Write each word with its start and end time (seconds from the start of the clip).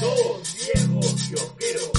Dos 0.00 0.56
viejos 0.74 1.14
kiosqueros. 1.28 1.90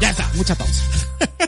Ya 0.00 0.10
está, 0.10 0.30
mucha 0.34 0.54
pausa. 0.56 0.84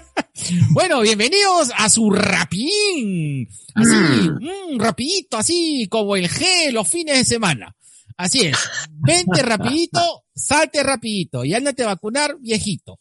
bueno, 0.70 1.00
bienvenidos 1.00 1.70
a 1.76 1.88
su 1.88 2.10
rapidín. 2.10 3.48
Así, 3.74 3.94
mm, 3.94 4.78
rapidito, 4.78 5.36
así 5.36 5.86
como 5.90 6.16
el 6.16 6.28
G 6.28 6.72
los 6.72 6.88
fines 6.88 7.18
de 7.18 7.24
semana. 7.24 7.74
Así 8.16 8.42
es. 8.42 8.56
Vente 8.90 9.42
rapidito, 9.42 10.24
salte 10.34 10.82
rapidito 10.82 11.44
y 11.44 11.54
ándate 11.54 11.84
a 11.84 11.86
vacunar 11.86 12.36
viejito. 12.38 13.00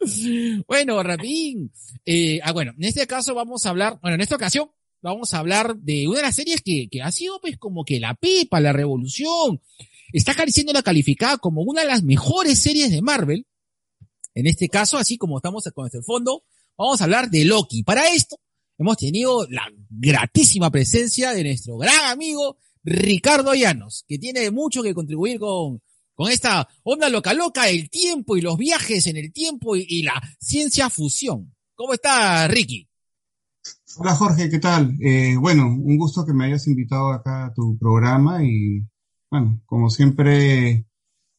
bueno, 0.68 1.02
rapidín. 1.02 1.72
Eh, 2.04 2.40
ah, 2.42 2.52
bueno, 2.52 2.72
en 2.76 2.84
este 2.84 3.06
caso 3.06 3.34
vamos 3.34 3.64
a 3.64 3.70
hablar, 3.70 3.98
bueno, 4.02 4.16
en 4.16 4.20
esta 4.20 4.36
ocasión 4.36 4.70
vamos 5.00 5.32
a 5.32 5.38
hablar 5.38 5.76
de 5.76 6.06
una 6.08 6.16
de 6.18 6.22
las 6.22 6.34
series 6.34 6.60
que, 6.62 6.88
que 6.90 7.00
ha 7.00 7.10
sido 7.12 7.40
pues 7.40 7.56
como 7.56 7.84
que 7.84 8.00
la 8.00 8.14
pipa, 8.14 8.60
la 8.60 8.72
revolución. 8.72 9.62
Está 10.12 10.34
siendo 10.48 10.72
la 10.72 10.82
calificada 10.82 11.38
como 11.38 11.62
una 11.62 11.82
de 11.82 11.88
las 11.88 12.02
mejores 12.02 12.58
series 12.58 12.90
de 12.90 13.02
Marvel. 13.02 13.46
En 14.34 14.46
este 14.46 14.68
caso, 14.68 14.98
así 14.98 15.16
como 15.16 15.38
estamos 15.38 15.64
con 15.74 15.86
este 15.86 16.02
fondo, 16.02 16.44
vamos 16.76 17.00
a 17.00 17.04
hablar 17.04 17.30
de 17.30 17.44
Loki. 17.44 17.82
Para 17.82 18.08
esto, 18.08 18.38
hemos 18.78 18.96
tenido 18.96 19.46
la 19.48 19.70
gratísima 19.88 20.70
presencia 20.70 21.32
de 21.32 21.44
nuestro 21.44 21.76
gran 21.78 22.06
amigo 22.06 22.58
Ricardo 22.84 23.54
Llanos, 23.54 24.04
que 24.06 24.18
tiene 24.18 24.50
mucho 24.50 24.82
que 24.82 24.94
contribuir 24.94 25.38
con, 25.38 25.82
con 26.14 26.30
esta 26.30 26.68
onda 26.84 27.08
loca 27.08 27.34
loca, 27.34 27.68
el 27.68 27.90
tiempo 27.90 28.36
y 28.36 28.40
los 28.40 28.56
viajes 28.56 29.06
en 29.06 29.16
el 29.16 29.32
tiempo 29.32 29.76
y, 29.76 29.84
y 29.88 30.02
la 30.02 30.20
ciencia 30.38 30.88
fusión. 30.90 31.54
¿Cómo 31.74 31.94
está, 31.94 32.46
Ricky? 32.48 32.88
Hola 33.98 34.14
Jorge, 34.14 34.50
¿qué 34.50 34.58
tal? 34.58 34.94
Eh, 35.00 35.36
bueno, 35.38 35.66
un 35.66 35.96
gusto 35.96 36.24
que 36.24 36.32
me 36.32 36.44
hayas 36.44 36.66
invitado 36.66 37.12
acá 37.12 37.46
a 37.46 37.54
tu 37.54 37.78
programa 37.78 38.44
y, 38.44 38.82
bueno, 39.30 39.62
como 39.64 39.90
siempre, 39.90 40.86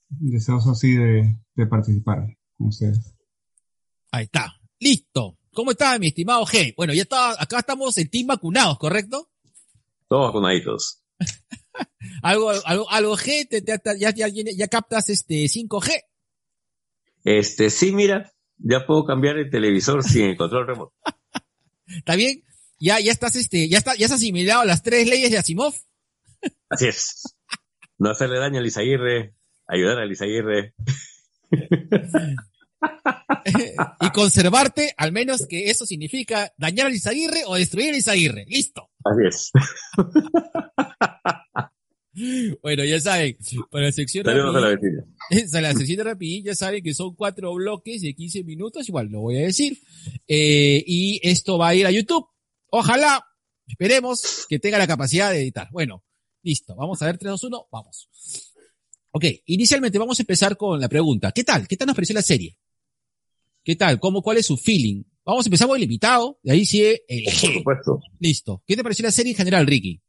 deseoso 0.10 0.72
así 0.72 0.94
de, 0.94 1.38
de 1.56 1.68
participar 1.68 2.26
con 2.58 2.68
ustedes. 2.68 3.14
Ahí 4.12 4.26
está. 4.26 4.60
Listo. 4.80 5.38
¿Cómo 5.58 5.72
está, 5.72 5.98
mi 5.98 6.10
estimado 6.10 6.46
G? 6.46 6.76
Bueno, 6.78 6.94
ya 6.94 7.02
está, 7.02 7.32
acá 7.42 7.58
estamos 7.58 7.98
en 7.98 8.12
team 8.12 8.28
vacunados, 8.28 8.78
¿correcto? 8.78 9.32
Todos 10.08 10.28
vacunaditos. 10.28 11.02
algo, 12.22 12.52
algo, 12.64 12.88
algo 12.92 13.18
G, 13.18 13.50
te, 13.50 13.64
te, 13.64 13.80
ya, 13.98 14.12
ya, 14.12 14.28
ya 14.30 14.68
captas 14.68 15.10
este 15.10 15.46
5G. 15.46 16.04
Este, 17.24 17.72
sí, 17.72 17.92
mira, 17.92 18.32
ya 18.60 18.86
puedo 18.86 19.04
cambiar 19.04 19.40
el 19.40 19.50
televisor 19.50 20.04
sin 20.04 20.26
el 20.26 20.38
control 20.38 20.68
remoto. 20.68 20.94
¿Está 21.88 22.16
bien? 22.16 22.44
Ya, 22.78 23.00
ya 23.00 23.12
estás, 23.12 23.36
este, 23.36 23.68
ya 23.68 23.80
está, 23.80 23.96
ya 23.96 24.06
has 24.06 24.12
asimilado 24.12 24.64
las 24.64 24.84
tres 24.84 25.08
leyes 25.08 25.32
de 25.32 25.40
Asimov. 25.40 25.74
Así 26.70 26.86
es. 26.86 27.36
No 27.98 28.12
hacerle 28.12 28.38
daño 28.38 28.60
a 28.60 28.62
Lizaguirre, 28.62 29.34
ayudar 29.66 29.98
a 29.98 30.06
Lizaguirre. 30.06 30.76
y 34.02 34.10
conservarte, 34.12 34.94
al 34.98 35.12
menos 35.12 35.46
que 35.48 35.70
eso 35.70 35.86
significa 35.86 36.52
dañar 36.58 36.88
a 36.88 36.90
Lizaguirre 36.90 37.44
o 37.46 37.56
destruir 37.56 37.90
a 37.90 37.94
Lizaguirre. 37.94 38.46
Listo. 38.48 38.90
Así 39.04 39.22
es. 39.28 39.52
Bueno, 42.64 42.84
ya 42.84 43.00
saben, 43.00 43.38
para 43.70 43.86
la 43.86 43.92
sección 43.92 44.26
Saludos 44.26 44.56
a 44.56 44.60
la 44.60 44.70
la 45.62 45.74
sección 45.74 45.98
de 45.98 46.04
rapidín, 46.04 46.46
ya 46.46 46.56
saben 46.56 46.84
que 46.84 46.96
son 46.96 47.14
cuatro 47.14 47.54
bloques 47.54 48.02
de 48.02 48.16
15 48.16 48.44
minutos, 48.44 48.90
igual 48.90 49.10
lo 49.10 49.22
voy 49.22 49.38
a 49.38 49.42
decir. 49.42 49.78
Eh, 50.28 50.84
y 50.86 51.20
esto 51.22 51.60
va 51.60 51.70
a 51.70 51.76
ir 51.76 51.86
a 51.86 51.92
YouTube. 51.92 52.26
Ojalá, 52.72 53.24
esperemos 53.68 54.48
que 54.50 54.58
tenga 54.58 54.80
la 54.80 54.88
capacidad 54.88 55.32
de 55.32 55.42
editar. 55.42 55.70
Bueno, 55.72 56.04
listo. 56.42 56.76
Vamos 56.76 57.02
a 57.02 57.06
ver 57.06 57.20
3, 57.20 57.30
2, 57.30 57.44
1, 57.44 57.68
vamos. 57.72 58.10
Ok, 59.12 59.26
inicialmente 59.46 60.00
vamos 60.00 60.20
a 60.20 60.24
empezar 60.24 60.58
con 60.58 60.80
la 60.80 60.90
pregunta. 60.90 61.32
¿Qué 61.32 61.44
tal? 61.44 61.68
¿Qué 61.68 61.78
tal 61.78 61.88
nos 61.88 61.96
pareció 61.96 62.16
la 62.16 62.22
serie? 62.22 62.58
¿Qué 63.68 63.76
tal? 63.76 64.00
¿Cómo, 64.00 64.22
cuál 64.22 64.38
es 64.38 64.46
su 64.46 64.56
feeling? 64.56 65.04
Vamos 65.26 65.46
a 65.46 65.50
empezar 65.50 65.68
con 65.68 65.76
el 65.76 65.84
invitado, 65.84 66.40
de 66.42 66.54
ahí 66.54 66.64
sigue 66.64 67.02
el 67.10 67.26
Por 67.26 67.52
supuesto. 67.52 68.00
Listo. 68.18 68.64
¿Qué 68.66 68.78
te 68.78 68.82
pareció 68.82 69.04
la 69.04 69.12
serie 69.12 69.34
en 69.34 69.38
general, 69.38 69.68
Ricky? 69.68 70.02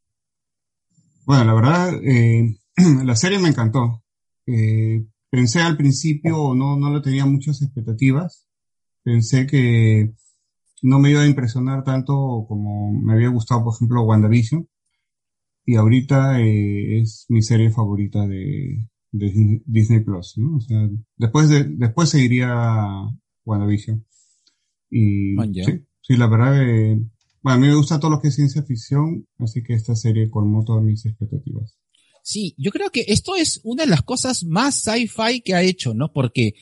Bueno, 1.26 1.44
la 1.44 1.54
verdad, 1.54 2.00
eh, 2.04 2.56
la 3.04 3.16
serie 3.16 3.40
me 3.40 3.48
encantó. 3.48 4.04
Eh, 4.46 5.04
pensé 5.28 5.58
al 5.58 5.76
principio, 5.76 6.54
no, 6.54 6.76
no 6.76 6.94
le 6.94 7.00
tenía 7.00 7.26
muchas 7.26 7.60
expectativas. 7.60 8.46
Pensé 9.02 9.48
que 9.48 10.12
no 10.82 11.00
me 11.00 11.10
iba 11.10 11.22
a 11.22 11.26
impresionar 11.26 11.82
tanto 11.82 12.14
como 12.46 12.92
me 12.92 13.14
había 13.14 13.30
gustado, 13.30 13.64
por 13.64 13.74
ejemplo, 13.74 14.04
WandaVision. 14.04 14.68
Y 15.66 15.74
ahorita 15.74 16.40
eh, 16.40 17.00
es 17.00 17.26
mi 17.28 17.42
serie 17.42 17.72
favorita 17.72 18.24
de, 18.24 18.86
de 19.10 19.62
Disney 19.66 20.04
Plus, 20.04 20.34
¿no? 20.36 20.58
O 20.58 20.60
sea, 20.60 20.88
después 21.16 21.48
de, 21.48 21.64
después 21.64 22.08
seguiría 22.08 23.08
WandaVision. 23.48 24.04
Y 24.90 25.34
sí, 25.64 25.84
sí, 26.00 26.16
la 26.16 26.26
verdad, 26.28 26.62
eh, 26.62 26.98
bueno, 27.42 27.56
a 27.56 27.58
mí 27.58 27.66
me 27.68 27.74
gusta 27.74 27.98
todo 28.00 28.10
lo 28.10 28.20
que 28.20 28.28
es 28.28 28.34
ciencia 28.34 28.62
ficción, 28.62 29.26
así 29.38 29.62
que 29.62 29.74
esta 29.74 29.94
serie 29.94 30.30
colmó 30.30 30.64
todas 30.64 30.82
mis 30.82 31.04
expectativas. 31.06 31.76
Sí, 32.22 32.54
yo 32.58 32.70
creo 32.70 32.90
que 32.90 33.04
esto 33.08 33.36
es 33.36 33.60
una 33.64 33.84
de 33.84 33.90
las 33.90 34.02
cosas 34.02 34.44
más 34.44 34.74
sci-fi 34.82 35.40
que 35.40 35.54
ha 35.54 35.62
hecho, 35.62 35.94
¿no? 35.94 36.12
Porque, 36.12 36.54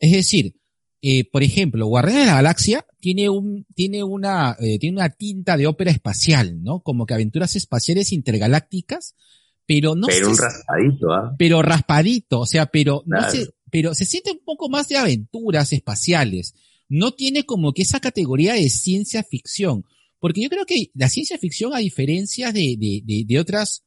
es 0.00 0.12
decir, 0.12 0.54
eh, 1.00 1.24
por 1.30 1.42
ejemplo, 1.42 1.86
Guardianes 1.86 2.24
de 2.24 2.30
la 2.30 2.34
Galaxia 2.36 2.84
tiene 3.00 3.28
un, 3.30 3.64
tiene 3.74 4.02
una, 4.02 4.56
eh, 4.60 4.78
tiene 4.78 4.96
una 4.96 5.08
tinta 5.10 5.56
de 5.56 5.66
ópera 5.66 5.90
espacial, 5.92 6.62
¿no? 6.62 6.80
Como 6.80 7.06
que 7.06 7.14
aventuras 7.14 7.54
espaciales 7.56 8.12
intergalácticas, 8.12 9.14
pero 9.66 9.94
no 9.94 10.08
Pero 10.08 10.26
sé 10.26 10.30
un 10.30 10.36
si- 10.36 10.42
raspadito, 10.42 11.12
¿ah? 11.12 11.34
pero 11.38 11.62
raspadito, 11.62 12.40
o 12.40 12.46
sea, 12.46 12.66
pero 12.66 13.02
no 13.06 13.18
Claro. 13.18 13.30
sé, 13.32 13.48
pero 13.70 13.94
se 13.94 14.04
siente 14.04 14.32
un 14.32 14.40
poco 14.44 14.68
más 14.68 14.88
de 14.88 14.96
aventuras 14.96 15.72
espaciales. 15.72 16.54
No 16.88 17.12
tiene 17.12 17.44
como 17.44 17.72
que 17.72 17.82
esa 17.82 18.00
categoría 18.00 18.54
de 18.54 18.68
ciencia 18.70 19.22
ficción. 19.22 19.84
Porque 20.20 20.42
yo 20.42 20.48
creo 20.48 20.64
que 20.66 20.90
la 20.94 21.08
ciencia 21.08 21.38
ficción, 21.38 21.74
a 21.74 21.78
diferencia 21.78 22.50
de, 22.52 22.76
de, 22.78 23.02
de, 23.04 23.24
de 23.26 23.38
otras, 23.38 23.84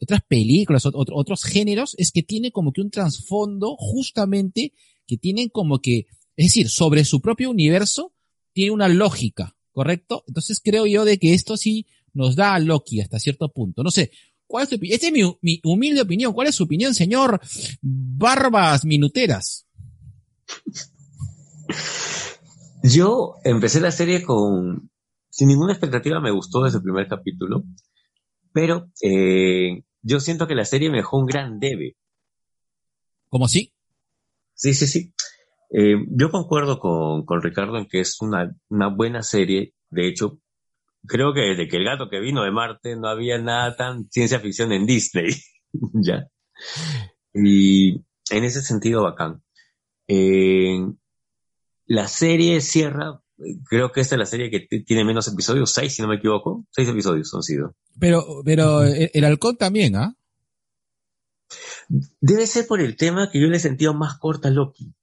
otras 0.00 0.20
películas, 0.28 0.84
ot- 0.84 0.92
otro- 0.94 1.16
otros 1.16 1.42
géneros, 1.44 1.94
es 1.98 2.12
que 2.12 2.22
tiene 2.22 2.52
como 2.52 2.72
que 2.72 2.82
un 2.82 2.90
trasfondo 2.90 3.76
justamente 3.78 4.72
que 5.06 5.16
tienen 5.16 5.48
como 5.48 5.80
que, 5.80 6.06
es 6.36 6.46
decir, 6.46 6.68
sobre 6.68 7.04
su 7.04 7.20
propio 7.20 7.50
universo, 7.50 8.12
tiene 8.52 8.70
una 8.70 8.88
lógica, 8.88 9.56
¿correcto? 9.72 10.24
Entonces 10.28 10.60
creo 10.62 10.86
yo 10.86 11.04
de 11.04 11.18
que 11.18 11.34
esto 11.34 11.56
sí 11.56 11.86
nos 12.14 12.36
da 12.36 12.54
a 12.54 12.58
Loki 12.60 13.00
hasta 13.00 13.18
cierto 13.18 13.48
punto. 13.50 13.82
No 13.82 13.90
sé, 13.90 14.12
¿Cuál 14.52 14.64
es 14.64 14.68
tu 14.68 14.76
opinión? 14.76 14.94
Esta 14.96 15.06
es 15.06 15.12
mi, 15.14 15.38
mi 15.40 15.60
humilde 15.64 16.02
opinión. 16.02 16.34
¿Cuál 16.34 16.48
es 16.48 16.54
su 16.54 16.64
opinión, 16.64 16.92
señor 16.92 17.40
Barbas 17.80 18.84
Minuteras? 18.84 19.66
Yo 22.82 23.36
empecé 23.44 23.80
la 23.80 23.90
serie 23.90 24.22
con, 24.22 24.90
sin 25.30 25.48
ninguna 25.48 25.72
expectativa, 25.72 26.20
me 26.20 26.32
gustó 26.32 26.64
desde 26.64 26.76
el 26.76 26.84
primer 26.84 27.08
capítulo, 27.08 27.64
pero 28.52 28.90
eh, 29.00 29.84
yo 30.02 30.20
siento 30.20 30.46
que 30.46 30.54
la 30.54 30.66
serie 30.66 30.90
me 30.90 30.98
dejó 30.98 31.16
un 31.16 31.24
gran 31.24 31.58
debe. 31.58 31.96
¿Cómo 33.30 33.48
sí? 33.48 33.72
Sí, 34.52 34.74
sí, 34.74 34.86
sí. 34.86 35.14
Eh, 35.70 35.96
yo 36.10 36.30
concuerdo 36.30 36.78
con, 36.78 37.24
con 37.24 37.40
Ricardo 37.40 37.78
en 37.78 37.86
que 37.86 38.00
es 38.00 38.20
una, 38.20 38.54
una 38.68 38.88
buena 38.88 39.22
serie. 39.22 39.72
De 39.88 40.08
hecho, 40.08 40.41
creo 41.06 41.34
que 41.34 41.40
desde 41.40 41.68
que 41.68 41.76
el 41.76 41.84
gato 41.84 42.08
que 42.08 42.20
vino 42.20 42.42
de 42.42 42.50
Marte 42.50 42.96
no 42.96 43.08
había 43.08 43.38
nada 43.38 43.76
tan 43.76 44.08
ciencia 44.10 44.40
ficción 44.40 44.72
en 44.72 44.86
Disney. 44.86 45.30
ya. 45.94 46.28
Y 47.34 48.04
en 48.30 48.44
ese 48.44 48.62
sentido, 48.62 49.02
bacán. 49.02 49.42
Eh, 50.08 50.78
la 51.86 52.08
serie 52.08 52.60
cierra, 52.60 53.20
creo 53.68 53.92
que 53.92 54.00
esta 54.00 54.14
es 54.14 54.18
la 54.18 54.26
serie 54.26 54.50
que 54.50 54.82
tiene 54.82 55.04
menos 55.04 55.28
episodios, 55.28 55.72
seis 55.72 55.94
si 55.94 56.02
no 56.02 56.08
me 56.08 56.16
equivoco. 56.16 56.66
Seis 56.70 56.88
episodios 56.88 57.32
han 57.34 57.42
sido. 57.42 57.74
Pero, 57.98 58.42
pero 58.44 58.82
el, 58.82 59.10
el 59.12 59.24
halcón 59.24 59.56
también, 59.56 59.96
¿ah? 59.96 60.16
Debe 62.20 62.46
ser 62.46 62.66
por 62.66 62.80
el 62.80 62.96
tema 62.96 63.30
que 63.30 63.40
yo 63.40 63.48
le 63.48 63.56
he 63.56 63.60
sentido 63.60 63.92
más 63.92 64.18
corta 64.18 64.48
a 64.48 64.50
Loki. 64.50 64.94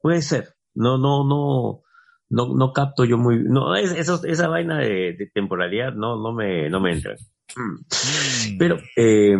Puede 0.00 0.22
ser. 0.22 0.54
No, 0.74 0.98
no, 0.98 1.24
no, 1.26 1.82
no, 2.30 2.54
no 2.54 2.72
capto 2.72 3.04
yo 3.04 3.18
muy, 3.18 3.42
no, 3.42 3.74
es- 3.76 3.92
eso- 3.92 4.24
esa 4.24 4.48
vaina 4.48 4.78
de, 4.78 5.14
de 5.18 5.30
temporalidad 5.34 5.92
no, 5.94 6.16
no 6.20 6.32
me, 6.32 6.68
no 6.70 6.80
me 6.80 6.92
entra. 6.92 7.14
Mm. 7.56 8.56
Pero, 8.58 8.78
eh, 8.96 9.36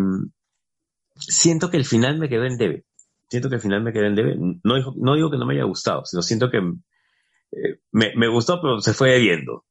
siento 1.14 1.70
que 1.70 1.76
el 1.76 1.84
final 1.84 2.18
me 2.18 2.28
quedó 2.28 2.44
en 2.44 2.58
debe. 2.58 2.84
Siento 3.28 3.48
que 3.48 3.54
el 3.56 3.60
final 3.60 3.82
me 3.82 3.92
quedó 3.92 4.06
en 4.06 4.14
debe. 4.16 4.36
No, 4.64 4.74
dijo- 4.76 4.94
no 4.96 5.14
digo 5.14 5.30
que 5.30 5.36
no 5.38 5.46
me 5.46 5.54
haya 5.54 5.64
gustado, 5.64 6.04
sino 6.04 6.20
siento 6.22 6.50
que 6.50 6.58
eh, 6.58 7.78
me, 7.92 8.12
me 8.16 8.28
gustó, 8.28 8.60
pero 8.60 8.80
se 8.80 8.92
fue 8.92 9.18
viendo. 9.18 9.64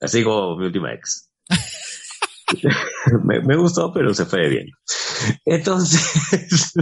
Así 0.00 0.22
como 0.24 0.56
mi 0.56 0.66
última 0.66 0.92
ex. 0.92 1.30
me, 3.24 3.40
me, 3.40 3.56
gustó, 3.56 3.92
pero 3.92 4.12
se 4.14 4.26
fue 4.26 4.48
bien. 4.48 4.66
Entonces, 5.46 6.74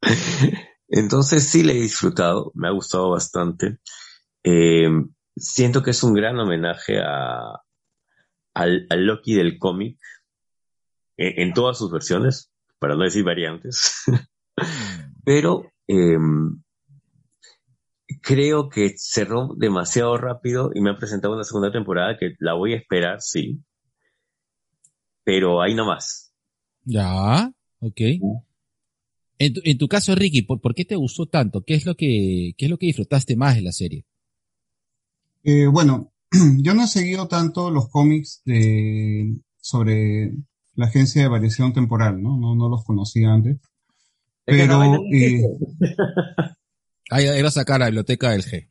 entonces 0.92 1.48
sí 1.48 1.62
le 1.62 1.72
he 1.72 1.80
disfrutado, 1.80 2.52
me 2.54 2.68
ha 2.68 2.70
gustado 2.70 3.10
bastante. 3.10 3.78
Eh, 4.44 4.88
siento 5.34 5.82
que 5.82 5.90
es 5.92 6.02
un 6.02 6.12
gran 6.12 6.38
homenaje 6.38 7.00
a, 7.00 7.62
al, 8.54 8.86
al 8.90 9.06
Loki 9.06 9.34
del 9.34 9.58
cómic 9.58 9.98
en, 11.16 11.48
en, 11.48 11.54
todas 11.54 11.78
sus 11.78 11.90
versiones, 11.90 12.52
para 12.78 12.94
no 12.94 13.04
decir 13.04 13.24
variantes. 13.24 14.04
pero 15.24 15.72
eh, 15.88 16.18
creo 18.20 18.68
que 18.68 18.92
cerró 18.98 19.54
demasiado 19.56 20.18
rápido 20.18 20.72
y 20.74 20.82
me 20.82 20.90
han 20.90 20.98
presentado 20.98 21.34
una 21.34 21.44
segunda 21.44 21.72
temporada 21.72 22.18
que 22.18 22.34
la 22.38 22.52
voy 22.52 22.74
a 22.74 22.76
esperar, 22.76 23.22
sí. 23.22 23.62
Pero 25.24 25.62
ahí 25.62 25.74
nomás. 25.74 26.34
Ya, 26.84 27.50
ok. 27.80 28.00
En 29.44 29.52
tu, 29.54 29.60
en 29.64 29.76
tu 29.76 29.88
caso, 29.88 30.14
Ricky, 30.14 30.42
¿por, 30.42 30.60
¿por, 30.60 30.72
qué 30.72 30.84
te 30.84 30.94
gustó 30.94 31.26
tanto? 31.26 31.64
¿Qué 31.64 31.74
es 31.74 31.84
lo 31.84 31.96
que, 31.96 32.54
qué 32.56 32.66
es 32.66 32.70
lo 32.70 32.78
que 32.78 32.86
disfrutaste 32.86 33.34
más 33.34 33.56
de 33.56 33.62
la 33.62 33.72
serie? 33.72 34.04
Eh, 35.42 35.66
bueno, 35.66 36.12
yo 36.58 36.74
no 36.74 36.84
he 36.84 36.86
seguido 36.86 37.26
tanto 37.26 37.68
los 37.72 37.88
cómics 37.88 38.42
de, 38.44 39.34
sobre 39.60 40.32
la 40.76 40.86
agencia 40.86 41.22
de 41.22 41.28
variación 41.28 41.72
temporal, 41.72 42.22
¿no? 42.22 42.38
No, 42.38 42.54
no 42.54 42.68
los 42.68 42.84
conocía 42.84 43.32
antes. 43.32 43.58
Pero, 44.44 45.02
eh, 45.12 45.42
Ahí 47.10 47.26
iba 47.36 47.48
a 47.48 47.50
sacar 47.50 47.80
la 47.80 47.86
biblioteca 47.86 48.30
del 48.30 48.44
G. 48.44 48.68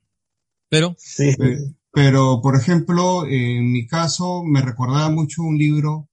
Pero. 0.70 0.96
Sí. 0.98 1.32
Eh, 1.32 1.74
pero, 1.92 2.40
por 2.42 2.56
ejemplo, 2.56 3.28
en 3.28 3.74
mi 3.74 3.88
caso, 3.88 4.42
me 4.46 4.62
recordaba 4.62 5.10
mucho 5.10 5.44
un 5.44 5.58
libro 5.58 6.08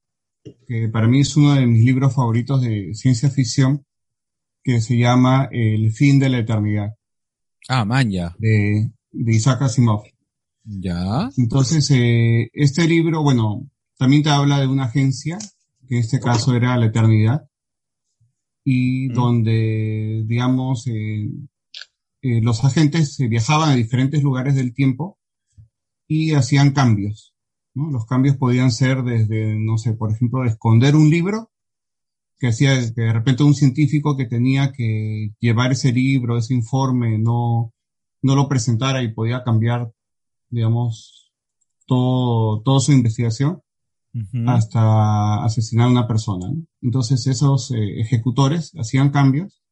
que 0.67 0.89
para 0.89 1.07
mí 1.07 1.21
es 1.21 1.37
uno 1.37 1.55
de 1.55 1.65
mis 1.65 1.85
libros 1.85 2.13
favoritos 2.13 2.61
de 2.63 2.93
ciencia 2.95 3.31
ficción, 3.31 3.85
que 4.69 4.83
se 4.83 4.99
llama 4.99 5.49
El 5.51 5.93
fin 5.93 6.19
de 6.19 6.29
la 6.29 6.41
eternidad. 6.41 6.95
Ah, 7.71 7.87
man, 7.87 8.11
ya. 8.11 8.37
De, 8.39 8.91
de 9.11 9.33
Isaac 9.35 9.63
Asimov. 9.63 10.03
Ya. 10.63 11.31
Entonces, 11.39 11.91
eh, 11.91 12.51
este 12.53 12.87
libro, 12.87 13.23
bueno, 13.23 13.67
también 13.97 14.23
te 14.23 14.29
habla 14.29 14.61
de 14.61 14.67
una 14.67 14.85
agencia, 14.85 15.39
que 15.89 15.95
en 15.95 16.01
este 16.03 16.21
caso 16.21 16.55
era 16.55 16.77
la 16.77 16.85
eternidad, 16.85 17.49
y 18.63 19.09
mm. 19.09 19.15
donde, 19.15 20.25
digamos, 20.27 20.87
eh, 20.87 21.31
eh, 22.21 22.43
los 22.43 22.63
agentes 22.63 23.17
viajaban 23.17 23.71
a 23.71 23.75
diferentes 23.75 24.23
lugares 24.23 24.55
del 24.55 24.75
tiempo 24.75 25.19
y 26.07 26.35
hacían 26.35 26.73
cambios. 26.73 27.35
¿no? 27.73 27.91
Los 27.91 28.05
cambios 28.05 28.37
podían 28.37 28.71
ser 28.71 29.03
desde, 29.03 29.59
no 29.59 29.79
sé, 29.79 29.95
por 29.95 30.13
ejemplo, 30.13 30.45
esconder 30.45 30.95
un 30.95 31.09
libro, 31.09 31.51
que 32.39 32.49
hacía 32.49 32.75
que 32.95 33.03
de 33.03 33.13
repente 33.13 33.43
un 33.43 33.55
científico 33.55 34.17
que 34.17 34.27
tenía 34.27 34.73
que 34.73 35.31
llevar 35.41 35.73
ese 35.73 35.93
libro, 35.93 36.39
ese 36.39 36.55
informe, 36.55 37.19
no, 37.19 37.73
no 38.23 38.35
lo 38.37 38.49
presentara 38.49 39.03
y 39.03 39.13
podía 39.13 39.43
cambiar, 39.43 39.91
digamos, 40.51 41.33
todo, 41.87 42.63
toda 42.63 42.81
su 42.81 42.93
investigación 42.93 43.63
uh 44.15 44.19
-huh. 44.19 44.51
hasta 44.51 45.45
asesinar 45.45 45.87
a 45.89 45.91
una 45.91 46.07
persona. 46.07 46.49
¿no? 46.51 46.63
Entonces 46.83 47.27
esos 47.27 47.71
eh, 47.73 48.01
ejecutores 48.01 48.73
hacían 48.79 49.11
cambios 49.11 49.63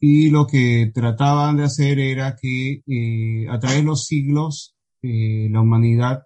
y 0.00 0.30
lo 0.30 0.46
que 0.46 0.90
trataban 0.94 1.56
de 1.56 1.64
hacer 1.64 1.98
era 1.98 2.36
que 2.40 2.82
eh, 2.86 3.48
a 3.48 3.58
través 3.58 3.78
de 3.78 3.84
los 3.84 4.04
siglos 4.04 4.76
eh, 5.02 5.48
la 5.50 5.60
humanidad 5.60 6.22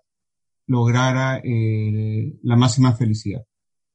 lograra 0.67 1.41
eh, 1.43 2.39
la 2.43 2.57
máxima 2.57 2.93
felicidad. 2.93 3.43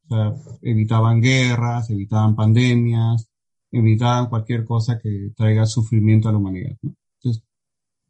O 0.08 0.16
sea, 0.16 0.34
evitaban 0.62 1.22
guerras, 1.22 1.90
evitaban 1.90 2.36
pandemias, 2.36 3.28
evitaban 3.72 4.30
cualquier 4.30 4.66
cosa 4.66 5.00
que 5.02 5.32
traiga 5.36 5.66
sufrimiento 5.66 6.30
a 6.30 6.32
la 6.32 6.38
humanidad. 6.38 6.78
¿no? 6.82 6.96
Entonces, 7.20 7.44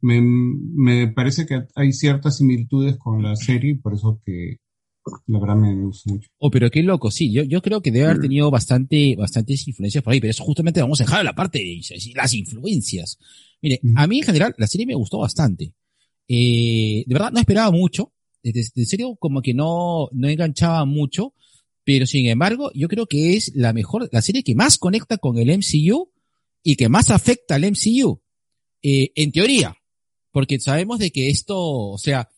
me, 0.00 0.20
me 0.20 1.08
parece 1.08 1.46
que 1.46 1.64
hay 1.74 1.92
ciertas 1.92 2.36
similitudes 2.36 2.96
con 2.98 3.22
la 3.22 3.34
serie, 3.36 3.76
por 3.76 3.94
eso 3.94 4.20
que 4.24 4.58
la 5.26 5.38
verdad 5.38 5.56
me, 5.56 5.74
me 5.74 5.84
gusta 5.84 6.10
mucho. 6.12 6.28
Oh, 6.38 6.50
pero 6.50 6.70
qué 6.70 6.82
loco, 6.82 7.10
sí, 7.10 7.32
yo, 7.32 7.42
yo 7.44 7.62
creo 7.62 7.80
que 7.80 7.90
debe 7.90 8.06
haber 8.06 8.20
tenido 8.20 8.50
bastante, 8.50 9.14
bastantes 9.16 9.66
influencias 9.68 10.02
por 10.02 10.12
ahí, 10.12 10.20
pero 10.20 10.30
eso 10.30 10.44
justamente 10.44 10.80
vamos 10.80 11.00
a 11.00 11.04
dejar 11.04 11.24
la 11.24 11.34
parte 11.34 11.58
de 11.58 11.80
las 12.14 12.34
influencias. 12.34 13.18
Mire, 13.62 13.80
uh 13.82 13.86
-huh. 13.86 13.92
a 13.96 14.06
mí 14.06 14.18
en 14.18 14.24
general 14.24 14.54
la 14.58 14.66
serie 14.66 14.86
me 14.86 14.94
gustó 14.94 15.18
bastante. 15.18 15.72
Eh, 16.28 17.04
de 17.06 17.14
verdad 17.14 17.30
no 17.32 17.38
esperaba 17.38 17.70
mucho, 17.70 18.12
de, 18.42 18.52
de, 18.52 18.84
serio 18.84 19.16
como 19.16 19.42
que 19.42 19.54
no, 19.54 20.08
no 20.12 20.28
enganchaba 20.28 20.84
mucho, 20.84 21.34
pero 21.86 22.04
sin 22.04 22.26
embargo 22.26 22.72
yo 22.74 22.88
creo 22.88 23.06
que 23.06 23.36
es 23.36 23.52
la 23.54 23.72
mejor, 23.72 24.10
la 24.10 24.20
serie 24.20 24.42
que 24.42 24.56
más 24.56 24.76
conecta 24.76 25.16
con 25.18 25.38
el 25.38 25.48
MCU 25.56 26.10
y 26.62 26.74
que 26.74 26.88
más 26.88 27.10
afecta 27.10 27.54
al 27.54 27.70
MCU, 27.70 28.20
eh, 28.82 29.12
en 29.14 29.30
teoría, 29.30 29.76
porque 30.32 30.58
sabemos 30.58 30.98
de 30.98 31.12
que 31.12 31.30
esto, 31.30 31.58
o 31.58 31.98
sea, 31.98 32.28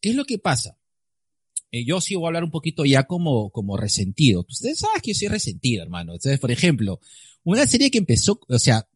¿qué 0.00 0.10
es 0.10 0.16
lo 0.16 0.24
que 0.24 0.38
pasa? 0.38 0.78
eh, 1.70 1.84
yo 1.84 2.00
sí 2.00 2.14
voy 2.14 2.24
a 2.24 2.28
hablar 2.28 2.44
un 2.44 2.50
poquito 2.50 2.84
ya 2.84 3.04
como, 3.04 3.50
como 3.50 3.76
resentido. 3.76 4.44
Ustedes 4.48 4.78
saben 4.78 5.00
que 5.02 5.12
yo 5.12 5.18
soy 5.18 5.28
resentido, 5.28 5.82
hermano. 5.82 6.14
Entonces, 6.14 6.40
por 6.40 6.50
ejemplo, 6.50 7.00
una 7.44 7.66
serie 7.66 7.90
que 7.90 7.98
empezó, 7.98 8.40
o 8.48 8.58
sea, 8.58 8.88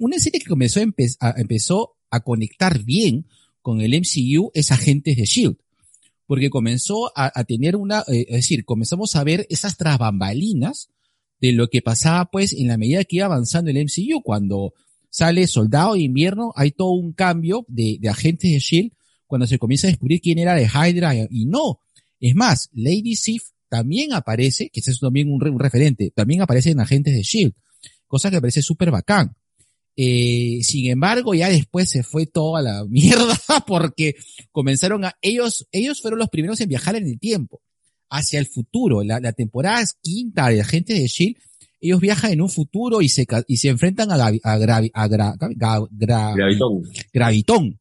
una 0.00 0.18
serie 0.18 0.40
que 0.40 0.48
comenzó 0.48 0.80
a, 0.80 0.84
empe 0.84 1.06
a, 1.20 1.34
empezó 1.36 1.96
a 2.10 2.20
conectar 2.20 2.82
bien 2.82 3.26
con 3.60 3.80
el 3.80 3.94
MCU 3.94 4.50
es 4.54 4.72
Agentes 4.72 5.16
de 5.16 5.24
Shield. 5.24 5.56
Porque 6.32 6.48
comenzó 6.48 7.12
a, 7.14 7.44
tener 7.44 7.76
una, 7.76 8.04
eh, 8.08 8.24
es 8.26 8.36
decir, 8.36 8.64
comenzamos 8.64 9.16
a 9.16 9.22
ver 9.22 9.46
esas 9.50 9.76
trabambalinas 9.76 10.88
de 11.42 11.52
lo 11.52 11.68
que 11.68 11.82
pasaba 11.82 12.30
pues 12.30 12.54
en 12.54 12.68
la 12.68 12.78
medida 12.78 13.04
que 13.04 13.16
iba 13.16 13.26
avanzando 13.26 13.70
el 13.70 13.76
MCU. 13.76 14.22
Cuando 14.22 14.72
sale 15.10 15.46
Soldado 15.46 15.92
de 15.92 16.00
Invierno, 16.00 16.54
hay 16.56 16.70
todo 16.70 16.92
un 16.92 17.12
cambio 17.12 17.66
de, 17.68 17.98
de 18.00 18.08
Agentes 18.08 18.50
de 18.50 18.60
Shield 18.60 18.92
cuando 19.26 19.46
se 19.46 19.58
comienza 19.58 19.88
a 19.88 19.90
descubrir 19.90 20.22
quién 20.22 20.38
era 20.38 20.54
de 20.54 20.64
Hydra 20.64 21.14
y 21.28 21.44
no. 21.44 21.80
Es 22.18 22.34
más, 22.34 22.70
Lady 22.72 23.14
Sif 23.14 23.50
también 23.68 24.14
aparece, 24.14 24.70
que 24.70 24.80
es 24.80 25.00
también 25.00 25.30
un, 25.30 25.46
un, 25.46 25.60
referente, 25.60 26.12
también 26.16 26.40
aparece 26.40 26.70
en 26.70 26.80
Agentes 26.80 27.14
de 27.14 27.24
Shield, 27.24 27.52
cosa 28.06 28.30
que 28.30 28.40
parece 28.40 28.62
súper 28.62 28.90
bacán. 28.90 29.36
Eh, 29.96 30.60
sin 30.62 30.90
embargo, 30.90 31.34
ya 31.34 31.48
después 31.48 31.90
se 31.90 32.02
fue 32.02 32.26
toda 32.26 32.62
la 32.62 32.84
mierda 32.88 33.36
porque 33.66 34.14
comenzaron 34.50 35.04
a, 35.04 35.16
ellos, 35.20 35.66
ellos 35.72 36.00
fueron 36.00 36.18
los 36.18 36.28
primeros 36.28 36.60
en 36.60 36.68
viajar 36.68 36.96
en 36.96 37.06
el 37.06 37.18
tiempo, 37.18 37.60
hacia 38.10 38.38
el 38.38 38.46
futuro. 38.46 39.02
La, 39.02 39.20
la 39.20 39.32
temporada 39.32 39.84
quinta 40.00 40.48
de 40.48 40.60
Agentes 40.60 40.98
de 40.98 41.06
Shield, 41.06 41.36
ellos 41.80 42.00
viajan 42.00 42.32
en 42.32 42.40
un 42.40 42.48
futuro 42.48 43.02
y 43.02 43.08
se, 43.08 43.26
y 43.48 43.56
se 43.56 43.68
enfrentan 43.68 44.10
a, 44.10 44.14
a, 44.14 44.28
a, 44.42 44.58
gra, 44.58 44.82
a 44.92 45.08
gra, 45.08 45.36
gra, 45.38 45.80
Gravitón. 45.90 46.82
Gravitón 47.12 47.78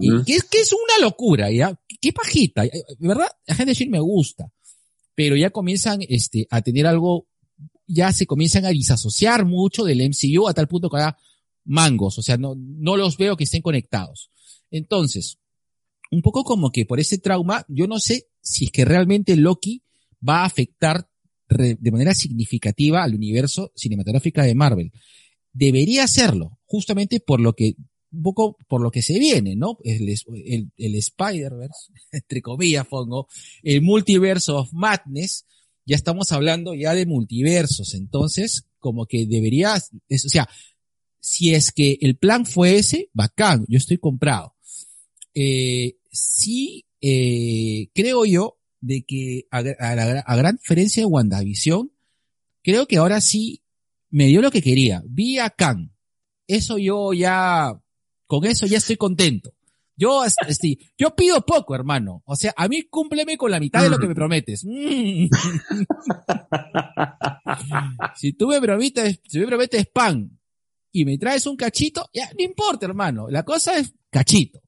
y 0.00 0.24
que 0.24 0.34
es, 0.34 0.44
que 0.44 0.60
es 0.60 0.72
una 0.72 1.04
locura, 1.06 1.50
¿ya? 1.50 1.78
Qué 2.00 2.12
pajita, 2.12 2.64
¿verdad? 2.98 3.28
La 3.46 3.54
gente 3.54 3.74
de 3.74 3.86
me 3.86 4.00
gusta. 4.00 4.50
Pero 5.14 5.36
ya 5.36 5.50
comienzan, 5.50 6.00
este, 6.08 6.46
a 6.50 6.60
tener 6.60 6.86
algo, 6.86 7.26
ya 7.86 8.12
se 8.12 8.26
comienzan 8.26 8.66
a 8.66 8.70
disasociar 8.70 9.44
mucho 9.46 9.84
del 9.84 10.02
MCU 10.02 10.48
a 10.48 10.54
tal 10.54 10.68
punto 10.68 10.90
que 10.90 10.96
ahora 10.96 11.16
mangos, 11.66 12.18
o 12.18 12.22
sea, 12.22 12.36
no, 12.36 12.54
no 12.56 12.96
los 12.96 13.16
veo 13.16 13.36
que 13.36 13.44
estén 13.44 13.62
conectados. 13.62 14.30
Entonces, 14.70 15.38
un 16.10 16.22
poco 16.22 16.44
como 16.44 16.70
que 16.70 16.86
por 16.86 17.00
ese 17.00 17.18
trauma, 17.18 17.64
yo 17.68 17.86
no 17.86 17.98
sé 17.98 18.28
si 18.40 18.66
es 18.66 18.70
que 18.70 18.84
realmente 18.84 19.36
Loki 19.36 19.82
va 20.26 20.42
a 20.42 20.46
afectar 20.46 21.08
de 21.48 21.90
manera 21.92 22.14
significativa 22.14 23.02
al 23.02 23.14
universo 23.14 23.72
cinematográfico 23.76 24.42
de 24.42 24.54
Marvel. 24.54 24.92
Debería 25.52 26.04
hacerlo, 26.04 26.58
justamente 26.66 27.20
por 27.20 27.40
lo 27.40 27.54
que 27.54 27.76
un 28.12 28.22
poco 28.22 28.56
por 28.68 28.80
lo 28.80 28.90
que 28.90 29.02
se 29.02 29.18
viene, 29.18 29.56
¿no? 29.56 29.78
El, 29.84 30.08
el, 30.08 30.70
el 30.76 30.94
Spider-Verse, 30.94 31.92
entre 32.12 32.40
comillas 32.40 32.86
pongo, 32.86 33.28
el 33.62 33.82
Multiverse 33.82 34.52
of 34.52 34.72
Madness, 34.72 35.44
ya 35.84 35.96
estamos 35.96 36.32
hablando 36.32 36.74
ya 36.74 36.94
de 36.94 37.06
multiversos, 37.06 37.94
entonces 37.94 38.66
como 38.78 39.06
que 39.06 39.26
deberías, 39.26 39.90
es, 40.08 40.24
o 40.24 40.28
sea, 40.28 40.48
si 41.26 41.52
es 41.52 41.72
que 41.72 41.98
el 42.02 42.16
plan 42.16 42.46
fue 42.46 42.76
ese, 42.76 43.10
bacán, 43.12 43.64
yo 43.66 43.78
estoy 43.78 43.98
comprado. 43.98 44.54
Eh, 45.34 45.96
sí, 46.12 46.86
eh, 47.00 47.88
creo 47.92 48.24
yo 48.24 48.60
de 48.80 49.02
que 49.02 49.48
a, 49.50 49.58
a, 49.58 49.94
la, 49.96 50.20
a 50.20 50.36
gran 50.36 50.54
diferencia 50.54 51.02
de 51.02 51.06
WandaVision, 51.06 51.90
creo 52.62 52.86
que 52.86 52.98
ahora 52.98 53.20
sí 53.20 53.60
me 54.08 54.26
dio 54.26 54.40
lo 54.40 54.52
que 54.52 54.62
quería. 54.62 55.02
Vi 55.04 55.40
a 55.40 55.50
Khan. 55.50 55.92
Eso 56.46 56.78
yo 56.78 57.12
ya 57.12 57.76
con 58.28 58.44
eso 58.44 58.66
ya 58.66 58.78
estoy 58.78 58.96
contento. 58.96 59.52
Yo, 59.96 60.22
yo 60.96 61.16
pido 61.16 61.44
poco, 61.44 61.74
hermano. 61.74 62.22
O 62.24 62.36
sea, 62.36 62.54
a 62.56 62.68
mí 62.68 62.84
cúmpleme 62.84 63.36
con 63.36 63.50
la 63.50 63.58
mitad 63.58 63.82
de 63.82 63.90
lo 63.90 63.98
que 63.98 64.06
me 64.06 64.14
prometes. 64.14 64.64
Mm. 64.64 65.26
si 68.14 68.32
tú 68.32 68.46
me 68.46 68.60
prometes, 68.60 69.20
si 69.26 69.40
me 69.40 69.46
prometes 69.48 69.88
pan 69.88 70.35
y 70.96 71.04
me 71.04 71.18
traes 71.18 71.46
un 71.46 71.56
cachito, 71.56 72.08
ya, 72.14 72.30
no 72.38 72.42
importa, 72.42 72.86
hermano. 72.86 73.28
La 73.28 73.42
cosa 73.42 73.76
es 73.76 73.92
cachito. 74.10 74.62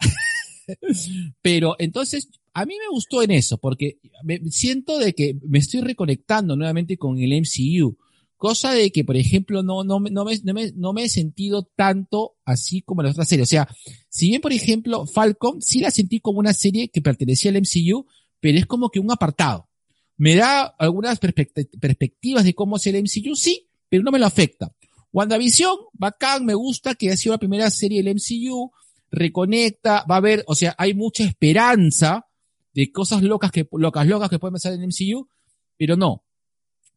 Pero 1.40 1.76
entonces, 1.78 2.28
a 2.52 2.66
mí 2.66 2.74
me 2.74 2.90
gustó 2.90 3.22
en 3.22 3.30
eso, 3.30 3.58
porque 3.58 4.00
me, 4.24 4.40
siento 4.50 4.98
de 4.98 5.12
que 5.12 5.38
me 5.46 5.60
estoy 5.60 5.82
reconectando 5.82 6.56
nuevamente 6.56 6.96
con 6.96 7.16
el 7.20 7.30
MCU. 7.30 7.96
Cosa 8.36 8.72
de 8.72 8.90
que, 8.90 9.04
por 9.04 9.16
ejemplo, 9.16 9.62
no, 9.62 9.84
no, 9.84 10.00
no, 10.00 10.24
me, 10.24 10.40
no, 10.42 10.52
me, 10.52 10.72
no 10.72 10.92
me 10.92 11.04
he 11.04 11.08
sentido 11.08 11.70
tanto 11.76 12.34
así 12.44 12.82
como 12.82 13.02
en 13.02 13.06
las 13.06 13.14
otras 13.14 13.28
series. 13.28 13.46
O 13.46 13.50
sea, 13.50 13.68
si 14.08 14.30
bien, 14.30 14.40
por 14.40 14.52
ejemplo, 14.52 15.06
Falcon 15.06 15.62
sí 15.62 15.78
la 15.78 15.92
sentí 15.92 16.18
como 16.18 16.40
una 16.40 16.54
serie 16.54 16.88
que 16.88 17.00
pertenecía 17.00 17.52
al 17.52 17.60
MCU, 17.60 18.04
pero 18.40 18.58
es 18.58 18.66
como 18.66 18.90
que 18.90 18.98
un 18.98 19.12
apartado. 19.12 19.68
Me 20.16 20.34
da 20.34 20.62
algunas 20.62 21.20
perspectivas 21.20 22.42
de 22.42 22.54
cómo 22.54 22.78
es 22.78 22.86
el 22.88 23.00
MCU, 23.00 23.36
sí, 23.36 23.68
pero 23.88 24.02
no 24.02 24.10
me 24.10 24.18
lo 24.18 24.26
afecta. 24.26 24.72
WandaVision, 25.12 25.76
bacán, 25.92 26.44
me 26.44 26.54
gusta 26.54 26.94
que 26.94 27.10
ha 27.10 27.16
sido 27.16 27.34
la 27.34 27.38
primera 27.38 27.70
serie 27.70 28.02
del 28.02 28.14
MCU, 28.14 28.70
reconecta, 29.10 30.04
va 30.10 30.16
a 30.16 30.18
haber, 30.18 30.44
o 30.46 30.54
sea, 30.54 30.74
hay 30.78 30.94
mucha 30.94 31.24
esperanza 31.24 32.26
de 32.74 32.92
cosas 32.92 33.22
locas 33.22 33.50
que, 33.50 33.66
locas, 33.72 34.06
locas 34.06 34.28
que 34.28 34.38
pueden 34.38 34.52
pasar 34.52 34.74
en 34.74 34.82
el 34.82 34.88
MCU, 34.88 35.28
pero 35.76 35.96
no. 35.96 36.24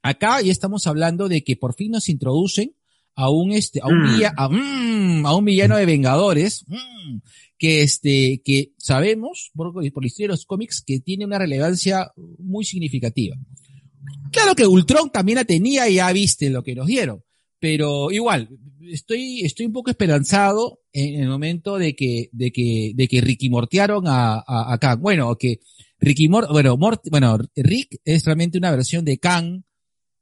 Acá 0.02 0.42
ya 0.42 0.52
estamos 0.52 0.88
hablando 0.88 1.30
de 1.30 1.44
que 1.44 1.56
por 1.56 1.76
fin 1.76 1.92
nos 1.92 2.10
introducen 2.10 2.76
a 3.16 3.30
un 3.30 3.52
este, 3.52 3.82
a 3.82 3.88
un, 3.88 4.02
mm. 4.02 4.24
a, 4.36 4.50
mm, 4.50 5.26
a, 5.26 5.36
un 5.36 5.46
villano 5.46 5.78
de 5.78 5.86
Vengadores, 5.86 6.66
mm, 6.68 7.18
que 7.58 7.84
este, 7.84 8.42
que 8.44 8.74
sabemos 8.78 9.52
por, 9.54 9.74
por 9.74 10.04
la 10.04 10.08
historia 10.08 10.28
de 10.28 10.34
los 10.34 10.46
cómics 10.46 10.82
que 10.82 11.00
tiene 11.00 11.26
una 11.26 11.38
relevancia 11.38 12.12
muy 12.40 12.66
significativa. 12.66 13.36
Claro 14.32 14.56
que 14.56 14.66
Ultron 14.66 15.12
también 15.12 15.38
la 15.38 15.46
tenía 15.46 15.88
y 15.90 15.96
ya 15.96 16.12
viste 16.12 16.50
lo 16.50 16.64
que 16.64 16.74
nos 16.74 16.88
dieron, 16.88 17.24
pero 17.62 18.12
igual, 18.12 18.50
estoy, 18.90 19.42
estoy 19.42 19.68
un 19.68 19.72
poco 19.72 19.92
esperanzado 19.92 20.82
en 20.92 21.22
el 21.22 21.30
momento 21.30 21.78
de 21.78 21.96
que, 21.96 22.30
de 22.32 22.52
que, 22.52 22.92
de 22.96 23.08
que 23.08 23.22
Ricky 23.22 23.52
mortearon 23.52 24.08
a, 24.08 24.34
a, 24.36 24.74
a 24.74 24.78
Kang. 24.80 25.00
Bueno, 25.00 25.38
que 25.38 25.60
Ricky 26.00 26.28
Mort, 26.28 26.50
bueno, 26.52 26.76
Mort, 26.76 27.04
bueno, 27.12 27.38
Rick 27.56 28.02
es 28.04 28.26
realmente 28.26 28.58
una 28.58 28.72
versión 28.72 29.06
de 29.06 29.20
Kang, 29.20 29.62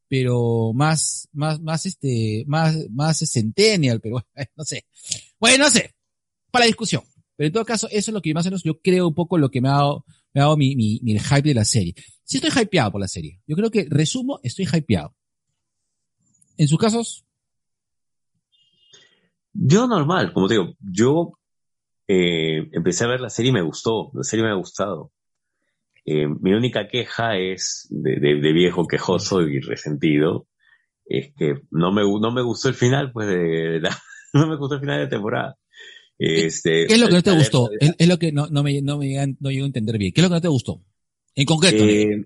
pero 0.09 0.73
más, 0.73 1.29
más, 1.31 1.61
más 1.61 1.85
este, 1.85 2.43
más, 2.45 2.75
más 2.89 3.19
centennial, 3.19 4.01
pero 4.01 4.15
bueno, 4.35 4.51
no 4.57 4.65
sé. 4.65 4.85
Bueno, 5.39 5.63
no 5.63 5.69
sé. 5.71 5.95
Para 6.51 6.65
la 6.65 6.67
discusión. 6.67 7.03
Pero 7.37 7.47
en 7.47 7.53
todo 7.53 7.63
caso, 7.63 7.87
eso 7.87 8.11
es 8.11 8.13
lo 8.13 8.21
que 8.21 8.33
más 8.33 8.45
o 8.45 8.49
menos 8.49 8.63
yo 8.63 8.81
creo 8.81 9.07
un 9.07 9.15
poco 9.15 9.37
lo 9.37 9.49
que 9.49 9.61
me 9.61 9.69
ha 9.69 9.75
dado, 9.75 10.03
me 10.33 10.41
ha 10.41 10.43
dado 10.43 10.57
mi, 10.57 10.75
mi, 10.75 10.99
mi 11.03 11.17
hype 11.17 11.41
de 11.41 11.53
la 11.53 11.63
serie. 11.63 11.95
Sí 12.25 12.35
estoy 12.35 12.51
hypeado 12.63 12.91
por 12.91 12.99
la 12.99 13.07
serie. 13.07 13.39
Yo 13.47 13.55
creo 13.55 13.71
que, 13.71 13.87
resumo, 13.89 14.41
estoy 14.43 14.67
hypeado. 14.67 15.15
En 16.57 16.67
sus 16.67 16.77
casos, 16.77 17.25
yo 19.53 19.87
normal, 19.87 20.33
como 20.33 20.47
te 20.47 20.55
digo, 20.55 20.75
yo 20.79 21.33
eh, 22.07 22.69
empecé 22.71 23.03
a 23.03 23.09
ver 23.09 23.21
la 23.21 23.29
serie 23.29 23.49
y 23.49 23.53
me 23.53 23.61
gustó, 23.61 24.11
la 24.13 24.23
serie 24.23 24.45
me 24.45 24.51
ha 24.51 24.55
gustado. 24.55 25.11
Eh, 26.05 26.27
mi 26.27 26.53
única 26.53 26.87
queja 26.87 27.37
es 27.37 27.87
de, 27.89 28.35
viejo 28.53 28.87
quejoso 28.87 29.41
y 29.41 29.59
resentido, 29.59 30.47
es 31.05 31.33
que 31.35 31.61
no 31.71 31.91
me, 31.91 32.01
no 32.01 32.31
me 32.31 32.41
gustó 32.41 32.69
el 32.69 32.75
final, 32.75 33.11
pues, 33.11 33.27
de, 33.27 33.81
no 34.33 34.47
me 34.47 34.57
gustó 34.57 34.75
el 34.75 34.81
final 34.81 34.99
de 34.99 35.07
temporada. 35.07 35.57
Este, 36.17 36.85
¿Qué 36.85 36.95
es 36.95 36.99
lo 36.99 37.07
que 37.07 37.13
no 37.13 37.23
te 37.23 37.31
gustó? 37.31 37.69
Es, 37.79 38.07
lo 38.07 38.19
que 38.19 38.31
no, 38.33 38.47
no 38.47 38.61
me, 38.61 38.81
no 38.81 38.97
me 38.97 39.37
no 39.39 39.51
llego 39.51 39.63
a 39.63 39.67
entender 39.67 39.97
bien. 39.97 40.11
¿Qué 40.11 40.19
es 40.19 40.23
lo 40.23 40.29
que 40.29 40.35
no 40.35 40.41
te 40.41 40.49
gustó? 40.49 40.83
En 41.33 41.45
concreto. 41.45 41.85
Eh, 41.85 42.25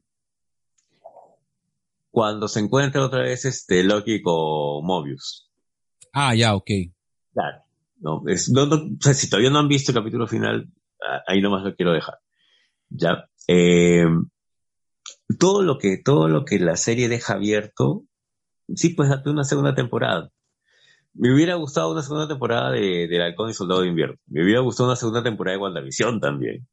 cuando 2.09 2.47
se 2.47 2.59
encuentra 2.59 3.05
otra 3.05 3.21
vez 3.21 3.45
este 3.45 3.83
Loki 3.83 4.21
con 4.21 4.85
Mobius. 4.85 5.49
Ah, 6.11 6.33
ya, 6.33 6.55
ok. 6.55 6.69
Claro. 7.33 7.63
No, 7.99 8.23
es, 8.27 8.49
no, 8.49 8.63
o 8.63 8.97
sea, 8.99 9.13
si 9.13 9.29
todavía 9.29 9.49
no 9.49 9.59
han 9.59 9.67
visto 9.67 9.91
el 9.91 9.97
capítulo 9.97 10.27
final, 10.27 10.67
ahí 11.27 11.41
nomás 11.41 11.63
lo 11.63 11.75
quiero 11.75 11.93
dejar. 11.93 12.19
Ya. 12.89 13.29
Eh, 13.47 14.05
todo 15.39 15.63
lo 15.63 15.77
que, 15.77 15.97
todo 16.03 16.27
lo 16.27 16.45
que 16.45 16.59
la 16.59 16.75
serie 16.75 17.09
deja 17.09 17.33
abierto, 17.33 18.05
sí, 18.75 18.89
pues 18.89 19.09
date 19.09 19.29
una 19.29 19.43
segunda 19.43 19.73
temporada. 19.73 20.31
Me 21.13 21.33
hubiera 21.33 21.55
gustado 21.55 21.91
una 21.91 22.01
segunda 22.01 22.27
temporada 22.27 22.71
de, 22.71 23.07
de 23.07 23.23
Halcón 23.23 23.49
y 23.49 23.53
Soldado 23.53 23.81
de 23.81 23.87
Invierno. 23.87 24.15
Me 24.27 24.43
hubiera 24.43 24.61
gustado 24.61 24.89
una 24.89 24.95
segunda 24.95 25.23
temporada 25.23 25.57
de 25.57 25.63
WandaVision 25.63 26.19
también. 26.19 26.67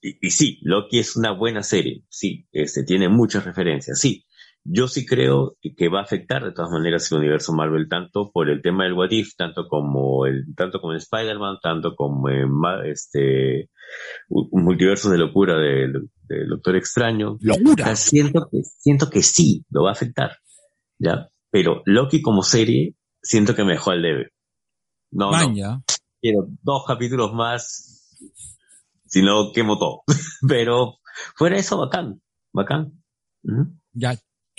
Y, 0.00 0.26
y, 0.26 0.30
sí, 0.30 0.58
Loki 0.62 0.98
es 0.98 1.16
una 1.16 1.32
buena 1.32 1.62
serie. 1.62 2.04
Sí, 2.08 2.46
este, 2.52 2.84
tiene 2.84 3.08
muchas 3.08 3.44
referencias. 3.44 3.98
Sí, 3.98 4.24
yo 4.64 4.88
sí 4.88 5.06
creo 5.06 5.56
que 5.76 5.88
va 5.88 6.00
a 6.00 6.04
afectar 6.04 6.44
de 6.44 6.52
todas 6.52 6.70
maneras 6.70 7.10
el 7.10 7.18
universo 7.18 7.52
Marvel, 7.52 7.88
tanto 7.88 8.30
por 8.32 8.50
el 8.50 8.60
tema 8.62 8.84
del 8.84 8.92
What 8.92 9.10
If, 9.10 9.34
tanto 9.36 9.66
como 9.68 10.26
el, 10.26 10.54
tanto 10.54 10.80
como 10.80 10.94
Spider-Man, 10.94 11.58
tanto 11.62 11.94
como 11.96 12.28
en 12.28 12.50
este, 12.84 13.70
multiverso 14.28 15.10
de 15.10 15.18
locura 15.18 15.56
del, 15.58 16.10
Doctor 16.48 16.76
Extraño. 16.76 17.38
¡Locura! 17.40 17.96
siento 17.96 18.48
que, 18.50 18.62
siento 18.62 19.10
que 19.10 19.22
sí, 19.22 19.64
lo 19.70 19.84
va 19.84 19.90
a 19.90 19.92
afectar. 19.92 20.38
¿Ya? 20.98 21.28
Pero 21.50 21.82
Loki 21.86 22.22
como 22.22 22.42
serie, 22.42 22.94
siento 23.22 23.54
que 23.54 23.64
me 23.64 23.72
dejó 23.72 23.90
al 23.90 24.02
debe. 24.02 24.30
No, 25.10 25.32
no. 25.32 25.82
Quiero 26.20 26.46
dos 26.62 26.84
capítulos 26.86 27.32
más, 27.32 28.16
si 29.06 29.22
no 29.22 29.52
quemo 29.52 29.78
todo. 29.78 30.02
Pero 30.48 30.98
fuera 31.34 31.56
eso, 31.56 31.78
bacán. 31.78 32.20
Bacán. 32.52 33.02
Ya, 33.92 34.16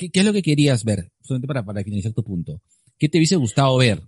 ¿Qué, 0.10 0.20
es 0.20 0.26
lo 0.26 0.34
que 0.34 0.42
querías 0.42 0.84
ver? 0.84 1.12
Solamente 1.22 1.48
para, 1.48 1.64
para 1.64 1.84
finalizar 1.84 2.14
tu 2.14 2.24
punto. 2.24 2.62
¿Qué 2.98 3.10
te 3.10 3.18
hubiese 3.18 3.36
gustado 3.36 3.78
ver? 3.78 4.02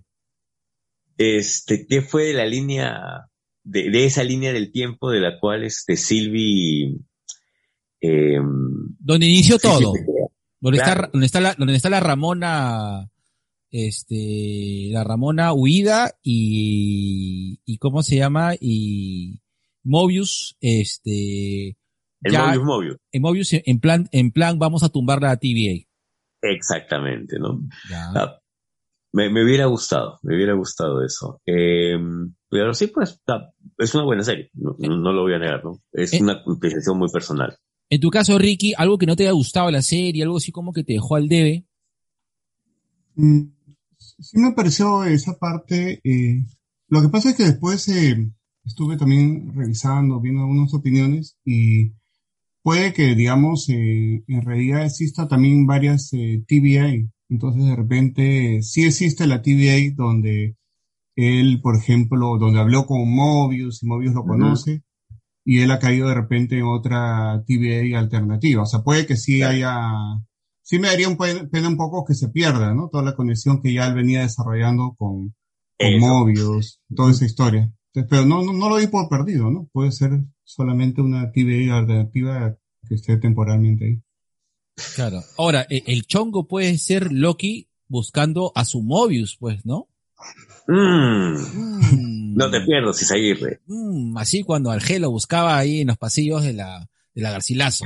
Este, 1.16 1.86
¿qué 1.86 2.02
fue 2.02 2.32
la 2.32 2.46
línea, 2.46 3.28
de, 3.62 3.90
de 3.90 4.04
esa 4.04 4.24
línea 4.24 4.52
del 4.52 4.72
tiempo 4.72 5.10
de 5.10 5.20
la 5.20 5.38
cual 5.38 5.64
este 5.64 5.96
Silvi, 5.96 7.00
eh, 8.00 8.38
donde 8.98 9.26
inició 9.26 9.58
todo. 9.58 9.92
Donde 10.60 10.78
está, 10.78 11.10
donde 11.12 11.26
está 11.26 11.40
la, 11.40 11.54
donde 11.54 11.76
está 11.76 11.90
la 11.90 12.00
Ramona, 12.00 13.10
este, 13.70 14.88
la 14.90 15.04
Ramona 15.04 15.52
huida 15.52 16.16
y, 16.22 17.60
y 17.64 17.78
cómo 17.78 18.02
se 18.02 18.16
llama, 18.16 18.54
y 18.58 19.42
Mobius, 19.82 20.56
este, 20.60 21.76
el 22.24 22.38
Mobius 22.38 22.64
Mobius. 22.64 22.96
En 23.12 23.22
Mobius, 23.22 23.52
en 23.52 23.80
plan, 23.80 24.08
en 24.12 24.30
plan, 24.32 24.58
vamos 24.58 24.82
a 24.82 24.88
tumbar 24.88 25.22
la 25.22 25.36
TVA. 25.36 25.86
Exactamente, 26.42 27.38
¿no? 27.38 27.60
Ah, 27.92 28.38
me, 29.12 29.30
me, 29.30 29.44
hubiera 29.44 29.66
gustado, 29.66 30.18
me 30.22 30.34
hubiera 30.34 30.54
gustado 30.54 31.04
eso. 31.04 31.40
Eh, 31.46 31.96
pero 32.54 32.72
sí, 32.72 32.86
pues, 32.86 33.20
es 33.78 33.94
una 33.94 34.04
buena 34.04 34.22
serie, 34.22 34.50
no, 34.54 35.12
lo 35.12 35.22
voy 35.22 35.34
a 35.34 35.38
negar, 35.38 35.64
¿no? 35.64 35.82
Es 35.92 36.12
eh, 36.12 36.22
una 36.22 36.42
apreciación 36.46 36.98
muy 36.98 37.10
personal. 37.10 37.58
En 37.90 38.00
tu 38.00 38.10
caso, 38.10 38.38
Ricky, 38.38 38.74
algo 38.76 38.98
que 38.98 39.06
no 39.06 39.16
te 39.16 39.24
haya 39.24 39.32
gustado 39.32 39.70
la 39.70 39.82
serie, 39.82 40.22
algo 40.22 40.36
así 40.36 40.52
como 40.52 40.72
que 40.72 40.84
te 40.84 40.94
dejó 40.94 41.16
al 41.16 41.28
debe. 41.28 41.66
Mm, 43.16 43.42
sí 43.98 44.38
me 44.38 44.52
pareció 44.52 45.04
esa 45.04 45.38
parte. 45.38 46.00
Eh, 46.04 46.44
lo 46.88 47.02
que 47.02 47.08
pasa 47.08 47.30
es 47.30 47.36
que 47.36 47.44
después 47.44 47.88
eh, 47.88 48.30
estuve 48.64 48.96
también 48.96 49.52
revisando, 49.54 50.20
viendo 50.20 50.42
algunas 50.42 50.72
opiniones 50.74 51.36
y 51.44 51.92
puede 52.64 52.94
que, 52.94 53.14
digamos, 53.14 53.68
eh, 53.68 54.24
en 54.26 54.42
realidad 54.42 54.86
exista 54.86 55.28
también 55.28 55.66
varias 55.66 56.10
eh. 56.14 56.42
Entonces, 57.28 57.64
de 57.64 57.76
repente, 57.76 58.62
sí 58.62 58.84
existe 58.84 59.26
la 59.26 59.42
TVA 59.42 59.94
donde 59.94 60.56
él, 61.14 61.60
por 61.62 61.76
ejemplo, 61.76 62.38
donde 62.38 62.60
habló 62.60 62.86
con 62.86 63.08
Mobius 63.08 63.82
y 63.82 63.86
Mobius 63.86 64.14
lo 64.14 64.24
conoce, 64.24 64.82
y 65.44 65.60
él 65.60 65.70
ha 65.70 65.78
caído 65.78 66.08
de 66.08 66.14
repente 66.14 66.58
en 66.58 66.64
otra 66.64 67.44
TVA 67.46 67.98
alternativa. 67.98 68.62
O 68.62 68.66
sea, 68.66 68.80
puede 68.80 69.06
que 69.06 69.16
sí 69.16 69.42
haya, 69.42 69.90
sí 70.62 70.78
me 70.78 70.88
daría 70.88 71.08
un 71.08 71.18
pena 71.18 71.68
un 71.68 71.76
poco 71.76 72.04
que 72.06 72.14
se 72.14 72.30
pierda, 72.30 72.72
¿no? 72.74 72.88
Toda 72.88 73.04
la 73.04 73.14
conexión 73.14 73.60
que 73.60 73.74
ya 73.74 73.86
él 73.86 73.94
venía 73.94 74.22
desarrollando 74.22 74.94
con, 74.96 75.34
con 75.78 76.00
Mobius, 76.00 76.80
toda 76.94 77.10
esa 77.10 77.26
historia. 77.26 77.70
pero 77.92 78.24
no, 78.24 78.42
no, 78.42 78.54
no 78.54 78.70
lo 78.70 78.78
di 78.78 78.86
por 78.86 79.08
perdido, 79.10 79.50
¿no? 79.50 79.68
Puede 79.72 79.92
ser 79.92 80.24
solamente 80.44 81.00
una 81.00 81.32
TVA 81.32 81.78
alternativa 81.78 82.56
que 82.86 82.94
esté 82.94 83.16
temporalmente 83.16 83.84
ahí. 83.84 84.02
Claro. 84.94 85.22
Ahora, 85.38 85.66
e, 85.68 85.82
el 85.86 86.06
chongo 86.06 86.46
puede 86.46 86.76
ser 86.78 87.12
Loki 87.12 87.68
buscando 87.88 88.52
a 88.54 88.64
su 88.64 88.82
Mobius, 88.82 89.36
pues, 89.38 89.64
¿no? 89.64 89.88
Mm. 90.66 91.34
Mm. 91.34 92.34
No 92.36 92.50
te 92.50 92.60
pierdas, 92.62 93.00
Isaguirre. 93.00 93.60
Mm, 93.66 94.16
así 94.16 94.42
cuando 94.42 94.70
Argelo 94.70 95.10
buscaba 95.10 95.56
ahí 95.56 95.82
en 95.82 95.88
los 95.88 95.98
pasillos 95.98 96.42
de 96.42 96.54
la, 96.54 96.88
de 97.14 97.22
la 97.22 97.30
Garcilaso. 97.30 97.84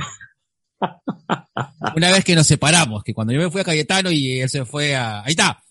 Una 1.95 2.11
vez 2.11 2.23
que 2.23 2.35
nos 2.35 2.47
separamos, 2.47 3.03
que 3.03 3.13
cuando 3.13 3.33
yo 3.33 3.39
me 3.39 3.51
fui 3.51 3.61
a 3.61 3.65
Cayetano 3.65 4.11
y 4.11 4.39
él 4.39 4.49
se 4.49 4.65
fue 4.65 4.95
a... 4.95 5.23
Ahí 5.23 5.31
está. 5.31 5.61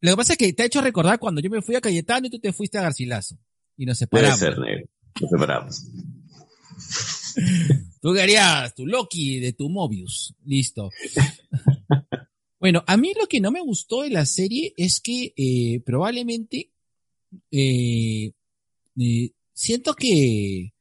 Lo 0.00 0.12
que 0.12 0.16
pasa 0.16 0.32
es 0.34 0.38
que 0.38 0.52
te 0.52 0.62
ha 0.62 0.66
hecho 0.66 0.80
recordar 0.80 1.18
cuando 1.18 1.40
yo 1.40 1.50
me 1.50 1.62
fui 1.62 1.74
a 1.74 1.80
Cayetano 1.80 2.26
y 2.26 2.30
tú 2.30 2.38
te 2.38 2.52
fuiste 2.52 2.78
a 2.78 2.82
Garcilaso. 2.82 3.36
Y 3.76 3.86
nos 3.86 3.98
separamos. 3.98 4.38
Puede 4.38 4.52
ser, 4.52 4.60
negro. 4.60 4.86
Nos 5.20 5.30
separamos. 5.30 5.84
Tú 8.00 8.14
querías 8.14 8.74
tu 8.74 8.86
Loki 8.86 9.40
de 9.40 9.52
tu 9.52 9.68
Mobius. 9.68 10.34
Listo. 10.44 10.90
bueno, 12.60 12.84
a 12.86 12.96
mí 12.96 13.12
lo 13.18 13.26
que 13.26 13.40
no 13.40 13.50
me 13.50 13.60
gustó 13.60 14.02
de 14.02 14.10
la 14.10 14.24
serie 14.26 14.72
es 14.76 15.00
que 15.00 15.32
eh, 15.36 15.80
probablemente 15.84 16.70
eh, 17.50 18.32
eh, 18.98 19.30
siento 19.52 19.94
que 19.94 20.72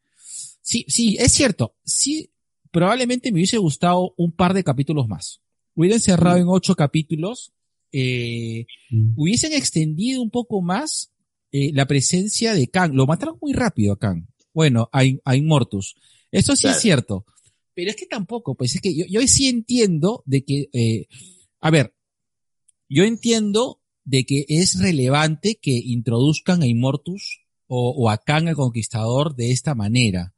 Sí, 0.61 0.83
sí, 0.89 1.15
es 1.17 1.31
cierto. 1.31 1.75
Sí, 1.85 2.29
probablemente 2.71 3.31
me 3.31 3.37
hubiese 3.37 3.57
gustado 3.57 4.13
un 4.17 4.33
par 4.33 4.53
de 4.53 4.65
capítulos 4.65 5.07
más. 5.07 5.39
Hubieran 5.75 6.01
cerrado 6.01 6.37
en 6.37 6.47
ocho 6.47 6.75
capítulos, 6.75 7.53
Mm. 7.93 9.13
hubiesen 9.15 9.53
extendido 9.53 10.21
un 10.21 10.29
poco 10.29 10.61
más 10.61 11.13
la 11.51 11.87
presencia 11.87 12.53
de 12.53 12.67
Kang. 12.67 12.93
Lo 12.93 13.07
mataron 13.07 13.37
muy 13.41 13.53
rápido 13.53 13.93
a 13.93 13.97
Kang. 13.97 14.27
Bueno, 14.53 14.89
a, 14.91 15.03
a. 15.23 15.35
Eso 16.31 16.55
sí 16.55 16.63
Claro. 16.63 16.75
es 16.75 16.81
cierto. 16.81 17.25
Pero 17.73 17.91
es 17.91 17.95
que 17.95 18.05
tampoco, 18.05 18.55
pues 18.55 18.75
es 18.75 18.81
que 18.81 18.95
yo, 18.95 19.05
yo 19.07 19.25
sí 19.27 19.47
entiendo 19.47 20.23
de 20.25 20.43
que, 20.43 20.69
eh, 20.73 21.07
a 21.61 21.69
ver, 21.69 21.93
yo 22.89 23.03
entiendo 23.03 23.81
de 24.03 24.25
que 24.25 24.45
es 24.47 24.79
relevante 24.79 25.59
que 25.61 25.71
introduzcan 25.71 26.61
a 26.61 26.67
Immortus 26.67 27.41
o, 27.67 27.91
o 27.91 28.09
a 28.09 28.17
Kang 28.17 28.47
el 28.47 28.55
Conquistador 28.55 29.35
de 29.35 29.51
esta 29.51 29.75
manera. 29.75 30.33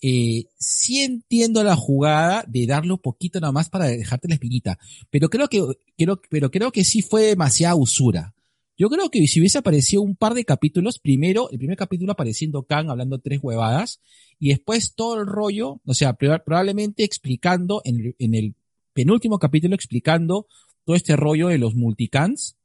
Eh, 0.00 0.46
sí 0.58 1.00
entiendo 1.00 1.64
la 1.64 1.76
jugada 1.76 2.44
de 2.46 2.66
darle 2.66 2.92
un 2.92 2.98
poquito 2.98 3.40
nada 3.40 3.52
más 3.52 3.70
para 3.70 3.86
dejarte 3.86 4.28
la 4.28 4.34
espinita, 4.34 4.78
pero 5.10 5.30
creo 5.30 5.48
que, 5.48 5.62
creo, 5.96 6.20
pero 6.28 6.50
creo 6.50 6.70
que 6.72 6.84
sí 6.84 7.00
fue 7.00 7.22
demasiada 7.22 7.74
usura. 7.74 8.33
Yo 8.76 8.88
creo 8.88 9.08
que 9.10 9.26
si 9.28 9.38
hubiese 9.40 9.58
aparecido 9.58 10.02
un 10.02 10.16
par 10.16 10.34
de 10.34 10.44
capítulos, 10.44 10.98
primero, 10.98 11.48
el 11.50 11.58
primer 11.58 11.76
capítulo 11.76 12.12
apareciendo 12.12 12.64
Kang 12.64 12.90
hablando 12.90 13.18
tres 13.20 13.38
huevadas, 13.42 14.00
y 14.38 14.48
después 14.48 14.94
todo 14.94 15.20
el 15.20 15.26
rollo, 15.26 15.80
o 15.84 15.94
sea, 15.94 16.16
proba- 16.18 16.42
probablemente 16.44 17.04
explicando 17.04 17.82
en, 17.84 18.00
el- 18.00 18.16
en 18.18 18.34
el 18.34 18.54
penúltimo 18.92 19.38
capítulo 19.38 19.74
explicando 19.74 20.46
todo 20.84 20.96
este 20.96 21.14
rollo 21.16 21.48
de 21.48 21.58
los 21.58 21.74
multicans, 21.74 22.56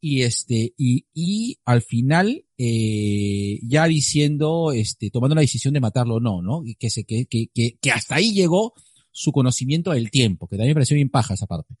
y 0.00 0.22
este, 0.22 0.74
y, 0.76 1.06
y 1.12 1.58
al 1.64 1.82
final, 1.82 2.44
eh, 2.56 3.58
ya 3.62 3.86
diciendo, 3.86 4.70
este, 4.72 5.10
tomando 5.10 5.34
la 5.34 5.40
decisión 5.40 5.74
de 5.74 5.80
matarlo 5.80 6.16
o 6.16 6.20
no, 6.20 6.40
¿no? 6.40 6.62
Y 6.64 6.76
que 6.76 6.88
se, 6.88 7.02
que, 7.04 7.26
que, 7.26 7.48
que 7.52 7.90
hasta 7.90 8.14
ahí 8.14 8.32
llegó 8.32 8.74
su 9.10 9.32
conocimiento 9.32 9.90
del 9.90 10.10
tiempo, 10.12 10.46
que 10.46 10.56
también 10.56 10.70
me 10.70 10.74
pareció 10.74 10.94
bien 10.94 11.08
paja 11.08 11.34
esa 11.34 11.46
parte. 11.46 11.74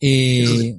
Eh, 0.00 0.78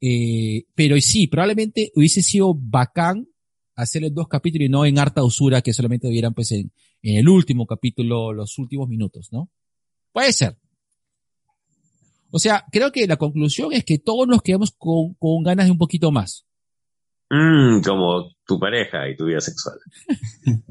eh, 0.00 0.66
pero 0.74 1.00
sí, 1.00 1.26
probablemente 1.26 1.92
hubiese 1.94 2.22
sido 2.22 2.54
bacán 2.54 3.28
hacerle 3.76 4.10
dos 4.10 4.28
capítulos 4.28 4.66
y 4.66 4.70
no 4.70 4.84
en 4.84 4.98
harta 4.98 5.24
usura 5.24 5.62
que 5.62 5.72
solamente 5.72 6.08
vieran 6.08 6.34
pues 6.34 6.52
en, 6.52 6.72
en 7.02 7.16
el 7.16 7.28
último 7.28 7.66
capítulo, 7.66 8.32
los 8.32 8.58
últimos 8.58 8.88
minutos, 8.88 9.28
¿no? 9.32 9.50
Puede 10.12 10.32
ser. 10.32 10.56
O 12.30 12.38
sea, 12.38 12.64
creo 12.72 12.90
que 12.90 13.06
la 13.06 13.16
conclusión 13.16 13.72
es 13.72 13.84
que 13.84 13.98
todos 13.98 14.26
nos 14.26 14.42
quedamos 14.42 14.72
con, 14.72 15.14
con 15.14 15.42
ganas 15.42 15.66
de 15.66 15.72
un 15.72 15.78
poquito 15.78 16.10
más. 16.10 16.46
Mm, 17.30 17.82
como 17.82 18.30
tu 18.44 18.58
pareja 18.58 19.08
y 19.08 19.16
tu 19.16 19.26
vida 19.26 19.40
sexual. 19.40 19.78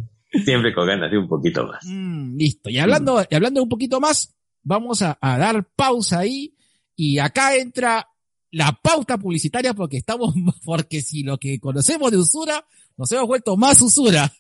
Siempre 0.44 0.74
con 0.74 0.88
ganas 0.88 1.12
de 1.12 1.18
un 1.18 1.28
poquito 1.28 1.66
más. 1.66 1.86
Mm, 1.86 2.36
listo. 2.38 2.70
Y 2.70 2.80
hablando, 2.80 3.26
y 3.30 3.36
hablando 3.36 3.62
un 3.62 3.70
poquito 3.70 4.00
más, 4.00 4.36
vamos 4.62 5.02
a, 5.02 5.18
a 5.22 5.38
dar 5.38 5.70
pausa 5.76 6.20
ahí. 6.20 6.56
Y 6.96 7.20
acá 7.20 7.56
entra 7.56 8.08
la 8.54 8.72
pauta 8.72 9.18
publicitaria 9.18 9.74
porque 9.74 9.98
estamos, 9.98 10.34
porque 10.64 11.02
si 11.02 11.24
lo 11.24 11.38
que 11.38 11.60
conocemos 11.60 12.12
de 12.12 12.18
usura, 12.18 12.66
nos 12.96 13.12
hemos 13.12 13.28
vuelto 13.28 13.58
más 13.58 13.82
usura. 13.82 14.32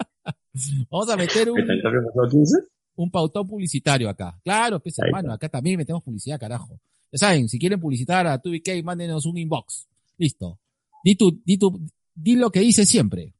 Vamos 0.90 1.08
a 1.10 1.16
meter 1.16 1.44
¿Qué 1.44 1.50
un, 1.50 1.66
tal 1.66 1.80
cambio 1.82 2.02
pasó 2.14 2.28
15? 2.30 2.56
un 2.96 3.10
pautón 3.10 3.46
publicitario 3.46 4.08
acá. 4.08 4.38
Claro, 4.42 4.80
pues 4.80 4.98
hermano, 4.98 5.32
acá 5.32 5.48
también 5.48 5.76
metemos 5.76 6.02
publicidad, 6.02 6.40
carajo. 6.40 6.80
Ya 7.12 7.18
saben, 7.18 7.48
si 7.48 7.58
quieren 7.58 7.80
publicitar 7.80 8.26
a 8.26 8.40
2BK, 8.40 8.82
mándenos 8.82 9.26
un 9.26 9.36
inbox. 9.36 9.86
Listo. 10.16 10.58
Di 11.04 11.14
tu, 11.14 11.40
di 11.44 11.58
tu, 11.58 11.80
di 12.14 12.36
lo 12.36 12.50
que 12.50 12.60
dice 12.60 12.86
siempre. 12.86 13.34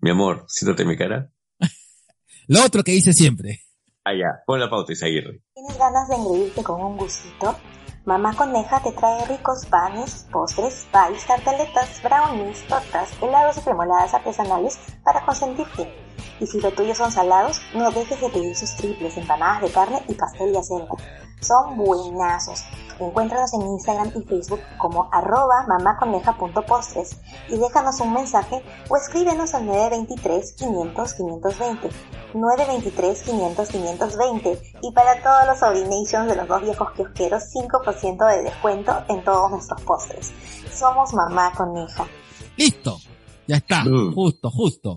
Mi 0.00 0.10
amor, 0.10 0.44
siéntate 0.48 0.82
en 0.82 0.88
mi 0.88 0.96
cara. 0.96 1.32
Lo 2.48 2.64
otro 2.64 2.84
que 2.84 2.92
dice 2.92 3.12
siempre. 3.12 3.62
Allá, 4.04 4.42
pon 4.46 4.60
la 4.60 4.70
pauta 4.70 4.92
y 4.92 4.96
seguir. 4.96 5.42
¿Tienes 5.54 5.78
ganas 5.78 6.08
de 6.08 6.14
engreírte 6.14 6.62
con 6.62 6.80
un 6.80 6.96
gustito? 6.96 7.56
Mamá 8.06 8.36
Coneja 8.36 8.80
te 8.84 8.92
trae 8.92 9.24
ricos 9.26 9.66
panes, 9.66 10.28
postres, 10.30 10.86
pies, 10.92 11.26
tartaletas, 11.26 12.00
brownies, 12.04 12.64
tortas, 12.68 13.10
helados 13.20 13.58
y 13.58 13.62
cremoladas 13.62 14.14
artesanales 14.14 14.78
para 15.02 15.26
consentirte. 15.26 15.92
Y 16.38 16.46
si 16.46 16.60
lo 16.60 16.70
tuyo 16.70 16.94
son 16.94 17.10
salados, 17.10 17.60
no 17.74 17.90
dejes 17.90 18.20
de 18.20 18.28
pedir 18.28 18.54
sus 18.54 18.76
triples, 18.76 19.16
empanadas 19.16 19.62
de 19.62 19.72
carne 19.72 20.02
y 20.06 20.14
pastel 20.14 20.52
de 20.52 20.58
acelga. 20.60 20.94
Son 21.40 21.76
buenazos. 21.76 22.64
Encuéntranos 22.98 23.52
en 23.52 23.62
Instagram 23.62 24.10
y 24.16 24.22
Facebook 24.22 24.60
como 24.78 25.08
arroba 25.12 25.66
mamaconeja.postres 25.68 27.16
y 27.48 27.58
déjanos 27.58 28.00
un 28.00 28.14
mensaje 28.14 28.62
o 28.88 28.96
escríbenos 28.96 29.54
al 29.54 29.66
923 29.66 30.52
500 30.54 31.14
520. 31.14 31.90
923 32.34 33.22
500 33.22 33.68
520 33.68 34.62
y 34.82 34.92
para 34.92 35.22
todos 35.22 35.46
los 35.46 35.58
Sobrinations 35.58 36.28
de 36.28 36.36
los 36.36 36.48
dos 36.48 36.62
viejos 36.62 36.90
kiosqueros 36.92 37.42
5% 37.54 38.28
de 38.28 38.42
descuento 38.42 38.92
en 39.08 39.22
todos 39.24 39.50
nuestros 39.50 39.80
postres. 39.82 40.32
Somos 40.72 41.12
Mamá 41.12 41.52
Coneja. 41.54 42.06
Listo. 42.56 42.98
Ya 43.46 43.56
está. 43.56 43.84
Mm. 43.84 44.14
Justo, 44.14 44.50
justo. 44.50 44.96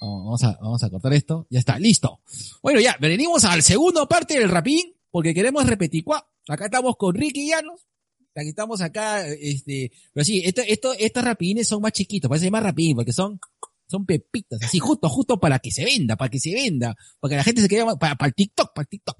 Oh, 0.00 0.24
Vamos 0.24 0.44
a, 0.44 0.56
vamos 0.60 0.82
a 0.82 0.90
cortar 0.90 1.12
esto. 1.12 1.46
Ya 1.50 1.58
está, 1.58 1.78
listo. 1.78 2.20
Bueno, 2.62 2.80
ya, 2.80 2.96
venimos 3.00 3.44
al 3.44 3.62
segundo 3.62 4.08
parte 4.08 4.38
del 4.38 4.48
rapín, 4.48 4.94
porque 5.10 5.34
queremos 5.34 5.66
repetir. 5.66 6.04
Acá 6.48 6.66
estamos 6.66 6.96
con 6.96 7.14
Ricky 7.14 7.48
Llanos. 7.48 7.86
Aquí 8.34 8.50
estamos 8.50 8.80
acá, 8.80 9.26
este, 9.26 9.90
pero 10.12 10.24
sí, 10.24 10.42
esto, 10.44 10.62
esto, 10.66 10.92
estos 10.92 11.24
rapines 11.24 11.66
son 11.66 11.82
más 11.82 11.90
chiquitos, 11.90 12.28
parece 12.28 12.52
más 12.52 12.62
rapín, 12.62 12.94
porque 12.94 13.12
son, 13.12 13.40
son 13.88 14.06
pepitas, 14.06 14.62
así, 14.62 14.78
justo, 14.78 15.08
justo 15.08 15.40
para 15.40 15.58
que 15.58 15.72
se 15.72 15.84
venda, 15.84 16.14
para 16.14 16.30
que 16.30 16.38
se 16.38 16.54
venda, 16.54 16.96
para 17.18 17.30
que 17.30 17.36
la 17.36 17.42
gente 17.42 17.62
se 17.62 17.68
quede, 17.68 17.84
para, 17.98 18.14
para 18.14 18.28
el 18.28 18.34
TikTok, 18.34 18.72
para 18.72 18.82
el 18.84 18.88
TikTok. 18.88 19.18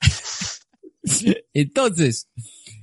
Entonces, 1.52 2.28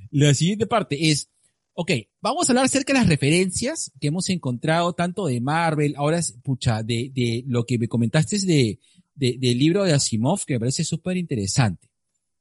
la 0.10 0.34
siguiente 0.34 0.67
parte 0.67 1.10
es, 1.10 1.30
ok, 1.73 1.91
vamos 2.19 2.49
a 2.49 2.51
hablar 2.51 2.65
acerca 2.65 2.91
de 2.91 2.99
las 2.99 3.08
referencias 3.08 3.91
que 4.01 4.08
hemos 4.08 4.30
encontrado 4.30 4.91
tanto 4.91 5.25
de 5.25 5.39
Marvel, 5.39 5.95
ahora 5.95 6.17
es, 6.17 6.34
pucha, 6.43 6.84
de, 6.84 7.12
de 7.13 7.45
lo 7.47 7.65
que 7.65 7.80
me 7.80 7.88
comentaste 7.88 8.39
de, 8.39 8.80
de, 9.15 9.38
del 9.39 9.58
libro 9.58 9.86
de 9.86 9.93
Asimov, 9.93 10.43
que 10.45 10.56
me 10.56 10.60
parece 10.60 10.84
súper 10.84 11.15
interesante, 11.15 11.88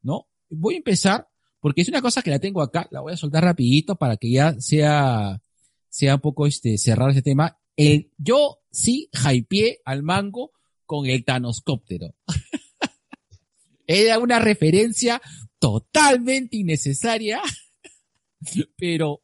¿no? 0.02 0.28
Voy 0.48 0.74
a 0.74 0.78
empezar, 0.78 1.28
porque 1.60 1.82
es 1.82 1.88
una 1.88 2.02
cosa 2.02 2.22
que 2.22 2.30
la 2.30 2.38
tengo 2.38 2.62
acá, 2.62 2.88
la 2.90 3.00
voy 3.00 3.12
a 3.12 3.16
soltar 3.16 3.44
rapidito 3.44 3.96
para 3.96 4.16
que 4.16 4.30
ya 4.30 4.60
sea, 4.60 5.42
sea 5.88 6.14
un 6.16 6.20
poco 6.20 6.46
este, 6.46 6.78
cerrar 6.78 7.10
ese 7.10 7.22
tema. 7.22 7.58
El, 7.76 8.10
yo 8.18 8.58
sí 8.70 9.08
hypeé 9.12 9.80
al 9.84 10.02
mango 10.02 10.52
con 10.86 11.06
el 11.06 11.24
Thanoscóptero. 11.24 12.14
Era 13.86 14.18
una 14.18 14.38
referencia 14.38 15.20
totalmente 15.58 16.56
innecesaria, 16.56 17.40
pero 18.76 19.22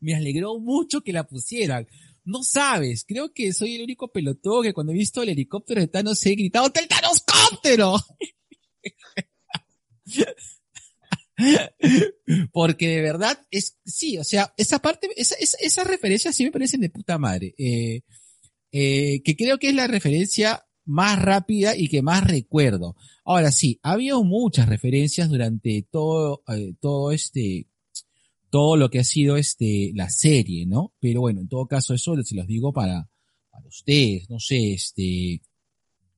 me 0.00 0.14
alegró 0.14 0.58
mucho 0.58 1.02
que 1.02 1.12
la 1.12 1.26
pusieran. 1.26 1.86
No 2.24 2.42
sabes, 2.42 3.04
creo 3.06 3.32
que 3.32 3.52
soy 3.52 3.76
el 3.76 3.82
único 3.82 4.12
pelotudo 4.12 4.62
que 4.62 4.74
cuando 4.74 4.92
he 4.92 4.96
visto 4.96 5.22
el 5.22 5.30
helicóptero 5.30 5.80
de 5.80 5.88
Thanos 5.88 6.24
he 6.26 6.34
gritado 6.34 6.70
¡El 6.74 6.88
Thanoscóptero! 6.88 7.96
Porque 12.52 12.88
de 12.88 13.02
verdad 13.02 13.38
es, 13.50 13.78
sí, 13.84 14.18
o 14.18 14.24
sea, 14.24 14.52
esa 14.56 14.80
parte, 14.80 15.08
esa, 15.16 15.36
esa, 15.36 15.56
esas 15.60 15.86
referencias 15.86 16.34
sí 16.34 16.44
me 16.44 16.52
parecen 16.52 16.80
de 16.80 16.90
puta 16.90 17.18
madre. 17.18 17.54
Eh, 17.58 18.02
eh, 18.72 19.22
que 19.22 19.36
creo 19.36 19.58
que 19.58 19.68
es 19.68 19.74
la 19.74 19.86
referencia 19.86 20.66
más 20.84 21.20
rápida 21.20 21.76
y 21.76 21.88
que 21.88 22.02
más 22.02 22.26
recuerdo. 22.26 22.96
Ahora 23.24 23.52
sí, 23.52 23.78
ha 23.82 23.92
habido 23.92 24.24
muchas 24.24 24.68
referencias 24.68 25.28
durante 25.28 25.86
todo, 25.90 26.42
eh, 26.48 26.74
todo 26.80 27.12
este, 27.12 27.66
todo 28.50 28.76
lo 28.76 28.90
que 28.90 29.00
ha 29.00 29.04
sido 29.04 29.36
este, 29.36 29.92
la 29.94 30.10
serie, 30.10 30.66
¿no? 30.66 30.94
Pero 30.98 31.20
bueno, 31.20 31.40
en 31.40 31.48
todo 31.48 31.66
caso 31.66 31.94
eso 31.94 32.20
se 32.22 32.34
los 32.34 32.46
digo 32.46 32.72
para, 32.72 33.08
para 33.50 33.66
ustedes, 33.66 34.28
no 34.30 34.40
sé, 34.40 34.72
este, 34.72 35.42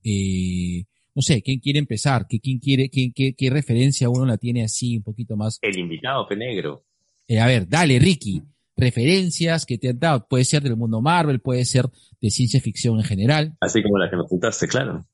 eh, 0.03 0.85
no 1.15 1.21
sé, 1.21 1.41
¿quién 1.41 1.59
quiere 1.59 1.79
empezar? 1.79 2.25
¿Qué, 2.27 2.39
¿Quién 2.39 2.59
quiere, 2.59 2.89
quién, 2.89 3.11
qué, 3.13 3.33
qué 3.33 3.49
referencia 3.49 4.09
uno 4.09 4.25
la 4.25 4.37
tiene 4.37 4.63
así 4.63 4.97
un 4.97 5.03
poquito 5.03 5.35
más? 5.35 5.57
El 5.61 5.77
invitado, 5.79 6.27
Penegro. 6.27 6.83
Eh, 7.27 7.39
a 7.39 7.47
ver, 7.47 7.67
dale, 7.67 7.99
Ricky. 7.99 8.41
Referencias 8.77 9.65
que 9.65 9.77
te 9.77 9.89
han 9.89 9.99
dado. 9.99 10.27
Puede 10.27 10.43
ser 10.45 10.63
del 10.63 10.75
mundo 10.75 11.01
Marvel, 11.01 11.39
puede 11.39 11.65
ser 11.65 11.85
de 12.19 12.29
ciencia 12.31 12.59
ficción 12.61 12.97
en 12.97 13.03
general. 13.03 13.55
Así 13.59 13.83
como 13.83 13.97
la 13.97 14.09
que 14.09 14.15
nos 14.15 14.27
juntaste, 14.27 14.67
claro. 14.67 15.05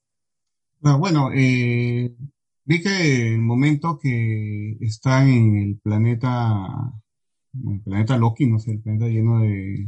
Bueno, 0.80 1.32
eh, 1.36 2.14
vi 2.66 2.82
que 2.82 3.34
el 3.34 3.40
momento 3.40 3.98
que 4.02 4.78
están 4.82 5.28
en 5.30 5.58
el 5.58 5.80
planeta, 5.80 6.66
el 7.68 7.82
planeta 7.82 8.18
Loki, 8.18 8.46
no 8.46 8.60
sé, 8.60 8.72
el 8.72 8.80
planeta 8.82 9.08
lleno 9.08 9.40
de, 9.42 9.88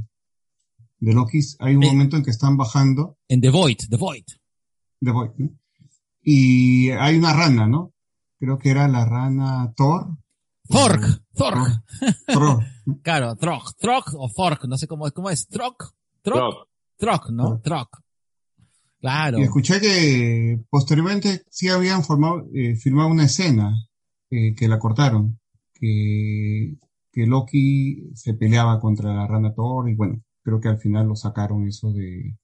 de 0.99 1.13
Lokis, 1.13 1.55
hay 1.59 1.75
un 1.75 1.83
Eh. 1.83 1.87
momento 1.91 2.17
en 2.17 2.23
que 2.23 2.31
están 2.31 2.57
bajando 2.57 3.17
En 3.29 3.39
The 3.39 3.49
Void, 3.51 3.77
The 3.89 3.97
Void. 3.97 4.23
de 4.99 5.11
Void, 5.11 5.29
¿no? 5.37 5.49
Y 6.31 6.91
hay 6.91 7.17
una 7.17 7.33
rana, 7.33 7.65
¿no? 7.67 7.91
Creo 8.37 8.59
que 8.59 8.69
era 8.69 8.87
la 8.87 9.03
rana 9.03 9.73
Thor. 9.75 10.15
Thork, 10.67 11.03
O- 11.03 11.33
Thork. 11.33 11.83
Thor. 12.27 12.63
Claro, 13.01 13.35
Thork, 13.35 13.75
Thork 13.79 14.13
o 14.13 14.29
Thork, 14.29 14.65
no 14.65 14.77
sé 14.77 14.85
cómo, 14.87 15.09
cómo 15.09 15.31
es. 15.31 15.47
Thork, 15.47 15.91
Thork, 16.21 16.37
Rock. 16.37 16.67
Thork, 16.97 17.29
¿no? 17.31 17.59
Thork. 17.61 18.03
Claro. 18.99 19.39
Y 19.39 19.41
escuché 19.41 19.81
que 19.81 20.59
posteriormente 20.69 21.45
sí 21.49 21.67
habían 21.67 22.03
formado, 22.03 22.45
eh, 22.53 22.75
filmado 22.75 23.09
una 23.09 23.23
escena 23.25 23.73
eh, 24.29 24.53
que 24.53 24.67
la 24.67 24.77
cortaron, 24.77 25.39
que, 25.73 26.75
que 27.11 27.25
Loki 27.25 28.11
se 28.13 28.35
peleaba 28.35 28.79
contra 28.79 29.15
la 29.15 29.25
rana 29.25 29.51
Thor 29.55 29.89
y 29.89 29.95
bueno, 29.95 30.21
creo 30.43 30.59
que 30.59 30.67
al 30.67 30.77
final 30.77 31.07
lo 31.07 31.15
sacaron 31.15 31.67
eso 31.67 31.91
de, 31.91 32.37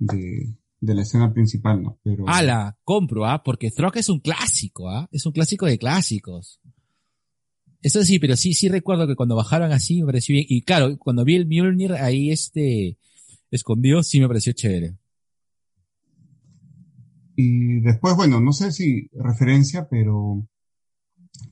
de, 0.00 0.54
de 0.80 0.94
la 0.94 1.02
escena 1.02 1.32
principal, 1.32 1.82
¿no? 1.82 1.98
Pero, 2.02 2.28
Ala, 2.28 2.78
compro, 2.84 3.26
¿ah? 3.26 3.42
Porque 3.42 3.70
Throck 3.70 3.96
es 3.96 4.08
un 4.08 4.20
clásico, 4.20 4.90
¿ah? 4.90 5.08
Es 5.10 5.26
un 5.26 5.32
clásico 5.32 5.66
de 5.66 5.78
clásicos. 5.78 6.60
Eso 7.82 8.02
sí, 8.04 8.18
pero 8.18 8.36
sí, 8.36 8.52
sí 8.52 8.68
recuerdo 8.68 9.06
que 9.06 9.14
cuando 9.14 9.36
bajaron 9.36 9.72
así 9.72 10.00
me 10.00 10.06
pareció 10.06 10.34
bien. 10.34 10.46
Y 10.48 10.62
claro, 10.62 10.96
cuando 10.98 11.24
vi 11.24 11.36
el 11.36 11.46
Mjolnir 11.46 11.92
ahí 11.92 12.30
este, 12.30 12.98
escondido, 13.50 14.02
sí 14.02 14.20
me 14.20 14.28
pareció 14.28 14.52
chévere. 14.52 14.96
Y 17.36 17.80
después, 17.80 18.16
bueno, 18.16 18.40
no 18.40 18.52
sé 18.52 18.72
si 18.72 19.08
referencia, 19.12 19.88
pero 19.88 20.46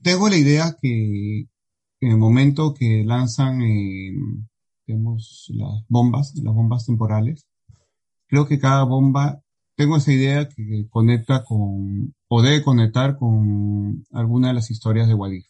tengo 0.02 0.28
la 0.28 0.38
idea 0.38 0.76
que 0.80 1.46
en 2.00 2.10
el 2.10 2.18
momento 2.18 2.74
que 2.74 3.04
lanzan, 3.04 3.62
eh, 3.62 4.12
digamos, 4.86 5.46
las 5.54 5.84
bombas, 5.88 6.34
las 6.36 6.54
bombas 6.54 6.86
temporales, 6.86 7.46
creo 8.26 8.46
que 8.46 8.58
cada 8.58 8.84
bomba, 8.84 9.42
tengo 9.76 9.96
esa 9.96 10.12
idea 10.12 10.48
que 10.48 10.86
conecta 10.90 11.44
con, 11.44 12.14
o 12.28 12.42
debe 12.42 12.62
conectar 12.62 13.16
con 13.18 14.04
alguna 14.12 14.48
de 14.48 14.54
las 14.54 14.70
historias 14.70 15.08
de 15.08 15.14
Wadif. 15.14 15.46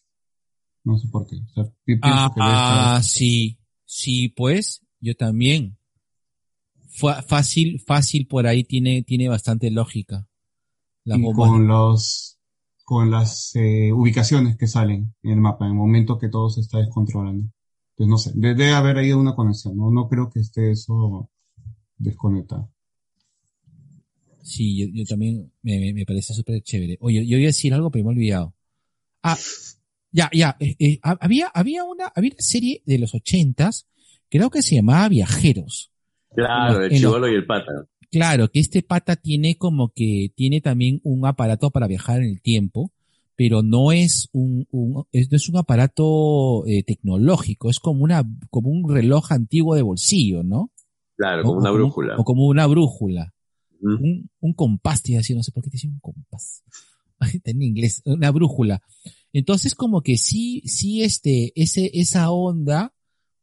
No 0.85 0.99
sé 0.99 1.09
por 1.09 1.27
qué. 1.27 1.37
O 1.37 1.49
sea, 1.55 1.65
Ah, 2.03 2.31
que 2.35 2.41
ah, 2.41 3.01
sí, 3.03 3.59
sí, 3.87 4.29
pues, 4.29 4.83
yo 5.01 5.15
también. 5.17 5.77
Fue 6.89 7.21
fácil, 7.23 7.81
fácil 7.81 8.27
por 8.27 8.47
ahí 8.47 8.63
tiene, 8.65 9.03
tiene 9.03 9.29
bastante 9.29 9.71
lógica. 9.71 10.27
La 11.05 11.17
y 11.17 11.23
bomba. 11.23 11.49
con 11.49 11.67
los, 11.67 12.39
con 12.85 13.11
las 13.11 13.55
eh, 13.57 13.93
ubicaciones 13.93 14.57
que 14.57 14.67
salen 14.67 15.15
en 15.23 15.33
el 15.33 15.41
mapa, 15.41 15.65
en 15.65 15.73
el 15.73 15.77
momento 15.77 16.19
que 16.19 16.29
todo 16.29 16.51
se 16.51 16.61
está 16.61 16.79
descontrolando. 16.79 17.51
Pues 17.97 18.09
no 18.09 18.17
sé, 18.19 18.33
de- 18.35 18.55
debe 18.55 18.73
haber 18.73 18.99
ahí 18.99 19.13
una 19.13 19.35
conexión, 19.35 19.77
¿no? 19.77 19.91
No 19.91 20.09
creo 20.09 20.31
que 20.31 20.41
esté 20.41 20.71
eso 20.71 21.29
desconectado. 22.05 22.71
Sí, 24.43 24.77
yo, 24.77 24.87
yo 24.93 25.05
también 25.07 25.51
me, 25.63 25.79
me, 25.81 25.93
me 25.95 26.05
parece 26.05 26.35
súper 26.35 26.61
chévere. 26.63 26.99
Oye, 27.01 27.27
yo 27.27 27.39
iba 27.39 27.47
a 27.47 27.49
decir 27.49 27.73
algo, 27.73 27.91
pero 27.91 28.05
me 28.05 28.11
he 28.11 28.15
olvidado. 28.15 28.55
Ah, 29.23 29.39
ya, 30.13 30.31
ya, 30.33 30.57
eh, 30.61 30.77
eh, 30.79 30.99
ha- 31.03 31.19
había, 31.21 31.47
había 31.49 31.85
una, 31.85 32.13
había 32.15 32.33
una 32.33 32.43
serie 32.43 32.83
de 32.85 32.99
los 32.99 33.15
ochentas, 33.15 33.87
creo 34.29 34.51
que 34.51 34.63
se 34.63 34.75
llamaba 34.77 35.09
Viajeros. 35.09 35.91
Claro, 36.35 36.77
En 36.79 36.83
el 36.85 36.91
lo- 36.91 36.97
chivolo 36.99 37.29
y 37.31 37.35
el 37.35 37.47
pata. 37.47 37.73
Claro, 38.11 38.51
que 38.51 38.61
este 38.61 38.83
pata 38.83 39.17
tiene 39.17 39.57
como 39.57 39.93
que, 39.93 40.31
tiene 40.37 40.61
también 40.61 41.01
un 41.05 41.27
aparato 41.27 41.71
para 41.71 41.87
viajar 41.89 42.21
en 42.23 42.29
el 42.31 42.43
tiempo, 42.43 42.93
pero 43.37 43.63
no 43.63 43.91
es 43.93 44.29
un, 44.33 44.69
un 44.71 45.05
es, 45.11 45.31
no 45.33 45.37
es 45.37 45.49
un 45.49 45.57
aparato 45.57 46.65
eh, 46.67 46.85
tecnológico, 46.85 47.71
es 47.71 47.81
como 47.81 48.05
una, 48.05 48.23
como 48.51 48.69
un 48.71 48.89
reloj 48.93 49.33
antiguo 49.33 49.75
de 49.75 49.83
bolsillo, 49.83 50.45
¿no? 50.45 50.71
Claro, 51.17 51.43
como 51.43 51.59
una 51.59 51.71
brújula. 51.71 52.17
O 52.19 52.25
como 52.25 52.47
una 52.47 52.67
brújula. 52.67 53.33
Un, 53.81 54.31
un 54.41 54.53
compás, 54.55 55.03
te 55.03 55.13
iba 55.13 55.19
a 55.19 55.21
decir, 55.21 55.37
no 55.37 55.43
sé 55.43 55.53
por 55.53 55.63
qué 55.63 55.71
te 55.71 55.77
decía 55.77 55.91
un 55.91 56.01
compás. 56.01 56.63
En 57.45 57.63
inglés, 57.63 58.03
una 58.05 58.31
brújula. 58.31 58.83
Entonces, 59.33 59.75
como 59.75 60.03
que 60.03 60.17
sí, 60.17 60.63
sí, 60.67 61.03
este, 61.03 61.53
ese, 61.55 61.91
esa 61.95 62.31
onda 62.31 62.95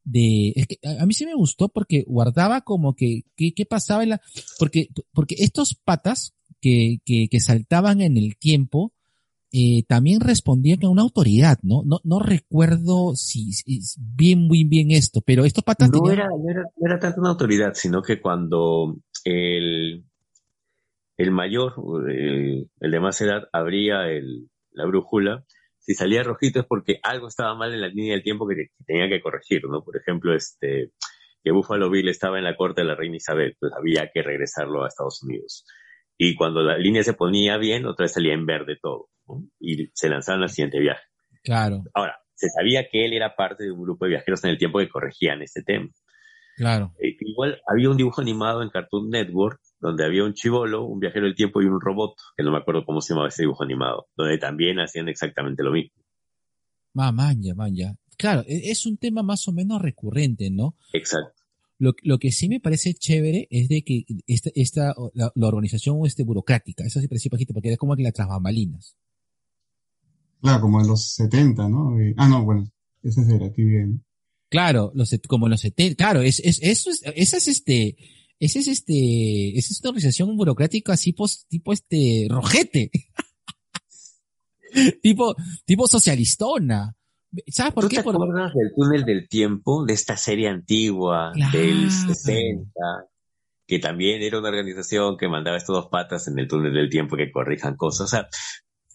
de, 0.03 0.53
es 0.55 0.67
que 0.67 0.79
a, 0.83 1.05
mí 1.05 1.13
sí 1.13 1.25
me 1.25 1.35
gustó 1.35 1.69
porque 1.69 2.03
guardaba 2.07 2.61
como 2.61 2.95
que, 2.95 3.23
qué, 3.35 3.53
qué 3.53 3.65
pasaba 3.65 4.03
en 4.03 4.09
la, 4.09 4.21
porque, 4.57 4.89
porque 5.13 5.35
estos 5.39 5.75
patas 5.75 6.33
que, 6.59 6.99
que, 7.05 7.27
que 7.29 7.39
saltaban 7.39 8.01
en 8.01 8.17
el 8.17 8.37
tiempo, 8.37 8.93
eh, 9.51 9.83
también 9.87 10.19
respondían 10.21 10.79
a 10.83 10.89
una 10.89 11.01
autoridad, 11.01 11.59
¿no? 11.61 11.83
No, 11.85 11.99
no 12.03 12.19
recuerdo 12.19 13.15
si, 13.15 13.51
si- 13.53 13.79
bien, 13.97 14.47
muy 14.47 14.63
bien 14.63 14.91
esto, 14.91 15.21
pero 15.25 15.43
estos 15.45 15.63
patas 15.63 15.89
No 15.89 15.99
tenían- 15.99 16.19
era, 16.19 16.27
no, 16.29 16.49
era, 16.49 16.61
no 16.77 16.87
era 16.87 16.99
tanto 16.99 17.21
una 17.21 17.29
autoridad, 17.31 17.73
sino 17.73 18.01
que 18.01 18.21
cuando 18.21 18.95
el, 19.25 20.05
el 21.17 21.31
mayor, 21.31 21.73
el, 22.09 22.69
el 22.79 22.91
de 22.91 22.99
más 22.99 23.19
edad, 23.21 23.43
abría 23.51 24.07
el, 24.09 24.49
la 24.71 24.85
brújula, 24.85 25.45
si 25.79 25.93
salía 25.95 26.23
rojito 26.23 26.59
es 26.59 26.65
porque 26.65 26.99
algo 27.03 27.27
estaba 27.27 27.55
mal 27.55 27.73
en 27.73 27.81
la 27.81 27.87
línea 27.87 28.13
del 28.13 28.23
tiempo 28.23 28.47
que, 28.47 28.55
que 28.55 28.83
tenía 28.85 29.09
que 29.09 29.21
corregir, 29.21 29.63
¿no? 29.67 29.83
Por 29.83 29.97
ejemplo, 29.97 30.33
este, 30.35 30.91
que 31.43 31.51
Buffalo 31.51 31.89
Bill 31.89 32.07
estaba 32.09 32.37
en 32.37 32.43
la 32.43 32.55
corte 32.55 32.81
de 32.81 32.87
la 32.87 32.95
reina 32.95 33.17
Isabel, 33.17 33.55
pues 33.59 33.71
había 33.77 34.09
que 34.13 34.21
regresarlo 34.21 34.83
a 34.83 34.87
Estados 34.87 35.23
Unidos. 35.23 35.65
Y 36.17 36.35
cuando 36.35 36.61
la 36.61 36.77
línea 36.77 37.03
se 37.03 37.13
ponía 37.13 37.57
bien, 37.57 37.85
otra 37.87 38.03
vez 38.03 38.13
salía 38.13 38.33
en 38.33 38.45
verde 38.45 38.77
todo, 38.79 39.09
¿no? 39.39 39.47
Y 39.59 39.87
se 39.93 40.09
lanzaron 40.09 40.43
al 40.43 40.49
siguiente 40.49 40.79
viaje. 40.79 41.03
Claro, 41.43 41.83
Ahora, 41.93 42.17
se 42.35 42.49
sabía 42.49 42.87
que 42.89 43.05
él 43.05 43.13
era 43.13 43.35
parte 43.35 43.63
de 43.63 43.71
un 43.71 43.81
grupo 43.81 44.05
de 44.05 44.11
viajeros 44.11 44.43
en 44.43 44.51
el 44.51 44.57
tiempo 44.57 44.79
que 44.79 44.89
corregían 44.89 45.41
este 45.41 45.63
tema. 45.63 45.89
claro. 46.55 46.93
Eh, 46.99 47.15
igual 47.19 47.61
había 47.67 47.89
un 47.89 47.97
dibujo 47.97 48.21
animado 48.21 48.61
en 48.61 48.69
Cartoon 48.69 49.09
Network 49.09 49.59
donde 49.81 50.05
había 50.05 50.23
un 50.23 50.33
chivolo, 50.33 50.85
un 50.85 50.99
viajero 50.99 51.25
del 51.25 51.35
tiempo 51.35 51.61
y 51.61 51.65
un 51.65 51.81
robot, 51.81 52.13
que 52.37 52.43
no 52.43 52.51
me 52.51 52.59
acuerdo 52.59 52.85
cómo 52.85 53.01
se 53.01 53.13
llamaba 53.13 53.29
ese 53.29 53.43
dibujo 53.43 53.63
animado, 53.63 54.07
donde 54.15 54.37
también 54.37 54.79
hacían 54.79 55.09
exactamente 55.09 55.63
lo 55.63 55.71
mismo. 55.71 55.91
Ma, 56.93 57.11
man, 57.11 57.41
ya, 57.41 57.55
man, 57.55 57.75
ya. 57.75 57.95
Claro, 58.17 58.41
e- 58.45 58.69
es 58.69 58.85
un 58.85 58.97
tema 58.97 59.23
más 59.23 59.47
o 59.47 59.51
menos 59.51 59.81
recurrente, 59.81 60.51
¿no? 60.51 60.75
Exacto. 60.93 61.33
Lo, 61.79 61.93
lo 62.03 62.19
que 62.19 62.31
sí 62.31 62.47
me 62.47 62.59
parece 62.59 62.93
chévere 62.93 63.47
es 63.49 63.67
de 63.69 63.83
que 63.83 64.05
esta, 64.27 64.51
esta 64.53 64.93
la, 65.15 65.31
la 65.33 65.47
organización 65.47 66.05
este, 66.05 66.23
burocrática, 66.23 66.83
eso 66.85 66.99
sí 66.99 67.07
parece 67.07 67.29
porque 67.29 67.69
era 67.69 67.77
como 67.77 67.95
que 67.95 68.03
las 68.03 68.13
tras 68.13 68.27
bambalinas. 68.27 68.95
Claro, 70.41 70.61
como 70.61 70.81
en 70.81 70.87
los 70.87 71.13
70, 71.13 71.69
¿no? 71.69 71.95
Ah, 72.17 72.27
no, 72.27 72.43
bueno, 72.43 72.63
ese 73.03 73.21
la 73.39 73.51
TV, 73.51 73.87
¿no? 73.87 73.99
Claro, 74.49 74.91
los, 74.95 75.15
como 75.27 75.47
los 75.47 75.61
70, 75.61 75.95
claro, 75.95 76.21
es, 76.21 76.39
es, 76.43 76.59
eso 76.61 76.89
es, 76.89 77.01
esa 77.15 77.37
es 77.37 77.47
este, 77.47 77.95
esa 78.39 78.59
es 78.59 78.67
este, 78.67 79.57
esa 79.57 79.71
es 79.73 79.79
una 79.81 79.89
organización 79.91 80.35
burocrática 80.35 80.93
así, 80.93 81.13
pos- 81.13 81.45
tipo 81.47 81.71
este, 81.71 82.27
rojete. 82.29 82.91
tipo, 85.01 85.35
tipo 85.65 85.87
socialistona. 85.87 86.95
¿Sabes 87.47 87.73
por 87.73 87.83
¿Tú 87.85 87.89
qué? 87.89 87.97
te 87.97 88.03
Por- 88.03 88.15
acuerdas 88.15 88.53
del 88.53 88.71
túnel 88.75 89.05
del 89.05 89.29
tiempo, 89.29 89.85
de 89.85 89.93
esta 89.93 90.17
serie 90.17 90.49
antigua 90.49 91.31
del 91.53 91.87
Claro. 91.87 92.13
60, 92.13 92.71
que 93.67 93.79
también 93.79 94.21
era 94.21 94.39
una 94.39 94.49
organización 94.49 95.15
que 95.17 95.29
mandaba 95.29 95.55
estos 95.57 95.75
dos 95.75 95.87
patas 95.89 96.27
en 96.27 96.37
el 96.39 96.47
túnel 96.49 96.73
del 96.73 96.89
tiempo 96.89 97.15
que 97.15 97.31
corrijan 97.31 97.77
cosas? 97.77 98.05
O 98.05 98.09
sea, 98.09 98.27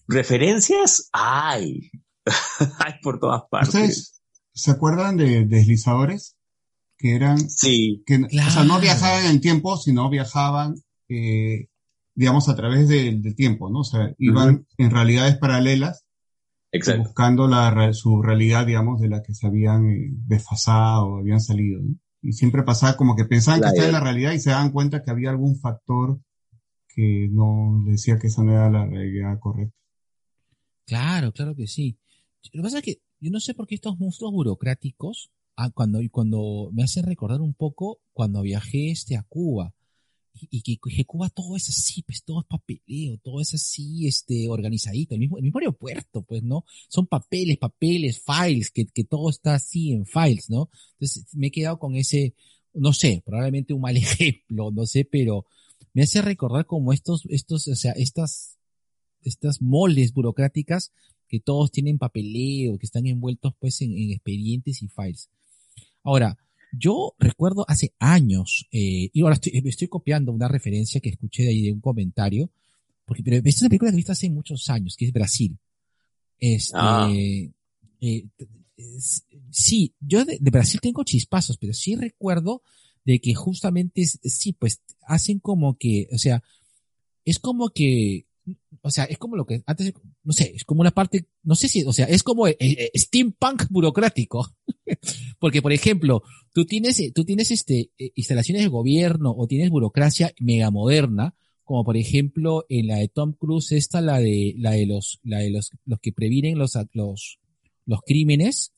referencias 0.09 1.09
hay. 1.13 1.91
hay 2.79 2.93
por 3.03 3.19
todas 3.19 3.43
partes. 3.51 3.69
¿Ustedes 3.69 4.23
se 4.53 4.71
acuerdan 4.71 5.17
de 5.17 5.45
deslizadores? 5.45 6.37
Que 6.99 7.15
eran, 7.15 7.39
Sí, 7.39 8.03
que, 8.07 8.25
o 8.25 8.51
sea, 8.51 8.65
no 8.65 8.81
viajaban 8.81 9.27
en 9.27 9.31
el 9.33 9.41
tiempo, 9.41 9.77
sino 9.77 10.09
viajaban, 10.09 10.77
eh, 11.09 11.69
digamos, 12.15 12.49
a 12.49 12.57
través 12.57 12.89
del, 12.89 13.35
tiempo, 13.35 13.69
¿no? 13.71 13.81
O 13.81 13.85
sea, 13.85 14.15
iban 14.19 14.67
en 14.79 14.91
realidades 14.91 15.37
paralelas, 15.37 16.07
exacto. 16.73 17.03
buscando 17.03 17.49
la, 17.49 17.71
re- 17.71 17.93
su 17.93 18.23
realidad, 18.23 18.65
digamos, 18.65 18.99
de 19.01 19.09
la 19.09 19.23
que 19.23 19.35
se 19.35 19.47
habían 19.47 19.91
eh, 19.91 20.09
desfasado 20.27 21.19
habían 21.19 21.41
salido, 21.43 21.83
¿no? 21.83 21.97
Y 22.23 22.33
siempre 22.33 22.63
pasaba 22.63 22.97
como 22.97 23.15
que 23.15 23.27
pensaban 23.27 23.61
que 23.61 23.69
estaba 23.69 23.87
en 23.87 23.93
la 23.93 24.01
realidad 24.01 24.33
y 24.33 24.41
se 24.41 24.51
daban 24.51 24.73
cuenta 24.73 25.03
que 25.03 25.11
había 25.11 25.31
algún 25.31 25.61
factor 25.61 26.19
que 26.89 27.29
no 27.31 27.85
decía 27.87 28.19
que 28.19 28.29
esa 28.29 28.43
no 28.43 28.53
era 28.53 28.71
la 28.71 28.87
realidad 28.87 29.39
correcta. 29.39 29.77
Claro, 30.87 31.33
claro 31.33 31.55
que 31.55 31.67
sí. 31.67 31.99
Lo 32.53 32.63
que 32.63 32.63
pasa 32.63 32.79
es 32.79 32.85
que 32.85 33.01
yo 33.21 33.31
no 33.31 33.41
sé 33.41 33.55
por 33.55 33.67
qué 33.67 33.75
estos 33.75 33.99
monstruos 33.99 34.33
burocráticos, 34.33 35.31
ah, 35.57 35.71
cuando, 35.71 36.01
cuando 36.11 36.71
me 36.73 36.85
hacen 36.85 37.05
recordar 37.05 37.41
un 37.41 37.55
poco 37.55 38.01
cuando 38.13 38.43
viajé 38.43 38.91
este 38.91 39.17
a 39.17 39.23
Cuba, 39.23 39.75
y, 40.35 40.49
y 40.51 40.63
que, 40.63 40.91
que 40.95 41.05
Cuba 41.05 41.29
todo 41.31 41.57
es 41.57 41.69
así, 41.69 42.03
pues 42.03 42.23
todo 42.23 42.41
es 42.41 42.47
papeleo, 42.47 43.19
todo 43.19 43.41
es 43.41 43.55
así, 43.55 44.07
este, 44.07 44.49
organizadito, 44.49 45.15
el 45.15 45.21
mismo, 45.21 45.39
el 45.39 45.45
mismo 45.45 45.59
aeropuerto, 45.59 46.23
pues, 46.23 46.43
¿no? 46.43 46.65
Son 46.89 47.07
papeles, 47.07 47.59
papeles, 47.59 48.23
files, 48.23 48.71
que, 48.71 48.87
que 48.87 49.05
todo 49.05 49.31
está 49.31 49.55
así 49.55 49.93
en 49.93 50.07
files, 50.07 50.51
¿no? 50.51 50.71
Entonces 50.93 51.27
me 51.35 51.49
he 51.49 51.51
quedado 51.51 51.79
con 51.79 51.97
ese, 51.97 52.35
no 52.75 52.93
sé, 52.93 53.23
probablemente 53.25 53.73
un 53.75 53.81
mal 53.81 53.97
ejemplo, 53.97 54.71
no 54.71 54.87
sé, 54.87 55.05
pero 55.05 55.47
me 55.95 56.03
hace 56.03 56.21
recordar 56.23 56.67
como 56.67 56.93
estos, 56.93 57.23
estos, 57.31 57.67
o 57.69 57.75
sea, 57.75 57.93
estas, 57.93 58.59
estas 59.27 59.61
moldes 59.61 60.13
burocráticas 60.13 60.93
que 61.29 61.41
todos 61.41 61.71
tienen 61.73 61.99
papeleo, 61.99 62.79
que 62.79 62.87
están 62.87 63.07
envueltos 63.07 63.53
pues 63.59 63.81
en, 63.83 63.93
en 63.99 64.13
expedientes 64.13 64.83
y 64.83 64.89
files. 64.89 65.29
Ahora, 66.05 66.39
yo 66.73 67.15
recuerdo 67.19 67.65
hace 67.69 67.93
años, 67.99 68.67
eh, 68.71 69.11
y 69.13 69.21
ahora 69.23 69.35
estoy, 69.35 69.61
me 69.63 69.71
estoy 69.71 69.89
copiando 69.89 70.33
una 70.33 70.49
referencia 70.49 71.01
que 71.01 71.09
escuché 71.11 71.43
de 71.45 71.49
ahí 71.51 71.63
de 71.63 71.73
un 71.73 71.81
comentario, 71.81 72.51
porque 73.05 73.23
pero 73.23 73.37
esta 73.37 73.49
es 73.49 73.61
una 73.63 73.69
película 73.71 73.91
que 73.91 73.95
he 73.95 73.97
visto 73.97 74.13
hace 74.13 74.31
muchos 74.31 74.69
años, 74.71 74.97
que 74.97 75.07
es 75.07 75.13
Brasil. 75.13 75.57
Este, 76.39 76.73
Ah. 76.75 77.09
eh, 77.13 77.51
es- 78.77 79.25
sí, 79.51 79.95
yo 80.01 80.25
de, 80.25 80.39
de 80.41 80.51
Brasil 80.51 80.81
tengo 80.81 81.03
chispazos, 81.03 81.57
pero 81.57 81.73
sí 81.73 81.97
recuerdo 81.97 82.63
de 83.05 83.21
que 83.21 83.35
justamente 83.35 84.05
sí, 84.07 84.53
pues 84.53 84.81
hacen 85.07 85.39
como 85.39 85.77
que, 85.79 86.09
o 86.13 86.19
sea, 86.19 86.43
es 87.25 87.39
como 87.39 87.71
que, 87.71 88.27
o 88.83 88.91
sea, 88.91 89.05
es 89.05 89.19
como 89.19 89.37
lo 89.37 89.45
que 89.47 89.63
antes, 89.67 89.93
no 90.23 90.33
sé, 90.33 90.53
es 90.55 90.65
como 90.65 90.81
una 90.81 90.93
parte, 90.93 91.27
no 91.43 91.55
sé 91.55 91.69
si, 91.69 91.83
o 91.85 91.93
sea, 91.93 92.07
es 92.07 92.23
como 92.23 92.47
steampunk 92.95 93.65
burocrático. 93.71 94.55
Porque, 95.39 95.63
por 95.63 95.73
ejemplo, 95.73 96.23
tú 96.53 96.65
tienes, 96.65 97.01
tú 97.15 97.25
tienes 97.25 97.51
este, 97.51 97.91
eh, 97.99 98.13
instalaciones 98.15 98.63
de 98.63 98.69
gobierno 98.69 99.35
o 99.37 99.47
tienes 99.47 99.71
burocracia 99.71 100.33
mega 100.41 100.71
moderna, 100.71 101.35
como 101.65 101.85
por 101.85 101.97
ejemplo 101.97 102.65
en 102.69 102.87
la 102.87 102.97
de 102.99 103.09
Tom 103.09 103.33
Cruise, 103.33 103.73
esta, 103.73 104.01
la 104.01 104.21
de, 104.21 104.55
la 104.57 104.73
de 104.73 104.87
los, 104.87 105.19
la 105.25 105.39
de 105.41 105.51
los, 105.51 105.71
los 105.85 105.99
que 106.01 106.13
previenen 106.13 106.59
los, 106.59 106.73
los, 106.93 107.39
los 107.87 108.01
crímenes, 108.07 108.73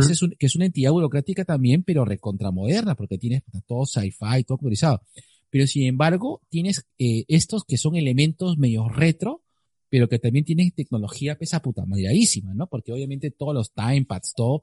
esa 0.00 0.12
es 0.12 0.22
un- 0.22 0.34
que 0.38 0.46
es 0.46 0.56
una 0.56 0.66
entidad 0.66 0.90
burocrática 0.90 1.44
también, 1.44 1.84
pero 1.84 2.04
recontramoderna, 2.04 2.96
porque 2.96 3.16
tienes 3.16 3.42
todo 3.66 3.86
sci-fi, 3.86 4.42
todo 4.44 4.56
actualizado. 4.56 5.02
Pero 5.50 5.66
sin 5.66 5.84
embargo, 5.84 6.40
tienes 6.48 6.86
eh, 6.98 7.24
estos 7.28 7.64
que 7.64 7.76
son 7.76 7.96
elementos 7.96 8.56
medio 8.56 8.88
retro, 8.88 9.42
pero 9.88 10.08
que 10.08 10.18
también 10.18 10.44
tienen 10.44 10.70
tecnología 10.70 11.36
pesa 11.36 11.60
puta 11.60 11.84
madreadísima, 11.84 12.54
¿no? 12.54 12.68
Porque 12.68 12.92
obviamente 12.92 13.30
todos 13.30 13.54
los 13.54 13.72
timepads, 13.72 14.34
todo, 14.34 14.62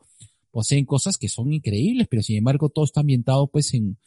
poseen 0.51 0.85
cosas 0.85 1.17
que 1.17 1.27
son 1.27 1.51
increíbles, 1.51 2.07
pero 2.09 2.23
sin 2.23 2.37
embargo 2.37 2.69
todo 2.69 2.85
está 2.85 3.01
ambientado 3.01 3.47
pues 3.47 3.73
en, 3.73 3.97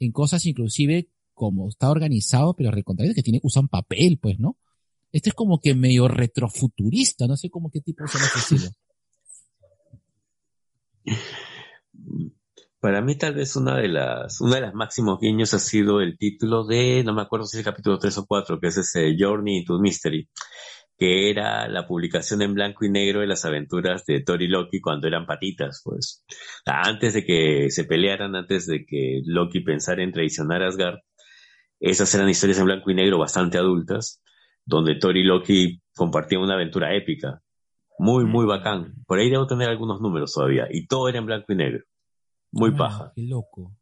en 0.00 0.12
cosas 0.12 0.44
inclusive 0.46 1.08
como 1.34 1.68
está 1.68 1.90
organizado, 1.90 2.54
pero 2.54 2.70
recontra 2.70 3.12
que 3.14 3.22
tiene, 3.22 3.40
usan 3.42 3.68
papel, 3.68 4.18
pues, 4.18 4.38
¿no? 4.38 4.56
Este 5.12 5.28
es 5.30 5.34
como 5.34 5.60
que 5.60 5.74
medio 5.74 6.08
retrofuturista, 6.08 7.26
no 7.26 7.36
sé 7.36 7.50
cómo 7.50 7.70
qué 7.70 7.80
tipo 7.80 8.06
son 8.06 8.22
ese 8.22 8.38
estilo. 8.38 8.70
Para 12.84 13.00
mí 13.00 13.16
tal 13.16 13.32
vez 13.32 13.56
una 13.56 13.78
de 13.78 13.88
las, 13.88 14.42
una 14.42 14.56
de 14.56 14.60
las 14.60 14.74
máximos 14.74 15.18
guiños 15.18 15.54
ha 15.54 15.58
sido 15.58 16.02
el 16.02 16.18
título 16.18 16.66
de, 16.66 17.02
no 17.02 17.14
me 17.14 17.22
acuerdo 17.22 17.46
si 17.46 17.56
es 17.56 17.60
el 17.60 17.64
capítulo 17.64 17.98
3 17.98 18.18
o 18.18 18.26
4, 18.26 18.60
que 18.60 18.66
es 18.66 18.76
ese 18.76 19.16
Journey 19.18 19.60
into 19.60 19.78
Mystery, 19.78 20.28
que 20.98 21.30
era 21.30 21.66
la 21.66 21.86
publicación 21.86 22.42
en 22.42 22.52
blanco 22.52 22.84
y 22.84 22.90
negro 22.90 23.20
de 23.20 23.26
las 23.26 23.46
aventuras 23.46 24.04
de 24.04 24.20
Thor 24.20 24.42
y 24.42 24.48
Loki 24.48 24.82
cuando 24.82 25.08
eran 25.08 25.24
patitas, 25.24 25.80
pues. 25.82 26.26
Antes 26.66 27.14
de 27.14 27.24
que 27.24 27.70
se 27.70 27.84
pelearan, 27.84 28.36
antes 28.36 28.66
de 28.66 28.84
que 28.84 29.22
Loki 29.24 29.60
pensara 29.60 30.02
en 30.02 30.12
traicionar 30.12 30.62
a 30.62 30.68
Asgard, 30.68 30.98
esas 31.80 32.14
eran 32.14 32.28
historias 32.28 32.58
en 32.58 32.66
blanco 32.66 32.90
y 32.90 32.94
negro 32.94 33.16
bastante 33.16 33.56
adultas, 33.56 34.22
donde 34.66 34.96
Thor 34.96 35.16
y 35.16 35.24
Loki 35.24 35.80
compartían 35.94 36.42
una 36.42 36.52
aventura 36.52 36.94
épica. 36.94 37.40
Muy, 37.98 38.26
muy 38.26 38.44
bacán. 38.44 38.92
Por 39.06 39.20
ahí 39.20 39.30
debo 39.30 39.46
tener 39.46 39.70
algunos 39.70 40.02
números 40.02 40.34
todavía. 40.34 40.66
Y 40.70 40.86
todo 40.86 41.08
era 41.08 41.16
en 41.16 41.24
blanco 41.24 41.50
y 41.50 41.56
negro. 41.56 41.80
Muy 42.54 42.70
Ah, 42.70 42.76
paja. 42.78 43.12
Qué 43.14 43.22
loco. 43.22 43.76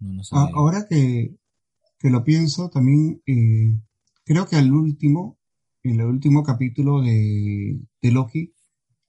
No, 0.00 0.14
no 0.14 0.20
Ah, 0.20 0.24
sabía. 0.24 0.54
ahora 0.54 0.86
que, 0.88 1.36
que 1.98 2.10
lo 2.10 2.24
pienso, 2.24 2.70
también 2.70 3.22
eh, 3.26 3.78
creo 4.24 4.46
que 4.46 4.56
al 4.56 4.72
último, 4.72 5.38
en 5.82 6.00
el 6.00 6.06
último 6.06 6.42
capítulo 6.42 7.00
de, 7.02 7.80
de 8.00 8.10
Loki, 8.12 8.52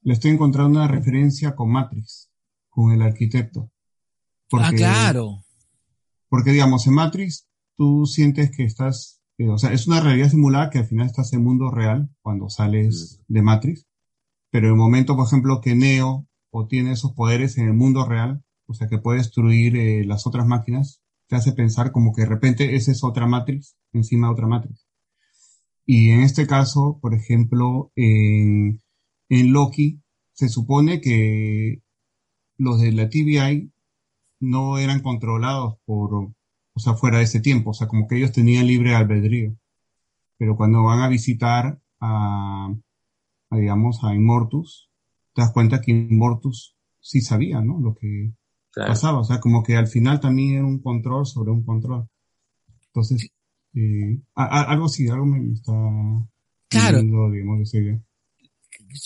le 0.02 0.14
estoy 0.14 0.32
encontrando 0.32 0.80
una 0.80 0.88
referencia 0.88 1.56
con 1.56 1.72
Matrix, 1.72 2.30
con 2.70 2.92
el 2.92 3.02
arquitecto. 3.02 3.72
ah, 4.54 4.72
claro. 4.76 5.44
Porque, 6.30 6.52
digamos, 6.52 6.88
en 6.88 6.94
Matrix 6.96 7.48
tú 7.78 8.06
sientes 8.06 8.52
que 8.56 8.64
estás, 8.66 9.22
eh, 9.38 9.50
o 9.50 9.58
sea, 9.58 9.72
es 9.72 9.88
una 9.88 10.02
realidad 10.02 10.30
simulada 10.30 10.70
que 10.70 10.80
al 10.80 10.86
final 10.88 11.08
estás 11.08 11.34
en 11.34 11.44
mundo 11.44 11.72
real 11.72 12.10
cuando 12.22 12.50
sales 12.50 13.22
de 13.28 13.42
Matrix. 13.42 13.88
Pero 14.52 14.68
en 14.68 14.74
el 14.74 14.78
momento, 14.80 15.16
por 15.16 15.26
ejemplo, 15.28 15.62
que 15.62 15.76
Neo 15.76 16.28
obtiene 16.52 16.92
esos 16.92 17.14
poderes 17.14 17.58
en 17.58 17.68
el 17.68 17.74
mundo 17.74 18.06
real, 18.06 18.44
o 18.74 18.76
sea, 18.76 18.88
que 18.88 18.98
puede 18.98 19.20
destruir 19.20 19.78
eh, 19.78 20.04
las 20.04 20.26
otras 20.26 20.48
máquinas, 20.48 21.04
te 21.28 21.36
hace 21.36 21.54
pensar 21.54 21.92
como 21.92 22.12
que 22.14 22.24
de 22.24 22.30
repente 22.30 22.76
esa 22.76 22.92
es 22.92 23.04
otra 23.04 23.28
Matrix 23.28 23.78
encima 23.94 24.28
de 24.28 24.34
otra 24.34 24.48
Matrix. 24.48 24.88
Y 25.86 26.10
en 26.10 26.22
este 26.22 26.48
caso, 26.48 26.98
por 27.02 27.14
ejemplo, 27.14 27.92
en, 27.96 28.82
Loki, 29.30 30.02
se 30.34 30.50
supone 30.50 31.02
que 31.02 31.84
los 32.58 32.82
de 32.82 32.92
la 32.94 33.10
TBI 33.10 33.72
no 34.40 34.78
eran 34.80 35.02
controlados 35.02 35.78
por, 35.86 36.14
o 36.16 36.80
sea, 36.80 36.94
fuera 36.96 37.20
de 37.20 37.26
ese 37.26 37.42
tiempo, 37.42 37.72
o 37.72 37.74
sea, 37.74 37.88
como 37.88 38.08
que 38.08 38.18
ellos 38.18 38.32
tenían 38.32 38.68
libre 38.68 38.96
albedrío. 38.96 39.56
Pero 40.38 40.56
cuando 40.58 40.84
van 40.84 41.02
a 41.02 41.10
visitar 41.10 41.80
a, 42.00 42.74
a, 43.50 43.58
digamos, 43.58 44.04
a 44.04 44.16
Immortus, 44.16 44.90
te 45.34 45.42
das 45.42 45.52
cuenta 45.52 45.82
que 45.82 45.92
Immortus 45.92 46.76
sí 47.00 47.22
sabía, 47.22 47.62
¿no? 47.62 47.80
Lo 47.80 47.94
que 47.96 48.34
Claro. 48.74 48.90
pasaba, 48.92 49.20
o 49.20 49.24
sea, 49.24 49.40
como 49.40 49.62
que 49.64 49.76
al 49.76 49.88
final 49.88 50.20
también 50.20 50.56
era 50.56 50.66
un 50.66 50.80
control 50.82 51.26
sobre 51.28 51.52
un 51.52 51.64
control. 51.64 52.08
Entonces, 52.88 53.30
eh, 53.76 54.20
a- 54.36 54.46
a- 54.62 54.72
algo 54.72 54.88
sí, 54.90 55.08
algo 55.08 55.26
me 55.26 55.54
está 55.54 55.72
Claro. 56.70 57.02
digamos, 57.32 57.62
esa 57.62 57.78
idea. 57.78 58.02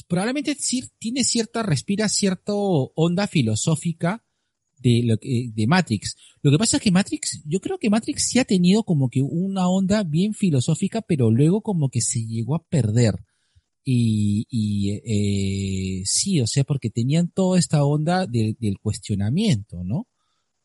probablemente 0.07 0.55
sí 0.55 0.83
tiene 0.99 1.23
cierta, 1.23 1.63
respira 1.63 2.07
cierta 2.09 2.53
onda 2.53 3.27
filosófica 3.27 4.23
de, 4.79 5.01
lo 5.03 5.17
que, 5.17 5.51
de 5.53 5.67
Matrix. 5.67 6.15
Lo 6.41 6.51
que 6.51 6.57
pasa 6.57 6.77
es 6.77 6.83
que 6.83 6.91
Matrix, 6.91 7.43
yo 7.45 7.59
creo 7.59 7.77
que 7.77 7.89
Matrix 7.89 8.27
sí 8.29 8.39
ha 8.39 8.45
tenido 8.45 8.83
como 8.83 9.09
que 9.09 9.21
una 9.21 9.67
onda 9.67 10.03
bien 10.03 10.33
filosófica, 10.33 11.01
pero 11.01 11.29
luego 11.31 11.61
como 11.61 11.89
que 11.89 12.01
se 12.01 12.25
llegó 12.25 12.55
a 12.55 12.63
perder. 12.63 13.15
Y, 13.89 14.45
y 14.49 14.99
eh, 15.05 16.01
sí, 16.03 16.41
o 16.41 16.45
sea, 16.47 16.65
porque 16.65 16.89
tenían 16.89 17.29
toda 17.29 17.57
esta 17.57 17.85
onda 17.85 18.27
de- 18.27 18.57
del 18.59 18.79
cuestionamiento, 18.79 19.81
¿no? 19.85 20.07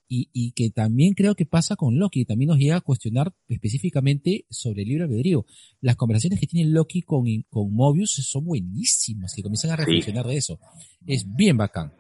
Y, 0.08 0.28
y 0.32 0.50
que 0.52 0.70
también 0.70 1.14
creo 1.14 1.36
que 1.36 1.46
pasa 1.46 1.76
con 1.76 2.00
Loki, 2.00 2.24
también 2.24 2.48
nos 2.48 2.58
llega 2.58 2.74
a 2.78 2.80
cuestionar 2.80 3.32
específicamente 3.48 4.44
sobre 4.50 4.82
el 4.82 4.88
libre 4.88 5.04
albedrío. 5.04 5.46
Las 5.80 5.94
conversaciones 5.94 6.40
que 6.40 6.48
tiene 6.48 6.68
Loki 6.68 7.02
con, 7.02 7.24
con 7.48 7.72
Mobius 7.72 8.10
son 8.10 8.44
buenísimas, 8.44 9.34
que 9.34 9.42
comienzan 9.42 9.70
a 9.70 9.76
reflexionar 9.76 10.26
de 10.26 10.36
eso. 10.36 10.58
Es 11.06 11.24
bien 11.36 11.56
bacán. 11.56 11.92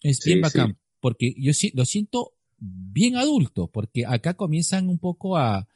Es 0.00 0.20
bien 0.24 0.38
sí. 0.38 0.42
bacán, 0.42 0.78
porque 1.00 1.34
yo 1.36 1.50
lo 1.74 1.84
siento 1.84 2.34
bien 2.60 3.16
adulto, 3.16 3.66
porque 3.66 4.06
acá 4.06 4.34
comienzan 4.34 4.88
un 4.88 4.98
poco 5.00 5.36
a, 5.36 5.66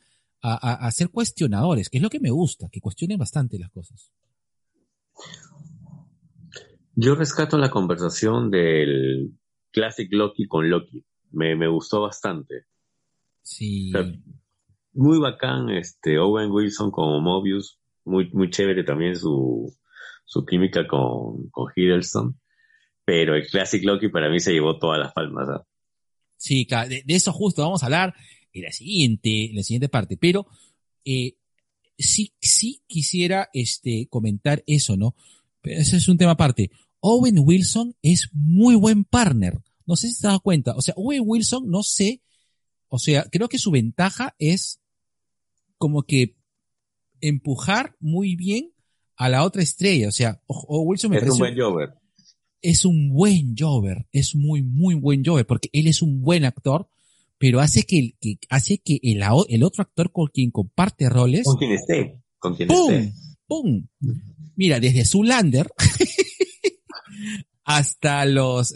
a, 0.42 0.54
a, 0.54 0.86
a 0.86 0.90
ser 0.90 1.10
cuestionadores, 1.10 1.88
que 1.88 1.98
es 1.98 2.02
lo 2.02 2.10
que 2.10 2.20
me 2.20 2.30
gusta, 2.30 2.68
que 2.70 2.80
cuestionen 2.80 3.18
bastante 3.18 3.58
las 3.58 3.70
cosas. 3.70 4.12
Yo 6.94 7.14
rescato 7.14 7.56
la 7.56 7.70
conversación 7.70 8.50
del 8.50 9.32
Classic 9.70 10.08
Loki 10.12 10.46
con 10.46 10.68
Loki. 10.68 11.04
Me, 11.30 11.56
me 11.56 11.68
gustó 11.68 12.02
bastante. 12.02 12.66
Sí. 13.42 13.90
O 13.94 14.02
sea, 14.02 14.12
muy 14.92 15.18
bacán 15.18 15.70
este 15.70 16.18
Owen 16.18 16.50
Wilson 16.50 16.90
como 16.90 17.20
Mobius. 17.20 17.78
Muy, 18.04 18.30
muy 18.32 18.50
chévere 18.50 18.82
también 18.82 19.16
su, 19.16 19.74
su 20.24 20.44
química 20.44 20.86
con, 20.86 21.48
con 21.50 21.72
Hiddleston. 21.74 22.38
Pero 23.04 23.34
el 23.34 23.46
Classic 23.46 23.82
Loki 23.84 24.08
para 24.08 24.28
mí 24.28 24.40
se 24.40 24.52
llevó 24.52 24.78
todas 24.78 24.98
las 24.98 25.12
palmas. 25.12 25.48
¿ah? 25.48 25.64
Sí, 26.36 26.66
de 26.66 27.04
eso 27.08 27.32
justo 27.32 27.62
vamos 27.62 27.82
a 27.82 27.86
hablar 27.86 28.14
en 28.52 28.62
la 28.62 28.72
siguiente, 28.72 29.50
en 29.50 29.56
la 29.56 29.62
siguiente 29.62 29.88
parte, 29.88 30.16
pero 30.16 30.46
eh, 31.04 31.36
sí, 31.98 32.34
sí 32.40 32.82
quisiera 32.86 33.50
este, 33.52 34.08
comentar 34.08 34.62
eso, 34.66 34.96
¿no? 34.96 35.14
Pero 35.60 35.80
ese 35.80 35.96
es 35.96 36.08
un 36.08 36.18
tema 36.18 36.32
aparte. 36.32 36.70
Owen 37.00 37.38
Wilson 37.38 37.96
es 38.02 38.28
muy 38.32 38.74
buen 38.74 39.04
partner. 39.04 39.60
No 39.86 39.96
sé 39.96 40.08
si 40.08 40.20
te 40.20 40.28
das 40.28 40.40
cuenta. 40.40 40.74
O 40.76 40.82
sea, 40.82 40.94
Owen 40.96 41.22
Wilson, 41.24 41.68
no 41.68 41.82
sé. 41.82 42.22
O 42.88 42.98
sea, 42.98 43.24
creo 43.30 43.48
que 43.48 43.58
su 43.58 43.70
ventaja 43.70 44.34
es 44.38 44.80
como 45.78 46.02
que 46.02 46.36
empujar 47.20 47.96
muy 48.00 48.36
bien 48.36 48.72
a 49.16 49.28
la 49.28 49.44
otra 49.44 49.62
estrella. 49.62 50.08
O 50.08 50.12
sea, 50.12 50.42
Owen 50.46 50.88
Wilson 50.88 51.10
me 51.10 51.18
Es 51.18 51.28
un 51.28 51.38
buen 51.38 51.58
Jover. 51.58 51.90
es 52.62 52.84
un 52.84 53.10
buen 53.10 53.54
Jover, 53.56 54.06
es 54.12 54.34
muy, 54.34 54.62
muy 54.62 54.94
buen 54.94 55.24
Jover, 55.24 55.46
porque 55.46 55.70
él 55.72 55.86
es 55.86 56.02
un 56.02 56.22
buen 56.22 56.44
actor, 56.44 56.88
pero 57.40 57.60
hace 57.60 57.84
que, 57.84 57.98
el- 57.98 58.16
que 58.20 58.38
hace 58.50 58.78
que 58.84 59.00
el, 59.02 59.22
el 59.48 59.62
otro 59.64 59.80
actor 59.82 60.12
con 60.12 60.26
quien 60.26 60.50
comparte 60.50 61.08
roles, 61.08 61.44
Con 61.44 61.56
quien 61.56 61.72
esté. 61.72 62.20
Con 62.38 62.54
quien 62.54 62.68
¡pum! 62.68 62.92
esté. 62.92 63.14
¡pum! 63.46 63.86
Mira, 64.56 64.78
desde 64.78 65.06
Zulander 65.06 65.72
hasta 67.64 68.26
los, 68.26 68.74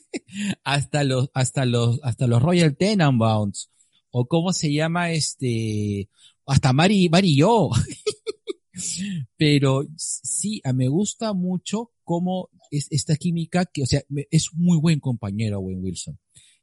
hasta 0.64 1.04
los, 1.04 1.30
hasta 1.32 1.64
los, 1.64 2.00
hasta 2.02 2.26
los 2.26 2.42
Royal 2.42 2.76
Tenenbaums, 2.76 3.70
o 4.10 4.26
cómo 4.26 4.52
se 4.52 4.72
llama 4.72 5.12
este, 5.12 6.08
hasta 6.44 6.72
Mari, 6.72 7.08
Mari 7.08 7.36
yo. 7.36 7.70
Pero 9.36 9.84
sí, 9.96 10.60
me 10.74 10.88
gusta 10.88 11.34
mucho 11.34 11.92
cómo 12.02 12.48
es 12.72 12.88
esta 12.90 13.14
química 13.16 13.64
que, 13.66 13.84
o 13.84 13.86
sea, 13.86 14.02
es 14.30 14.48
muy 14.54 14.78
buen 14.78 14.98
compañero 14.98 15.58
Owen 15.60 15.78
Wilson. 15.84 16.18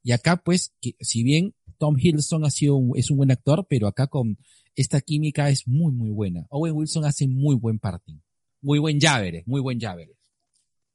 Y 0.09 0.11
acá, 0.11 0.41
pues, 0.43 0.73
que 0.81 0.95
si 1.01 1.21
bien 1.21 1.53
Tom 1.77 1.95
Hiddleston 1.99 2.43
ha 2.43 2.49
sido 2.49 2.77
un- 2.77 2.97
es 2.97 3.11
un 3.11 3.17
buen 3.17 3.29
actor, 3.29 3.67
pero 3.69 3.85
acá 3.87 4.07
con 4.07 4.39
esta 4.75 5.01
química 5.01 5.51
es 5.51 5.67
muy, 5.67 5.91
muy 5.93 6.09
buena. 6.09 6.47
Owen 6.49 6.73
Wilson 6.73 7.05
hace 7.05 7.27
muy 7.27 7.55
buen 7.55 7.77
parting. 7.77 8.15
Muy 8.59 8.79
buen 8.79 8.99
llavere, 8.99 9.43
muy 9.45 9.61
buen 9.61 9.79
llavere. 9.79 10.13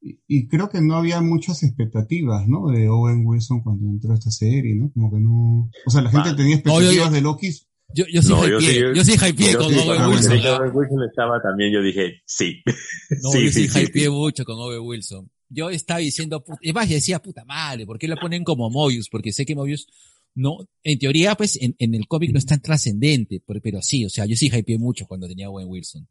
y, 0.03 0.19
y 0.27 0.49
creo 0.49 0.69
que 0.69 0.81
no 0.81 0.97
había 0.97 1.21
muchas 1.21 1.63
expectativas, 1.63 2.49
¿no? 2.49 2.67
De 2.73 2.89
Owen 2.89 3.23
Wilson 3.25 3.63
cuando 3.63 3.87
entró 3.87 4.11
a 4.11 4.15
esta 4.15 4.33
serie, 4.33 4.75
¿no? 4.75 4.91
Como 4.93 5.13
que 5.13 5.21
no... 5.21 5.71
O 5.87 5.91
sea, 5.91 6.03
la 6.03 6.11
gente 6.11 6.35
tenía 6.35 6.57
No, 6.65 6.81
yo- 6.83 6.91
expectativas 6.91 7.09
yo- 7.11 7.15
de 7.15 7.21
Loki. 7.21 7.51
Yo, 7.95 8.05
yo 8.13 8.21
sí 8.23 8.29
No, 8.31 8.49
yo 8.49 8.59
hypeé, 8.59 8.73
sí- 8.75 8.81
yo 8.97 9.05
sí 9.05 9.13
hypeé 9.13 9.53
Yo 9.53 9.59
con 9.61 9.69
sí, 9.73 9.77
Owen 9.79 9.87
cuando 9.87 10.09
Wilson. 10.11 10.39
Owen 10.61 10.71
Wilson 10.75 11.03
estaba 11.09 11.41
también, 11.41 11.73
yo 11.73 11.81
dije, 11.83 12.21
sí. 12.27 12.63
No, 13.23 13.31
sí, 13.31 13.45
yo 13.45 13.53
sí, 13.53 13.53
sí, 13.53 13.69
sí, 13.69 13.81
hypeé 13.85 14.05
sí. 14.07 14.11
mucho 14.11 14.45
con 14.45 14.57
Owen 14.59 14.81
Wilson. 14.83 15.31
Yo 15.55 15.71
estaba 15.71 16.01
diciendo, 16.01 16.45
es 16.61 16.75
más, 16.75 16.89
decía, 16.89 17.23
puta 17.23 17.45
madre, 17.45 17.87
¿por 17.87 17.99
qué 17.99 18.09
lo 18.09 18.17
ponen 18.17 18.45
como 18.45 18.71
Mobius? 18.71 19.09
Porque 19.09 19.33
sé 19.33 19.47
que 19.47 19.55
Mobius 19.55 19.87
no, 20.35 20.69
en 20.83 20.99
teoría, 20.99 21.37
pues, 21.37 21.57
en, 21.61 21.77
en 21.79 21.95
el 21.95 22.09
cómic 22.09 22.33
no 22.33 22.39
es 22.39 22.47
tan 22.47 22.61
trascendente, 22.61 23.41
pero, 23.47 23.61
pero 23.61 23.83
sí, 23.83 24.05
o 24.05 24.11
sea, 24.11 24.27
yo 24.27 24.35
sí 24.37 24.51
hypeé 24.53 24.79
mucho 24.79 25.07
cuando 25.07 25.29
tenía 25.29 25.47
a 25.47 25.51
Owen 25.51 25.69
Wilson. 25.69 26.09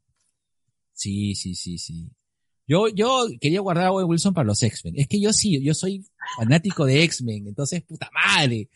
Sí, 0.93 1.35
sí, 1.35 1.55
sí, 1.55 1.77
sí. 1.77 2.09
Yo, 2.65 2.87
yo 2.87 3.27
quería 3.41 3.59
guardar 3.59 3.87
a 3.87 3.91
Owen 3.91 4.07
Wilson 4.07 4.33
para 4.33 4.47
los 4.47 4.63
X-Men. 4.63 4.97
Es 4.97 5.07
que 5.07 5.19
yo 5.19 5.33
sí, 5.33 5.61
yo 5.61 5.73
soy 5.73 6.05
fanático 6.37 6.85
de 6.85 7.03
X-Men, 7.03 7.47
entonces, 7.47 7.83
puta 7.83 8.09
madre. 8.13 8.69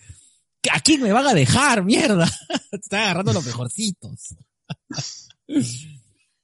¿A 0.71 0.81
quién 0.81 1.01
me 1.01 1.13
van 1.13 1.27
a 1.27 1.33
dejar, 1.33 1.85
mierda? 1.85 2.29
Están 2.71 3.03
agarrando 3.03 3.33
los 3.33 3.45
mejorcitos. 3.45 4.35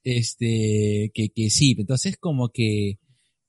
Este, 0.06 1.10
que, 1.14 1.30
que 1.30 1.48
sí, 1.48 1.74
entonces 1.78 2.18
como 2.18 2.50
que, 2.50 2.98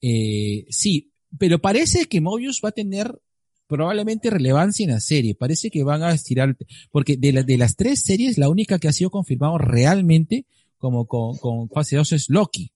eh, 0.07 0.65
sí, 0.69 1.11
pero 1.39 1.59
parece 1.59 2.05
que 2.05 2.21
Mobius 2.21 2.61
va 2.63 2.69
a 2.69 2.73
tener 2.73 3.19
probablemente 3.67 4.29
relevancia 4.29 4.83
en 4.83 4.91
la 4.91 4.99
serie. 4.99 5.33
Parece 5.35 5.71
que 5.71 5.83
van 5.83 6.03
a 6.03 6.11
estirar, 6.13 6.55
porque 6.91 7.17
de, 7.17 7.33
la- 7.33 7.43
de 7.43 7.57
las 7.57 7.75
tres 7.75 8.03
series, 8.03 8.37
la 8.37 8.49
única 8.49 8.77
que 8.79 8.87
ha 8.87 8.93
sido 8.93 9.09
confirmado 9.09 9.57
realmente 9.57 10.45
como 10.77 11.07
con, 11.07 11.37
con 11.37 11.69
fase 11.69 11.95
2 11.95 12.11
es 12.11 12.29
Loki. 12.29 12.71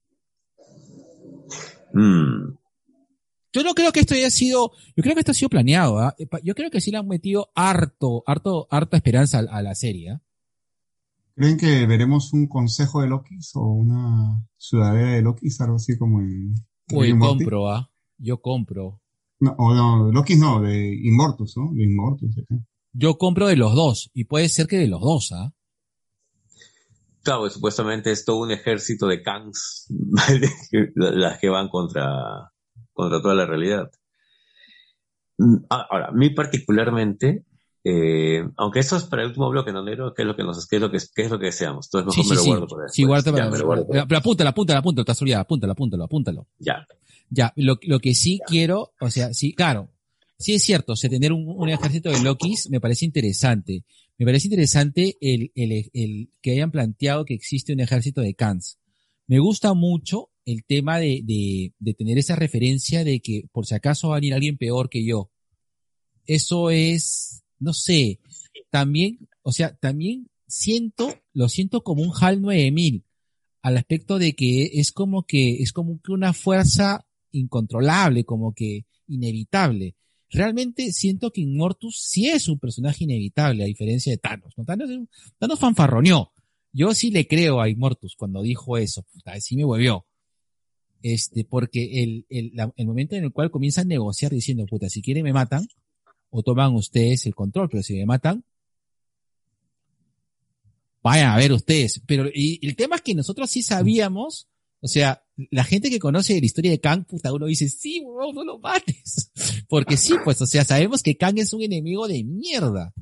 Mm, 1.94 2.58
Yo 3.54 3.64
no 3.64 3.74
creo 3.74 3.92
que 3.92 4.00
esto 4.02 4.14
haya 4.14 4.30
sido, 4.30 4.72
yo 4.96 5.04
creo 5.04 5.16
que 5.16 5.22
esto 5.22 5.32
ha 5.32 5.36
sido 5.36 5.50
planeado, 5.50 6.00
¿ah? 6.00 6.16
Yo 6.44 6.54
creo 6.56 6.70
que 6.70 6.82
sí 6.82 6.92
le 6.92 6.98
han 6.98 7.08
metido 7.08 7.50
harto, 7.56 8.24
harto, 8.28 8.68
harta 8.70 8.98
esperanza 8.98 9.40
a, 9.40 9.58
a 9.58 9.62
la 9.64 9.74
serie, 9.76 10.12
¿ah? 10.12 10.22
¿Creen 11.36 11.58
que 11.58 11.86
veremos 11.88 12.34
un 12.34 12.48
consejo 12.48 13.02
de 13.02 13.08
Loki 13.08 13.36
o 13.56 13.72
una 13.74 14.46
ciudadela 14.58 15.12
de 15.14 15.22
Loki, 15.22 15.48
algo 15.60 15.76
así 15.78 15.98
como 15.98 16.20
en 16.20 16.54
Uy, 16.92 17.18
compro, 17.18 17.70
¿ah? 17.70 17.90
Yo 18.18 18.42
compro. 18.42 19.02
No, 19.40 19.56
o 19.58 19.74
no, 19.74 20.12
Loki 20.12 20.36
no, 20.36 20.62
de 20.62 20.94
Immortus, 21.04 21.56
¿no? 21.58 21.72
De 21.74 21.84
Immortus. 21.84 22.38
ajá. 22.38 22.62
Yo 22.92 23.18
compro 23.18 23.48
de 23.48 23.56
los 23.56 23.76
dos, 23.76 24.10
y 24.14 24.26
puede 24.26 24.50
ser 24.50 24.68
que 24.68 24.78
de 24.78 24.88
los 24.88 25.02
dos, 25.02 25.32
¿ah? 25.32 25.54
Claro, 27.22 27.42
pues, 27.42 27.54
supuestamente 27.54 28.12
es 28.12 28.26
todo 28.26 28.42
un 28.42 28.52
ejército 28.52 29.08
de 29.08 29.22
Kangs, 29.22 29.88
las 30.96 31.40
que 31.40 31.50
van 31.50 31.70
contra, 31.70 32.52
contra 32.94 33.22
toda 33.22 33.36
la 33.36 33.46
realidad. 33.46 33.92
Mm, 35.38 35.58
ah, 35.70 35.86
Ahora, 35.90 36.08
a 36.08 36.12
mí 36.12 36.32
particularmente, 36.32 37.46
eh, 37.84 38.44
aunque 38.58 38.80
eso 38.80 38.98
es 38.98 39.04
para 39.06 39.22
el 39.24 39.30
último 39.30 39.50
bloque, 39.50 39.72
¿no, 39.72 39.84
Nero? 39.84 40.14
¿Qué 40.14 40.24
es 40.24 40.28
lo 40.28 40.36
que 40.36 40.44
nos, 40.44 40.68
qué 40.68 40.76
es 40.78 40.82
lo 40.82 40.92
que, 40.92 40.98
qué 41.16 41.22
es 41.24 41.30
lo 41.32 41.40
que 41.40 41.46
deseamos? 41.48 41.88
Entonces 41.94 42.14
Sí, 42.14 42.30
mejor 42.30 42.30
me 42.30 42.36
sí, 42.36 42.36
lo 42.36 42.42
sí. 42.44 42.50
guardo 42.50 42.68
para 42.68 42.82
después. 42.84 42.96
Sí, 42.96 43.04
guarda 43.04 43.32
para, 43.32 43.50
me 43.50 43.58
lo 43.58 43.66
guardo 43.66 43.88
para- 43.88 44.08
pero 44.08 44.18
apúntalo, 44.20 44.50
apúntalo, 44.50 44.80
apúntalo, 44.80 45.06
olvidado, 45.22 45.42
apúntalo, 45.42 45.72
apúntalo, 45.74 46.04
apúntalo. 46.04 46.48
Ya. 46.60 46.88
Ya, 47.30 47.54
lo, 47.56 47.78
lo 47.84 48.00
que 48.00 48.16
sí 48.16 48.40
quiero, 48.48 48.94
o 49.00 49.10
sea, 49.10 49.34
sí, 49.34 49.54
claro, 49.54 49.90
sí 50.38 50.56
es 50.56 50.64
cierto, 50.64 50.94
o 50.94 50.96
sea, 50.96 51.10
tener 51.10 51.32
un, 51.32 51.46
un 51.48 51.70
ejército 51.70 52.10
de 52.12 52.20
Lokis 52.22 52.70
me 52.70 52.80
parece 52.82 53.06
interesante. 53.06 53.84
Me 54.18 54.26
parece 54.26 54.48
interesante 54.48 55.16
el, 55.22 55.52
el, 55.56 55.90
el 55.94 56.30
que 56.42 56.52
hayan 56.52 56.72
planteado 56.72 57.24
que 57.24 57.34
existe 57.36 57.72
un 57.72 57.80
ejército 57.80 58.20
de 58.22 58.34
Kans. 58.34 58.78
Me 59.28 59.40
gusta 59.40 59.74
mucho 59.74 60.30
el 60.44 60.66
tema 60.66 60.98
de, 61.00 61.22
de, 61.24 61.72
de 61.80 61.94
tener 61.94 62.18
esa 62.18 62.36
referencia 62.36 63.04
de 63.04 63.20
que 63.22 63.44
por 63.52 63.66
si 63.68 63.76
acaso 63.76 64.10
va 64.10 64.16
a 64.16 64.20
venir 64.20 64.34
alguien 64.34 64.58
peor 64.58 64.90
que 64.90 65.06
yo. 65.06 65.30
Eso 66.26 66.70
es, 66.70 67.44
no 67.60 67.74
sé, 67.74 68.20
también, 68.70 69.28
o 69.42 69.52
sea, 69.52 69.76
también 69.76 70.28
siento, 70.48 71.14
lo 71.34 71.50
siento 71.50 71.84
como 71.84 72.04
un 72.04 72.12
HAL 72.20 72.42
9000 72.42 73.04
al 73.62 73.78
aspecto 73.78 74.20
de 74.20 74.34
que 74.36 74.70
es 74.74 74.92
como 74.92 75.24
que, 75.24 75.62
es 75.62 75.74
como 75.74 76.00
que 76.02 76.12
una 76.12 76.34
fuerza 76.34 77.06
incontrolable, 77.32 78.24
como 78.24 78.54
que 78.54 78.86
inevitable. 79.08 79.96
Realmente 80.30 80.92
siento 80.92 81.32
que 81.32 81.42
Immortus 81.42 82.00
sí 82.00 82.28
es 82.30 82.48
un 82.48 82.60
personaje 82.60 83.04
inevitable, 83.04 83.64
a 83.64 83.68
diferencia 83.68 84.12
de 84.12 84.18
Thanos. 84.18 84.54
¿no? 84.58 84.64
Thanos, 84.64 84.90
Thanos 85.38 85.60
fanfarroneó. 85.60 86.32
Yo 86.72 86.94
sí 86.94 87.10
le 87.12 87.28
creo 87.28 87.60
a 87.62 87.68
Immortus 87.70 88.16
cuando 88.16 88.42
dijo 88.44 88.78
eso. 88.78 89.04
Puta, 89.12 89.40
sí 89.42 89.56
me 89.58 89.64
volvió. 89.66 90.06
Este, 91.02 91.46
porque 91.46 92.04
el, 92.04 92.26
el, 92.30 92.52
la- 92.54 92.74
el 92.76 92.86
momento 92.86 93.16
en 93.16 93.24
el 93.24 93.32
cual 93.32 93.52
comienza 93.52 93.82
a 93.82 93.86
negociar 93.86 94.32
diciendo, 94.32 94.66
puta, 94.66 94.90
si 94.90 95.02
quieren 95.02 95.24
me 95.24 95.34
matan, 95.34 95.68
o 96.30 96.44
toman 96.44 96.74
ustedes 96.76 97.26
el 97.26 97.36
control, 97.36 97.70
pero 97.70 97.84
si 97.84 97.96
me 97.96 98.06
matan, 98.06 98.44
vayan 101.02 101.32
a 101.32 101.38
ver 101.38 101.52
ustedes. 101.52 102.02
Pero 102.06 102.30
el 102.34 102.76
tema 102.76 102.98
es 102.98 103.02
que 103.02 103.16
nosotros 103.16 103.50
sí 103.50 103.64
sabíamos, 103.64 104.48
o 104.82 104.88
sea, 104.88 105.24
la 105.52 105.64
gente 105.64 105.90
que 105.90 106.00
conoce 106.00 106.40
la 106.40 106.46
historia 106.46 106.72
de 106.72 106.80
Kang, 106.80 107.06
puta, 107.06 107.34
uno 107.34 107.46
dice, 107.46 107.70
sí, 107.70 108.02
weón, 108.02 108.36
no 108.36 108.44
lo 108.44 108.60
mates. 108.60 109.32
Porque 109.68 109.98
sí, 109.98 110.14
pues, 110.24 110.42
o 110.42 110.46
sea, 110.46 110.66
sabemos 110.66 111.04
que 111.04 111.18
Kang 111.18 111.38
es 111.40 111.54
un 111.54 111.62
enemigo 111.62 112.08
de 112.08 112.24
mierda. 112.24 112.94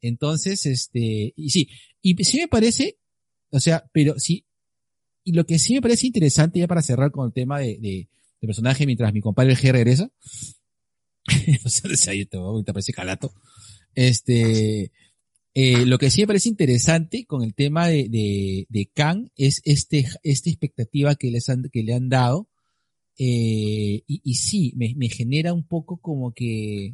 Entonces, 0.00 0.64
este, 0.66 1.32
y 1.36 1.50
sí, 1.50 1.68
y 2.00 2.14
sí 2.24 2.38
me 2.38 2.48
parece, 2.48 2.98
o 3.50 3.60
sea, 3.60 3.84
pero 3.92 4.18
sí, 4.18 4.46
y 5.24 5.32
lo 5.32 5.44
que 5.44 5.58
sí 5.58 5.74
me 5.74 5.82
parece 5.82 6.06
interesante 6.06 6.58
ya 6.58 6.66
para 6.66 6.80
cerrar 6.80 7.10
con 7.10 7.26
el 7.26 7.32
tema 7.34 7.58
de, 7.58 7.78
de, 7.78 8.08
de 8.40 8.46
personaje 8.46 8.86
mientras 8.86 9.12
mi 9.12 9.20
compadre 9.20 9.54
G 9.54 9.70
regresa, 9.72 10.10
o 11.64 11.68
sea, 11.68 11.90
desde 11.90 12.10
ahí 12.10 12.26
te 12.26 12.38
parece 12.72 12.92
calato, 12.92 13.32
este, 13.94 14.92
eh, 15.54 15.84
lo 15.84 15.98
que 15.98 16.10
sí 16.10 16.20
me 16.22 16.28
parece 16.28 16.48
interesante 16.48 17.26
con 17.26 17.42
el 17.42 17.54
tema 17.54 17.88
de, 17.88 18.08
de, 18.08 18.66
de 18.68 18.86
Kang 18.94 19.30
es 19.36 19.60
este, 19.64 20.06
esta 20.22 20.48
expectativa 20.48 21.16
que, 21.16 21.30
les 21.30 21.48
han, 21.48 21.64
que 21.72 21.82
le 21.82 21.94
han 21.94 22.08
dado. 22.08 22.48
Eh, 23.18 24.02
y, 24.06 24.34
sí, 24.34 24.72
me, 24.76 24.94
me 24.96 25.10
genera 25.10 25.52
un 25.52 25.66
poco 25.66 25.98
como 25.98 26.32
que 26.32 26.92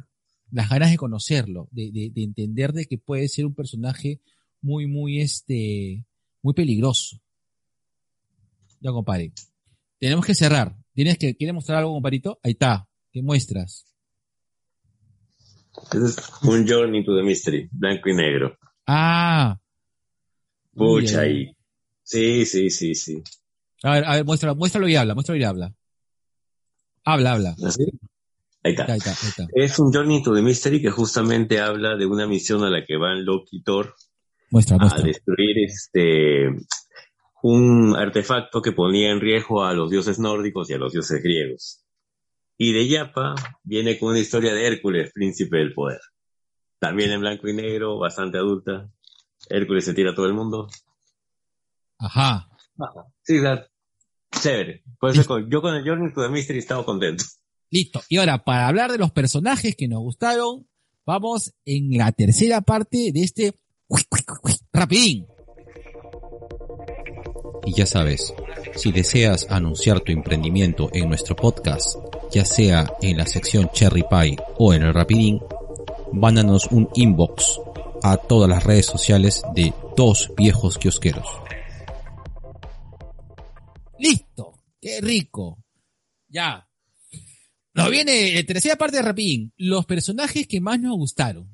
las 0.51 0.69
ganas 0.69 0.91
de 0.91 0.97
conocerlo, 0.97 1.69
de, 1.71 1.91
de, 1.91 2.09
de 2.09 2.23
entender 2.23 2.73
de 2.73 2.85
que 2.85 2.97
puede 2.97 3.29
ser 3.29 3.45
un 3.45 3.53
personaje 3.53 4.19
muy, 4.61 4.87
muy, 4.87 5.21
este, 5.21 6.05
muy 6.41 6.53
peligroso. 6.53 7.21
Ya, 8.81 8.91
compadre. 8.91 9.31
Tenemos 9.99 10.25
que 10.25 10.35
cerrar. 10.35 10.75
¿Tienes 10.93 11.17
que, 11.17 11.35
¿Quieres 11.35 11.53
mostrar 11.53 11.79
algo, 11.79 11.93
compadrito? 11.93 12.39
Ahí 12.43 12.51
está. 12.51 12.89
¿Qué 13.11 13.21
muestras? 13.21 13.85
Es 15.91 16.17
un 16.43 16.67
Journey 16.67 17.03
to 17.03 17.15
the 17.15 17.23
Mystery, 17.23 17.69
blanco 17.71 18.09
y 18.09 18.15
negro. 18.15 18.57
Ah. 18.85 19.57
Pucha 20.73 21.21
ahí. 21.21 21.55
Sí, 22.03 22.45
sí, 22.45 22.69
sí, 22.69 22.95
sí. 22.95 23.23
A 23.83 23.91
ver, 23.93 24.05
a 24.05 24.15
ver, 24.15 24.25
muéstralo, 24.25 24.55
muéstralo 24.55 24.87
y 24.87 24.95
habla, 24.95 25.13
muéstralo 25.13 25.39
y 25.39 25.43
habla. 25.43 25.73
Habla, 27.03 27.33
habla. 27.33 27.55
¿Así? 27.65 27.83
Ahí 28.63 28.71
está. 28.73 28.85
Ahí 28.91 28.97
está, 28.97 29.11
ahí 29.11 29.29
está. 29.29 29.47
Es 29.53 29.79
un 29.79 29.93
Journey 29.93 30.23
to 30.23 30.33
the 30.33 30.41
Mystery 30.41 30.81
que 30.81 30.89
justamente 30.89 31.59
habla 31.59 31.95
de 31.95 32.05
una 32.05 32.27
misión 32.27 32.63
a 32.63 32.69
la 32.69 32.85
que 32.85 32.97
van 32.97 33.23
Loki 33.23 33.57
y 33.57 33.61
Thor 33.63 33.95
Muestra, 34.49 34.77
a 34.77 34.79
muestra. 34.79 35.03
destruir 35.03 35.57
este 35.65 36.47
un 37.43 37.95
artefacto 37.95 38.61
que 38.61 38.71
ponía 38.71 39.11
en 39.11 39.21
riesgo 39.21 39.63
a 39.63 39.73
los 39.73 39.89
dioses 39.89 40.19
nórdicos 40.19 40.69
y 40.69 40.73
a 40.73 40.77
los 40.77 40.91
dioses 40.91 41.21
griegos. 41.21 41.83
Y 42.57 42.73
de 42.73 42.87
Yapa 42.87 43.35
viene 43.63 43.99
con 43.99 44.09
una 44.09 44.19
historia 44.19 44.53
de 44.53 44.65
Hércules, 44.65 45.11
príncipe 45.13 45.57
del 45.57 45.73
poder. 45.73 45.99
También 46.79 47.11
en 47.11 47.21
blanco 47.21 47.47
y 47.47 47.53
negro, 47.53 47.97
bastante 47.99 48.37
adulta. 48.37 48.89
Hércules 49.49 49.85
se 49.85 49.93
tira 49.93 50.11
a 50.11 50.15
todo 50.15 50.25
el 50.25 50.33
mundo. 50.33 50.67
Ajá. 51.99 52.49
Sí, 53.23 53.39
claro. 53.39 53.63
Chévere. 54.31 54.83
Por 54.99 55.11
eso 55.11 55.25
con- 55.25 55.49
yo 55.49 55.61
con 55.61 55.75
el 55.75 55.83
Journey 55.87 56.13
to 56.13 56.21
the 56.21 56.29
Mystery 56.29 56.59
estaba 56.59 56.83
contento. 56.85 57.23
Listo. 57.69 58.01
Y 58.09 58.17
ahora, 58.17 58.43
para 58.43 58.67
hablar 58.67 58.91
de 58.91 58.97
los 58.97 59.11
personajes 59.11 59.75
que 59.75 59.87
nos 59.87 59.99
gustaron, 59.99 60.67
vamos 61.05 61.53
en 61.65 61.97
la 61.97 62.11
tercera 62.11 62.61
parte 62.61 63.11
de 63.11 63.21
este 63.23 63.53
rapidín. 64.73 65.27
Y 67.65 67.73
ya 67.73 67.85
sabes, 67.85 68.33
si 68.75 68.91
deseas 68.91 69.47
anunciar 69.51 69.99
tu 70.01 70.11
emprendimiento 70.11 70.89
en 70.93 71.09
nuestro 71.09 71.35
podcast, 71.35 71.97
ya 72.31 72.45
sea 72.45 72.93
en 73.01 73.17
la 73.17 73.25
sección 73.25 73.69
Cherry 73.73 74.03
Pie 74.09 74.37
o 74.57 74.73
en 74.73 74.83
el 74.83 74.93
Rapidín, 74.93 75.39
mándanos 76.11 76.67
un 76.71 76.89
inbox 76.95 77.59
a 78.03 78.17
todas 78.17 78.49
las 78.49 78.63
redes 78.63 78.85
sociales 78.85 79.43
de 79.55 79.73
Dos 79.95 80.31
Viejos 80.37 80.77
Kiosqueros. 80.77 81.27
Listo. 83.99 84.53
Qué 84.79 85.01
rico. 85.01 85.63
Ya. 86.27 86.67
Nos 87.73 87.89
viene 87.89 88.33
la 88.33 88.43
tercera 88.43 88.75
parte 88.75 88.97
de 88.97 89.03
Rapidín. 89.03 89.53
Los 89.57 89.85
personajes 89.85 90.47
que 90.47 90.61
más 90.61 90.79
nos 90.79 90.95
gustaron. 90.95 91.51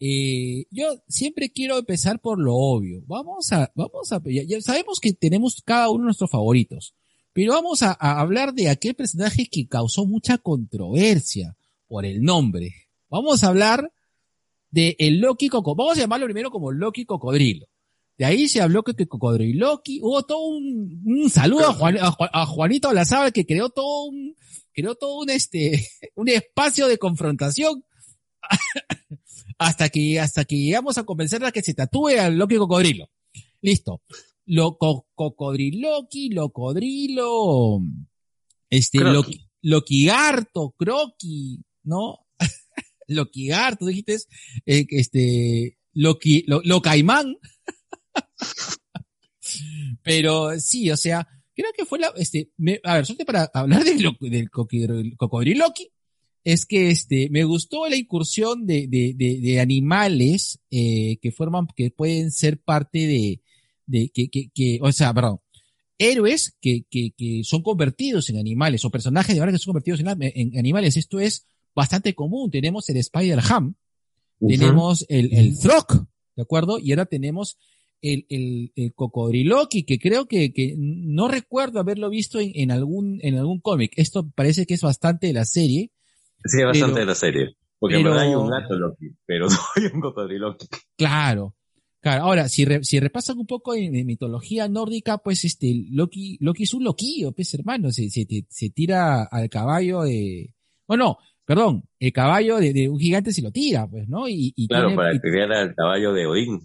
Eh, 0.00 0.66
yo 0.70 1.00
siempre 1.06 1.52
quiero 1.52 1.78
empezar 1.78 2.20
por 2.20 2.40
lo 2.40 2.56
obvio. 2.56 3.02
Vamos 3.06 3.52
a, 3.52 3.70
vamos 3.76 4.10
a, 4.12 4.20
ya, 4.24 4.42
ya 4.42 4.60
sabemos 4.60 4.98
que 4.98 5.12
tenemos 5.12 5.62
cada 5.64 5.90
uno 5.90 6.04
nuestros 6.04 6.30
favoritos. 6.30 6.94
Pero 7.32 7.52
vamos 7.52 7.82
a, 7.82 7.96
a 7.98 8.20
hablar 8.20 8.52
de 8.54 8.68
aquel 8.68 8.94
personaje 8.94 9.46
que 9.46 9.66
causó 9.66 10.06
mucha 10.06 10.38
controversia 10.38 11.56
por 11.88 12.04
el 12.04 12.22
nombre. 12.22 12.74
Vamos 13.08 13.42
a 13.44 13.48
hablar 13.48 13.90
de 14.70 14.96
el 14.98 15.20
Loki 15.20 15.48
Coco. 15.48 15.74
Vamos 15.74 15.96
a 15.96 16.00
llamarlo 16.00 16.26
primero 16.26 16.50
como 16.50 16.72
Loki 16.72 17.04
Cocodrilo. 17.04 17.66
De 18.18 18.26
ahí 18.26 18.48
se 18.48 18.60
habló 18.60 18.82
que, 18.82 18.94
que 18.94 19.06
Cocodriloqui, 19.06 20.00
hubo 20.02 20.22
todo 20.22 20.42
un, 20.46 21.02
un 21.04 21.30
saludo 21.30 21.68
a, 21.68 21.72
Juan, 21.72 21.96
a, 21.98 22.10
Juan- 22.10 22.30
a 22.32 22.46
Juanito 22.46 22.88
Olazábal 22.90 23.32
que 23.32 23.46
creó 23.46 23.70
todo 23.70 24.04
un, 24.04 24.36
creó 24.72 24.94
todo 24.94 25.20
un 25.20 25.30
este, 25.30 25.88
un 26.14 26.28
espacio 26.28 26.86
de 26.88 26.98
confrontación 26.98 27.82
hasta 29.58 29.88
que, 29.88 30.20
hasta 30.20 30.44
que 30.44 30.56
llegamos 30.56 30.98
a 30.98 31.04
convencerla 31.04 31.52
que 31.52 31.62
se 31.62 31.74
tatúe 31.74 32.08
al 32.20 32.36
Loki 32.36 32.56
Cocodrilo. 32.56 33.08
Listo. 33.60 34.02
Lo, 34.46 34.76
co, 34.76 35.06
cocodriloqui, 35.14 36.30
locodrilo, 36.30 37.80
este, 38.70 38.98
Croqui. 38.98 39.14
Loki, 39.14 39.48
Loquigarto, 39.62 40.74
Croqui, 40.76 41.62
¿no? 41.84 42.26
Loquigarto, 43.08 43.86
dijiste, 43.86 44.16
eh, 44.66 44.84
este, 44.90 45.78
Loki, 45.94 46.44
lo, 46.46 46.60
Locaimán. 46.64 47.36
Pero 50.02 50.58
sí, 50.60 50.90
o 50.90 50.96
sea, 50.96 51.26
creo 51.54 51.70
que 51.76 51.84
fue 51.84 51.98
la, 51.98 52.12
este, 52.16 52.50
me- 52.56 52.80
a 52.84 52.96
ver, 52.96 53.06
solamente 53.06 53.24
para 53.24 53.50
hablar 53.54 53.84
del, 53.84 54.02
lo- 54.02 54.16
del 54.20 54.50
cocodriloqui, 54.50 55.88
es 56.44 56.66
que 56.66 56.90
este, 56.90 57.28
me 57.30 57.44
gustó 57.44 57.88
la 57.88 57.96
incursión 57.96 58.66
de, 58.66 58.88
de, 58.88 59.14
de, 59.14 59.38
de 59.40 59.60
animales, 59.60 60.58
eh, 60.70 61.18
que 61.22 61.30
forman, 61.30 61.68
que 61.76 61.90
pueden 61.90 62.32
ser 62.32 62.60
parte 62.60 63.06
de, 63.06 63.40
de, 63.86 64.10
que, 64.12 64.28
que, 64.28 64.48
que, 64.54 64.78
o 64.82 64.90
sea, 64.92 65.12
perdón, 65.14 65.40
héroes 65.98 66.56
que, 66.60 66.84
que, 66.90 67.12
que 67.16 67.42
son 67.44 67.62
convertidos 67.62 68.28
en 68.30 68.38
animales, 68.38 68.84
o 68.84 68.90
personajes 68.90 69.34
de 69.34 69.40
animales 69.40 69.60
que 69.60 69.64
son 69.64 69.72
convertidos 69.72 70.00
en, 70.00 70.08
en 70.20 70.58
animales. 70.58 70.96
Esto 70.96 71.20
es 71.20 71.46
bastante 71.74 72.14
común. 72.14 72.50
Tenemos 72.50 72.88
el 72.88 72.96
Spider-Ham, 72.96 73.74
tenemos 74.40 75.06
el, 75.08 75.32
el 75.32 75.58
Throck, 75.58 76.04
¿de 76.36 76.42
acuerdo? 76.42 76.78
Y 76.78 76.90
ahora 76.92 77.06
tenemos 77.06 77.58
el, 78.00 78.26
el, 78.28 78.72
el 78.74 78.92
Cocodriloqui, 78.94 79.84
que 79.84 79.98
creo 80.00 80.26
que, 80.26 80.52
que 80.52 80.74
no 80.76 81.28
recuerdo 81.28 81.78
haberlo 81.78 82.10
visto 82.10 82.40
en, 82.40 82.50
en 82.54 82.70
algún, 82.72 83.20
en 83.22 83.36
algún 83.36 83.60
cómic. 83.60 83.92
Esto 83.96 84.28
parece 84.34 84.66
que 84.66 84.74
es 84.74 84.80
bastante 84.82 85.28
de 85.28 85.32
la 85.34 85.44
serie. 85.44 85.92
Sí, 86.44 86.58
es 86.58 86.64
bastante 86.64 86.94
Pero- 86.94 87.00
de 87.00 87.06
la 87.06 87.14
serie. 87.14 87.56
Porque 87.78 87.96
pero- 87.96 88.10
en 88.10 88.14
verdad 88.16 88.28
hay 88.28 88.34
un 88.34 88.48
gato 88.50 88.74
Loki, 88.76 89.06
pero 89.26 89.46
no 89.48 89.56
hay 89.76 89.84
un 89.92 90.00
cocodriloqui. 90.00 90.66
Claro. 90.96 91.54
Claro, 92.02 92.24
ahora, 92.24 92.48
si, 92.48 92.64
re- 92.64 92.82
si 92.84 92.98
repasan 93.00 93.38
un 93.38 93.46
poco 93.46 93.74
en, 93.74 93.94
en 93.94 94.04
mitología 94.06 94.68
nórdica, 94.68 95.18
pues 95.18 95.44
este, 95.44 95.84
Loki, 95.90 96.36
Loki 96.40 96.64
es 96.64 96.74
un 96.74 96.82
loquillo, 96.84 97.30
pues 97.32 97.54
hermano, 97.54 97.90
se, 97.92 98.10
se, 98.10 98.26
se 98.48 98.70
tira 98.70 99.22
al 99.22 99.48
caballo 99.48 100.02
de, 100.02 100.52
o 100.86 100.96
no, 100.96 101.16
perdón, 101.44 101.84
el 102.00 102.12
caballo 102.12 102.58
de, 102.58 102.72
de 102.72 102.88
un 102.88 102.98
gigante 102.98 103.32
se 103.32 103.40
lo 103.40 103.52
tira, 103.52 103.86
pues, 103.86 104.08
¿no? 104.08 104.28
Y, 104.28 104.52
y 104.56 104.66
Claro, 104.66 104.88
tiene- 104.88 104.96
para 104.96 105.20
criar 105.20 105.52
al 105.52 105.74
caballo 105.76 106.12
de 106.12 106.26
Odín. 106.26 106.60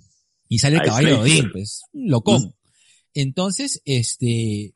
y 0.49 0.57
sale 0.59 0.77
el 0.77 0.81
caballo 0.81 1.07
de. 1.09 1.13
Odín, 1.21 1.51
pues, 1.51 1.83
un 1.93 2.09
locón. 2.09 2.55
Entonces, 3.13 3.81
este, 3.85 4.73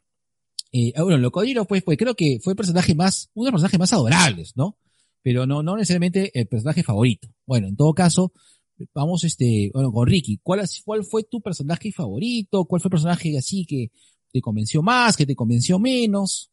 eh, 0.72 0.94
ah, 0.96 1.04
bueno, 1.04 1.16
el 1.18 1.22
Locodilo, 1.22 1.66
pues, 1.66 1.84
pues 1.84 1.98
creo 1.98 2.16
que 2.16 2.40
fue 2.42 2.54
el 2.54 2.58
personaje 2.58 2.96
más, 2.96 3.30
uno 3.34 3.46
de 3.46 3.52
los 3.52 3.58
personajes 3.62 3.80
más 3.80 3.94
adorables, 3.94 4.54
¿no? 4.56 4.78
Pero 5.24 5.46
no, 5.46 5.62
no 5.62 5.76
necesariamente 5.76 6.32
el 6.40 6.48
personaje 6.48 6.82
favorito. 6.84 7.28
Bueno, 7.46 7.68
en 7.68 7.76
todo 7.76 7.94
caso, 7.94 8.32
vamos, 8.94 9.24
este, 9.24 9.72
bueno, 9.74 9.92
con 9.92 10.08
Ricky, 10.08 10.40
¿cuál, 10.44 10.68
fue 11.04 11.24
tu 11.24 11.42
personaje 11.42 11.92
favorito? 11.92 12.66
¿Cuál 12.66 12.82
fue 12.82 12.90
el 12.90 12.92
personaje 12.92 13.38
así 13.38 13.66
que 13.66 13.92
te 14.32 14.42
convenció 14.42 14.82
más, 14.82 15.18
que 15.18 15.26
te 15.26 15.36
convenció 15.36 15.80
menos? 15.80 16.52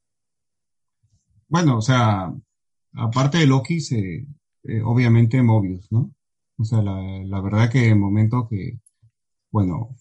Bueno, 1.49 1.79
o 1.79 1.83
sea, 1.83 2.33
aparte 2.93 3.39
de 3.39 3.47
Loki, 3.47 3.79
eh, 3.93 4.83
obviamente 4.85 5.43
Mobius, 5.43 5.91
¿no? 5.91 6.13
O 6.59 6.65
sea, 6.65 6.83
la, 6.83 7.41
verdad 7.41 7.71
que 7.71 7.89
en 7.89 8.01
momento 8.01 8.49
que, 8.49 8.81
bueno, 9.51 9.97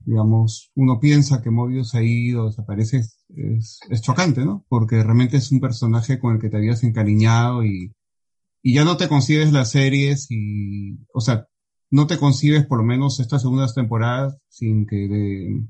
digamos, 0.00 0.70
uno 0.74 1.00
piensa 1.00 1.42
que 1.42 1.50
Mobius 1.50 1.94
ha 1.94 2.02
ido, 2.02 2.46
desaparece, 2.46 2.98
es, 2.98 3.24
es, 3.28 3.80
es 3.88 4.02
chocante, 4.02 4.44
¿no? 4.44 4.64
Porque 4.68 5.02
realmente 5.02 5.38
es 5.38 5.50
un 5.50 5.60
personaje 5.60 6.18
con 6.18 6.34
el 6.34 6.40
que 6.40 6.50
te 6.50 6.58
habías 6.58 6.84
encariñado 6.84 7.64
y, 7.64 7.92
y 8.62 8.74
ya 8.74 8.84
no 8.84 8.96
te 8.96 9.08
concibes 9.08 9.52
las 9.52 9.70
series 9.70 10.26
y, 10.30 10.98
o 11.12 11.20
sea, 11.20 11.46
no 11.90 12.06
te 12.06 12.18
concibes 12.18 12.66
por 12.66 12.78
lo 12.78 12.84
menos 12.84 13.20
estas 13.20 13.42
segundas 13.42 13.74
temporadas 13.74 14.38
sin 14.48 14.86
que, 14.86 14.96
de- 14.96 15.62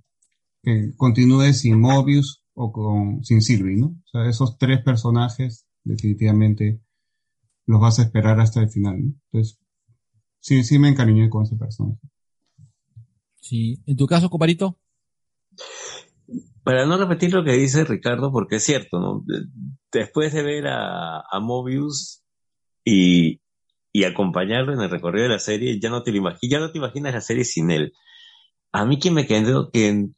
que 0.63 0.93
continúe 0.97 1.53
sin 1.53 1.81
Mobius 1.81 2.43
o 2.55 2.73
con, 2.73 3.25
sin 3.25 3.43
Sylvie, 3.43 3.77
¿no? 3.77 3.89
O 3.89 4.09
sea, 4.11 4.29
esos 4.29 4.59
tres 4.59 4.83
personajes 4.83 5.67
definitivamente 5.85 6.81
los 7.67 7.81
vas 7.81 7.99
a 7.99 8.03
esperar 8.03 8.41
hasta 8.41 8.61
el 8.61 8.71
final, 8.71 8.99
¿no? 9.05 9.15
Entonces, 9.33 9.61
sí, 10.41 10.65
sí 10.65 10.79
me 10.79 10.89
encariñé 10.89 11.31
con 11.31 11.45
ese 11.45 11.57
personaje. 11.57 12.01
Sí. 13.41 13.81
En 13.87 13.97
tu 13.97 14.07
caso, 14.07 14.29
comparito. 14.31 14.79
Para 16.63 16.85
no 16.87 16.99
repetir 16.99 17.33
lo 17.33 17.45
que 17.45 17.53
dice 17.53 17.85
Ricardo, 17.85 18.31
porque 18.31 18.57
es 18.57 18.65
cierto, 18.65 19.01
¿no? 19.01 19.25
Después 19.91 20.33
de 20.35 20.43
ver 20.43 20.67
a, 20.67 21.21
a 21.21 21.41
Mobius 21.41 22.23
y, 22.91 23.41
y 23.93 24.05
acompañarlo 24.05 24.73
en 24.73 24.81
el 24.81 24.91
recorrido 24.91 25.25
de 25.25 25.35
la 25.35 25.39
serie, 25.39 25.79
ya 25.81 25.91
no 25.91 26.03
te 26.03 26.11
lo 26.13 26.19
imaginas, 26.19 26.41
ya 26.51 26.59
no 26.61 26.71
te 26.73 26.79
imaginas 26.79 27.15
la 27.15 27.21
serie 27.21 27.45
sin 27.45 27.71
él. 27.71 27.93
A 28.73 28.85
mí 28.85 28.99
que 28.99 29.11
me 29.11 29.27
quedó, 29.27 29.71
que, 29.71 30.09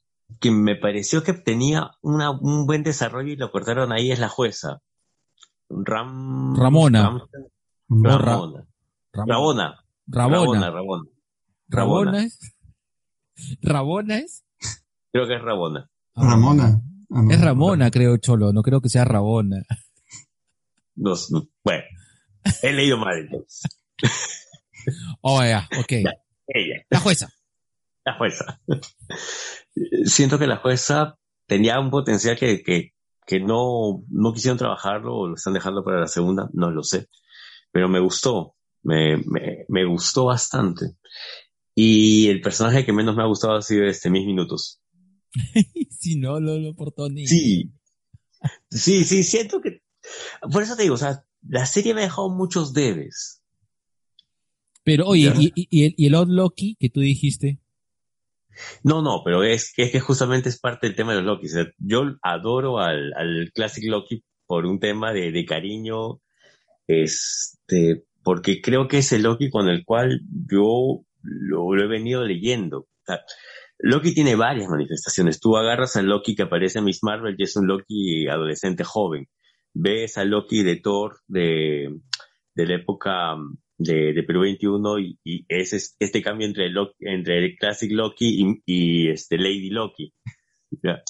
que 0.40 0.50
me 0.50 0.76
pareció 0.76 1.22
que 1.22 1.32
tenía 1.32 1.90
una, 2.02 2.30
un 2.30 2.66
buen 2.66 2.82
desarrollo 2.82 3.32
y 3.32 3.36
lo 3.36 3.50
cortaron 3.50 3.92
ahí 3.92 4.10
es 4.12 4.18
la 4.18 4.28
jueza. 4.28 4.80
Ram, 5.68 6.56
Ramona. 6.56 7.02
Ram- 7.10 7.20
No, 7.88 8.18
Ra- 8.18 8.24
Ramona. 8.24 8.66
Ramona. 9.12 9.84
Rabona. 10.06 10.60
Rabona. 10.70 10.70
Rabona. 10.70 11.04
Rabona 11.68 12.24
es. 12.24 12.38
Rabona 13.62 14.18
es. 14.18 14.44
Creo 15.12 15.26
que 15.26 15.34
es 15.36 15.42
Rabona. 15.42 15.88
Ramona. 16.14 16.80
Ah, 17.12 17.22
no. 17.22 17.30
Es 17.30 17.40
Ramona, 17.40 17.90
creo, 17.90 18.16
Cholo. 18.18 18.52
No 18.52 18.62
creo 18.62 18.80
que 18.80 18.88
sea 18.88 19.04
Rabona. 19.04 19.62
No, 20.96 21.14
no, 21.30 21.48
bueno, 21.64 21.82
he 22.62 22.72
leído 22.72 22.99
mal 22.99 23.18
entonces. 23.18 23.62
Oh, 25.20 25.45
ya, 25.45 25.68
ok. 25.78 25.93
Ella. 26.47 26.86
La 26.88 27.01
jueza. 27.01 27.28
La 28.03 28.16
jueza. 28.16 28.61
Siento 30.07 30.38
que 30.38 30.47
la 30.47 30.57
jueza 30.57 31.18
tenía 31.47 31.78
un 31.78 31.91
potencial 31.91 32.38
que, 32.38 32.62
que, 32.62 32.95
que 33.26 33.41
no, 33.41 34.03
no 34.09 34.32
quisieron 34.32 34.57
trabajarlo 34.57 35.14
o 35.14 35.28
lo 35.28 35.34
están 35.34 35.53
dejando 35.53 35.84
para 35.84 36.01
la 36.01 36.07
segunda, 36.07 36.49
no 36.55 36.70
lo 36.70 36.82
sé. 36.82 37.09
Pero 37.70 37.91
me 37.91 38.01
gustó, 38.01 38.57
me, 38.82 39.18
me, 39.18 39.66
me 39.68 39.84
gustó 39.84 40.24
bastante. 40.24 40.97
Y 41.74 42.28
el 42.28 42.41
personaje 42.41 42.84
que 42.84 42.93
menos 42.93 43.14
me 43.14 43.22
ha 43.22 43.26
gustado 43.26 43.57
ha 43.57 43.62
sido 43.62 43.84
este 43.84 44.11
Mis 44.11 44.26
Minutos. 44.26 44.80
si 45.91 46.16
no, 46.16 46.41
no 46.41 46.57
lo 46.57 46.74
portó 46.74 47.09
ni. 47.09 47.26
Sí. 47.26 47.70
Sí, 48.70 49.05
sí, 49.05 49.22
siento 49.22 49.61
que... 49.61 49.82
Por 50.51 50.62
eso 50.62 50.74
te 50.74 50.82
digo, 50.84 50.95
o 50.95 50.99
sea, 50.99 51.24
la 51.49 51.66
serie 51.66 51.95
me 51.95 52.01
ha 52.03 52.05
dejado 52.05 52.30
muchos 52.30 52.72
debes. 52.72 53.43
Pero, 54.84 55.07
oye, 55.07 55.32
y, 55.38 55.53
y- 55.55 55.68
y 55.70 55.84
el, 55.86 55.95
y 55.97 56.07
el 56.07 56.14
Odd 56.14 56.28
Loki 56.30 56.76
que 56.78 56.88
tú 56.88 57.01
dijiste. 57.01 57.59
No, 58.82 59.03
no, 59.03 59.22
pero 59.24 59.43
es 59.43 59.72
que, 59.74 59.84
es 59.84 59.93
que 59.93 60.01
justamente 60.01 60.49
es 60.49 60.59
parte 60.59 60.86
del 60.86 60.97
tema 60.97 61.12
de 61.12 61.18
los 61.22 61.26
Loki. 61.26 61.47
O 61.47 61.51
sea, 61.51 61.66
yo 61.78 62.16
adoro 62.22 62.78
al, 62.78 63.12
al 63.14 63.51
Classic 63.55 63.84
Loki 63.88 64.24
por 64.47 64.66
un 64.66 64.80
tema 64.80 65.12
de, 65.12 65.32
de 65.32 65.45
cariño, 65.45 66.20
este, 66.86 68.05
porque 68.22 68.61
creo 68.61 68.88
que 68.88 68.99
es 68.99 69.12
el 69.12 69.22
Loki 69.22 69.51
con 69.51 69.68
el 69.68 69.84
cual 69.84 70.20
yo 70.51 71.03
lo, 71.22 71.74
lo 71.74 71.82
he 71.84 71.86
venido 71.88 72.24
leyendo. 72.24 72.78
O 72.80 72.88
sea, 73.07 73.20
Loki 73.78 74.12
tiene 74.12 74.34
varias 74.34 74.68
manifestaciones. 74.68 75.41
Tú 75.41 75.57
agarras 75.57 75.97
al 75.97 76.07
Loki 76.07 76.34
que 76.34 76.43
aparece 76.43 76.78
en 76.80 76.84
Miss 76.86 77.01
Marvel 77.03 77.36
y 77.38 77.45
es 77.45 77.57
un 77.57 77.66
Loki 77.66 78.26
adolescente 78.28 78.84
joven. 78.84 79.28
Ves 79.74 80.18
al 80.18 80.28
Loki 80.30 80.62
de 80.62 80.76
Thor 80.76 81.18
de, 81.28 82.00
de 82.54 82.66
la 82.66 82.74
época 82.76 83.36
de, 83.78 84.12
de 84.12 84.22
Perú 84.24 84.40
21 84.42 84.98
y, 84.98 85.18
y 85.24 85.44
es 85.48 85.72
es- 85.72 85.96
este 85.98 86.22
cambio 86.22 86.46
entre 86.46 86.66
el, 86.66 86.74
entre 87.00 87.38
el 87.44 87.56
Classic 87.56 87.90
Loki 87.92 88.60
y, 88.66 89.06
y, 89.06 89.08
este 89.10 89.38
Lady 89.38 89.70
Loki. 89.70 90.12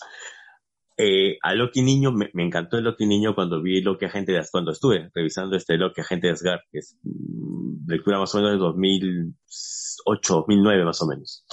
Eh, 1.02 1.38
a 1.42 1.54
Loki 1.54 1.80
niño, 1.80 2.12
me, 2.12 2.28
me 2.34 2.44
encantó 2.44 2.76
el 2.76 2.84
Loki 2.84 3.06
niño 3.06 3.34
cuando 3.34 3.62
vi 3.62 3.80
Loki 3.80 4.04
agente 4.04 4.32
de 4.32 4.38
Asgard, 4.38 4.50
cuando 4.52 4.72
estuve 4.72 5.10
revisando 5.14 5.56
este 5.56 5.78
Loki 5.78 6.02
agente 6.02 6.26
de 6.26 6.34
Asgard, 6.34 6.60
que 6.70 6.78
es 6.80 6.98
mm, 7.02 7.90
lectura 7.90 8.18
más 8.18 8.34
o 8.34 8.38
menos 8.38 8.52
de 8.52 8.58
2008, 8.58 10.34
2009 10.34 10.84
más 10.84 11.00
o 11.00 11.06
menos. 11.06 11.46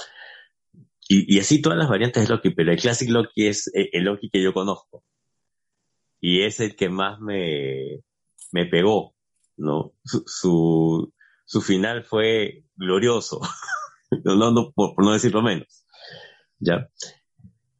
Y, 1.08 1.34
y 1.34 1.38
así 1.40 1.62
todas 1.62 1.78
las 1.78 1.88
variantes 1.88 2.28
de 2.28 2.34
Loki, 2.34 2.50
pero 2.50 2.70
el 2.72 2.78
Classic 2.78 3.08
Loki 3.08 3.46
es 3.46 3.68
eh, 3.74 3.88
el 3.92 4.04
Loki 4.04 4.28
que 4.28 4.42
yo 4.42 4.52
conozco. 4.52 5.02
Y 6.20 6.42
es 6.42 6.60
el 6.60 6.76
que 6.76 6.88
más 6.88 7.20
me, 7.20 8.02
me 8.52 8.66
pegó, 8.66 9.14
¿no? 9.56 9.92
Su, 10.04 10.24
su, 10.26 11.12
su 11.44 11.60
final 11.60 12.04
fue 12.04 12.64
glorioso. 12.76 13.40
no, 14.24 14.36
no, 14.50 14.72
por, 14.72 14.94
por 14.94 15.04
no 15.04 15.12
decirlo 15.12 15.42
menos. 15.42 15.84
¿Ya? 16.60 16.88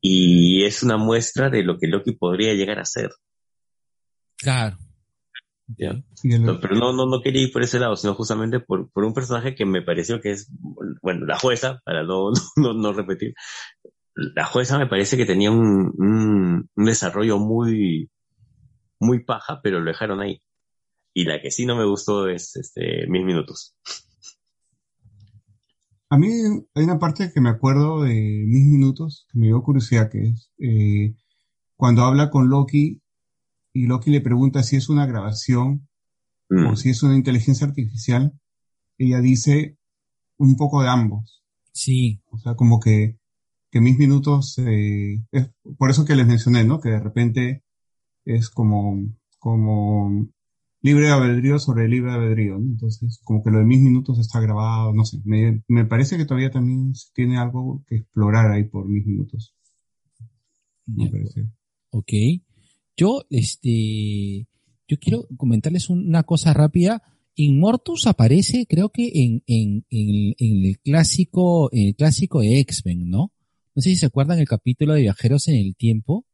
y 0.01 0.65
es 0.65 0.83
una 0.83 0.97
muestra 0.97 1.51
de 1.51 1.63
lo 1.63 1.79
que 1.79 1.89
Loki 1.89 2.13
podría 2.13 2.55
llegar 2.55 2.79
a 2.79 2.85
ser. 2.85 3.11
Claro. 4.37 4.77
¿ya? 5.77 6.03
No, 6.25 6.61
pero 6.61 6.77
no, 6.77 6.93
no, 6.93 7.07
no 7.07 7.21
quería 7.21 7.43
ir 7.43 7.53
por 7.53 7.63
ese 7.63 7.79
lado, 7.79 7.97
sino 7.97 8.15
justamente 8.15 8.61
por, 8.61 8.91
por 8.91 9.05
un 9.05 9.13
personaje 9.13 9.55
que 9.55 9.67
me 9.67 9.83
pareció 9.83 10.21
que 10.21 10.31
es, 10.31 10.51
bueno, 11.03 11.27
la 11.27 11.39
jueza, 11.39 11.81
para 11.85 12.05
no, 12.05 12.31
no, 12.57 12.73
no 12.75 12.93
repetir, 12.93 13.35
la 14.15 14.45
jueza 14.45 14.79
me 14.79 14.87
parece 14.87 15.17
que 15.17 15.27
tenía 15.27 15.51
un, 15.51 15.93
un, 15.99 16.71
un 16.75 16.85
desarrollo 16.85 17.39
muy, 17.39 18.11
muy 19.01 19.25
paja, 19.25 19.61
pero 19.63 19.81
lo 19.81 19.91
dejaron 19.91 20.21
ahí. 20.21 20.43
Y 21.15 21.25
la 21.25 21.41
que 21.41 21.51
sí 21.51 21.67
no 21.67 21.77
me 21.77 21.85
gustó 21.85 22.29
es 22.29 22.57
este, 22.57 23.07
Mil 23.09 23.25
Minutos. 23.25 23.75
A 26.11 26.17
mí 26.17 26.29
hay 26.75 26.85
una 26.85 26.99
parte 26.99 27.31
que 27.33 27.41
me 27.41 27.51
acuerdo 27.51 28.03
de 28.03 28.45
mis 28.47 28.65
minutos 28.67 29.27
que 29.31 29.39
me 29.39 29.47
dio 29.47 29.63
curiosidad, 29.63 30.11
que 30.11 30.29
es 30.29 30.51
eh, 30.59 31.15
cuando 31.77 32.03
habla 32.03 32.31
con 32.31 32.49
Loki 32.49 33.03
y 33.75 33.87
Loki 33.87 34.11
le 34.11 34.21
pregunta 34.23 34.63
si 34.63 34.77
es 34.77 34.89
una 34.89 35.07
grabación 35.07 35.89
Mm. 36.51 36.67
o 36.69 36.77
si 36.77 36.91
es 36.91 37.03
una 37.03 37.17
inteligencia 37.17 37.67
artificial, 37.67 38.33
ella 38.97 39.21
dice 39.21 39.77
un 40.39 40.57
poco 40.57 40.83
de 40.83 40.89
ambos. 40.89 41.43
Sí, 41.73 42.23
O 42.31 42.39
sea, 42.39 42.55
como 42.55 42.81
que, 42.81 43.19
que 43.71 43.81
mis 43.81 43.99
minutos, 43.99 44.59
eh, 44.59 45.23
es 45.31 45.51
por 45.77 45.91
eso 45.91 46.05
que 46.05 46.17
les 46.17 46.27
mencioné, 46.27 46.65
¿no? 46.65 46.81
Que 46.81 46.91
de 46.91 47.01
repente 47.01 47.63
es 48.37 48.51
como, 48.51 49.05
como 49.39 50.29
libre 50.83 51.07
de 51.07 51.11
albedrío 51.13 51.59
sobre 51.59 51.89
libre 51.89 52.11
de 52.13 52.17
albedrío, 52.19 52.59
¿no? 52.59 52.67
Entonces, 52.73 53.21
como 53.25 53.43
que 53.43 53.51
lo 53.51 53.59
de 53.59 53.65
mis 53.65 53.81
minutos 53.81 54.19
está 54.19 54.41
grabado, 54.41 54.93
no 54.93 55.05
sé, 55.05 55.19
me, 55.25 55.63
me 55.69 55.85
parece 55.85 56.17
que 56.17 56.25
todavía 56.25 56.51
también 56.51 56.93
tiene 57.15 57.37
algo 57.39 57.83
que 57.89 57.97
explorar 57.97 58.51
ahí 58.53 58.65
por 58.65 58.87
mis 58.89 59.05
minutos, 59.07 59.55
me 60.87 61.11
parece. 61.11 61.47
ok. 61.91 62.13
Yo, 62.97 63.23
este, 63.31 64.47
yo 64.89 64.99
quiero 65.01 65.27
comentarles 65.37 65.89
un- 65.91 66.07
una 66.09 66.23
cosa 66.25 66.53
rápida. 66.53 67.03
Inmortus 67.37 68.07
aparece, 68.09 68.67
creo 68.69 68.89
que 68.89 69.11
en, 69.15 69.43
en, 69.47 69.85
en, 69.91 70.09
el- 70.09 70.37
en 70.39 70.67
el 70.67 70.79
clásico, 70.81 71.71
en 71.73 71.89
el 71.89 71.95
clásico 71.95 72.41
de 72.41 72.59
X-Men, 72.61 73.09
¿no? 73.09 73.33
No 73.77 73.83
sé 73.83 73.91
si 73.91 73.97
se 73.97 74.07
acuerdan 74.07 74.41
el 74.41 74.49
capítulo 74.49 74.95
de 74.95 75.03
Viajeros 75.03 75.47
en 75.47 75.55
el 75.57 75.77
Tiempo. 75.77 76.25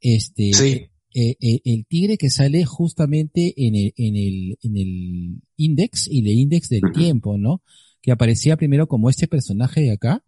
Este, 0.00 0.52
Sí. 0.52 0.86
Eh, 1.14 1.36
eh, 1.40 1.60
el 1.64 1.86
tigre 1.86 2.18
que 2.18 2.30
sale 2.30 2.64
justamente 2.64 3.54
en 3.56 3.74
el, 3.74 3.92
en 3.96 4.16
el, 4.16 4.58
en 4.62 4.76
el 4.76 5.42
index 5.56 6.08
y 6.10 6.20
el 6.20 6.28
index 6.28 6.68
del 6.68 6.82
tiempo, 6.92 7.38
¿no? 7.38 7.62
Que 8.02 8.12
aparecía 8.12 8.56
primero 8.56 8.86
como 8.86 9.08
este 9.08 9.28
personaje 9.28 9.80
de 9.80 9.92
acá. 9.92 10.24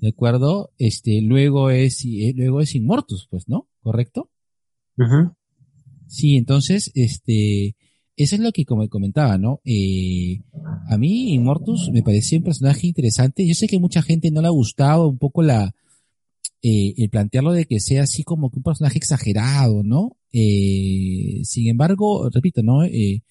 ¿De 0.00 0.08
acuerdo? 0.08 0.72
Este, 0.78 1.20
luego 1.22 1.70
es, 1.70 2.04
eh, 2.04 2.32
luego 2.34 2.60
es 2.60 2.74
Inmortus, 2.74 3.26
pues, 3.30 3.48
¿no? 3.48 3.68
¿Correcto? 3.80 4.30
Sí, 6.06 6.36
entonces, 6.36 6.90
este, 6.94 7.76
eso 8.16 8.34
es 8.34 8.40
lo 8.40 8.50
que 8.50 8.64
como 8.64 8.88
comentaba, 8.88 9.38
¿no? 9.38 9.60
Eh, 9.64 10.40
a 10.88 10.96
mí 10.98 11.34
Immortus 11.34 11.90
me 11.92 12.02
pareció 12.02 12.38
un 12.38 12.44
personaje 12.44 12.88
interesante. 12.88 13.46
Yo 13.46 13.54
sé 13.54 13.68
que 13.68 13.78
mucha 13.78 14.02
gente 14.02 14.30
no 14.30 14.40
le 14.40 14.48
ha 14.48 14.50
gustado 14.50 15.06
un 15.08 15.18
poco 15.18 15.42
la, 15.42 15.72
eh, 16.62 16.94
el 16.96 17.10
plantearlo 17.10 17.52
de 17.52 17.66
que 17.66 17.80
sea 17.80 18.02
así 18.02 18.24
como 18.24 18.50
que 18.50 18.58
un 18.58 18.64
personaje 18.64 18.98
exagerado, 18.98 19.82
¿no? 19.82 20.16
Eh, 20.32 21.40
sin 21.44 21.68
embargo, 21.68 22.28
repito, 22.30 22.62
¿no? 22.62 22.84
Eh, 22.84 23.22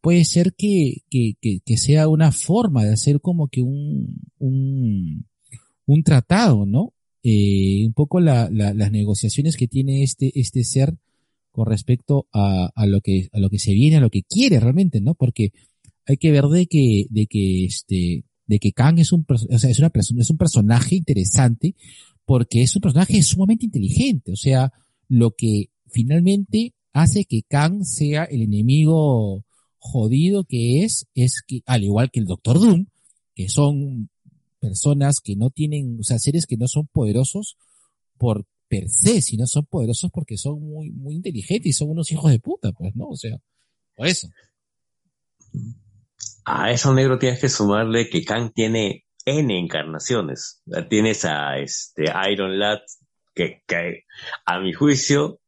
puede 0.00 0.24
ser 0.24 0.54
que, 0.54 1.02
que, 1.10 1.36
que, 1.40 1.76
sea 1.76 2.08
una 2.08 2.32
forma 2.32 2.84
de 2.84 2.92
hacer 2.92 3.20
como 3.20 3.48
que 3.48 3.62
un, 3.62 4.20
un, 4.38 5.26
un 5.86 6.02
tratado, 6.02 6.66
¿no? 6.66 6.92
Un 7.22 7.92
poco 7.94 8.20
la, 8.20 8.48
la, 8.50 8.74
las 8.74 8.90
negociaciones 8.90 9.56
que 9.56 9.68
tiene 9.68 10.02
este, 10.02 10.32
este 10.34 10.64
ser 10.64 10.96
con 11.52 11.66
respecto 11.66 12.26
a, 12.32 12.70
a 12.74 12.86
lo 12.86 13.00
que, 13.00 13.28
a 13.32 13.38
lo 13.38 13.50
que 13.50 13.58
se 13.58 13.74
viene, 13.74 13.96
a 13.96 14.00
lo 14.00 14.10
que 14.10 14.22
quiere 14.22 14.58
realmente, 14.60 15.00
¿no? 15.00 15.14
Porque 15.14 15.52
hay 16.06 16.16
que 16.16 16.32
ver 16.32 16.44
de 16.44 16.66
que, 16.66 17.06
de 17.10 17.26
que 17.26 17.64
este, 17.64 18.24
de 18.50 18.58
que 18.58 18.72
Kang 18.72 18.98
es 18.98 19.12
un, 19.12 19.24
o 19.28 19.54
es 19.54 19.78
una 19.78 19.92
es 19.94 20.30
un 20.30 20.36
personaje 20.36 20.96
interesante 20.96 21.76
porque 22.24 22.62
es 22.62 22.74
un 22.76 22.82
personaje 22.82 23.22
sumamente 23.22 23.66
inteligente, 23.66 24.32
o 24.32 24.36
sea, 24.36 24.72
lo 25.08 25.32
que 25.32 25.70
finalmente 25.88 26.74
hace 26.92 27.24
que 27.24 27.42
Kang 27.42 27.84
sea 27.84 28.24
el 28.24 28.42
enemigo 28.42 29.44
jodido 29.78 30.44
que 30.44 30.84
es, 30.84 31.06
es 31.14 31.42
que, 31.46 31.62
al 31.66 31.84
igual 31.84 32.10
que 32.10 32.20
el 32.20 32.26
Doctor 32.26 32.60
Doom, 32.60 32.86
que 33.34 33.48
son 33.48 34.10
personas 34.60 35.20
que 35.20 35.36
no 35.36 35.50
tienen, 35.50 35.98
o 35.98 36.02
sea, 36.02 36.18
seres 36.18 36.46
que 36.46 36.56
no 36.56 36.68
son 36.68 36.86
poderosos 36.86 37.56
por 38.18 38.44
per 38.68 38.88
se, 38.88 39.20
sino 39.20 39.46
son 39.46 39.66
poderosos 39.66 40.10
porque 40.12 40.36
son 40.36 40.62
muy, 40.62 40.90
muy 40.90 41.16
inteligentes 41.16 41.70
y 41.70 41.72
son 41.72 41.90
unos 41.90 42.12
hijos 42.12 42.30
de 42.30 42.38
puta, 42.38 42.70
pues, 42.72 42.94
¿no? 42.94 43.08
O 43.08 43.16
sea, 43.16 43.36
por 43.96 44.06
eso. 44.06 44.28
A 46.44 46.70
eso 46.70 46.94
negro 46.94 47.18
tienes 47.18 47.40
que 47.40 47.48
sumarle 47.48 48.08
que 48.08 48.24
Kang 48.24 48.52
tiene 48.52 49.04
N 49.30 49.58
encarnaciones. 49.58 50.62
Tienes 50.88 51.24
a 51.24 51.58
este 51.58 52.04
Iron 52.30 52.58
Lad, 52.58 52.80
que, 53.34 53.62
que 53.66 54.04
a 54.44 54.60
mi 54.60 54.72
juicio 54.72 55.40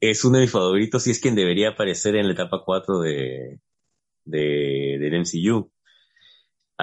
es 0.00 0.24
uno 0.24 0.36
de 0.36 0.42
mis 0.42 0.50
favoritos 0.50 1.06
y 1.06 1.10
es 1.10 1.20
quien 1.20 1.34
debería 1.34 1.70
aparecer 1.70 2.16
en 2.16 2.26
la 2.26 2.34
etapa 2.34 2.62
4 2.64 3.00
de, 3.00 3.60
de, 4.24 4.98
del 5.00 5.20
MCU. 5.20 5.70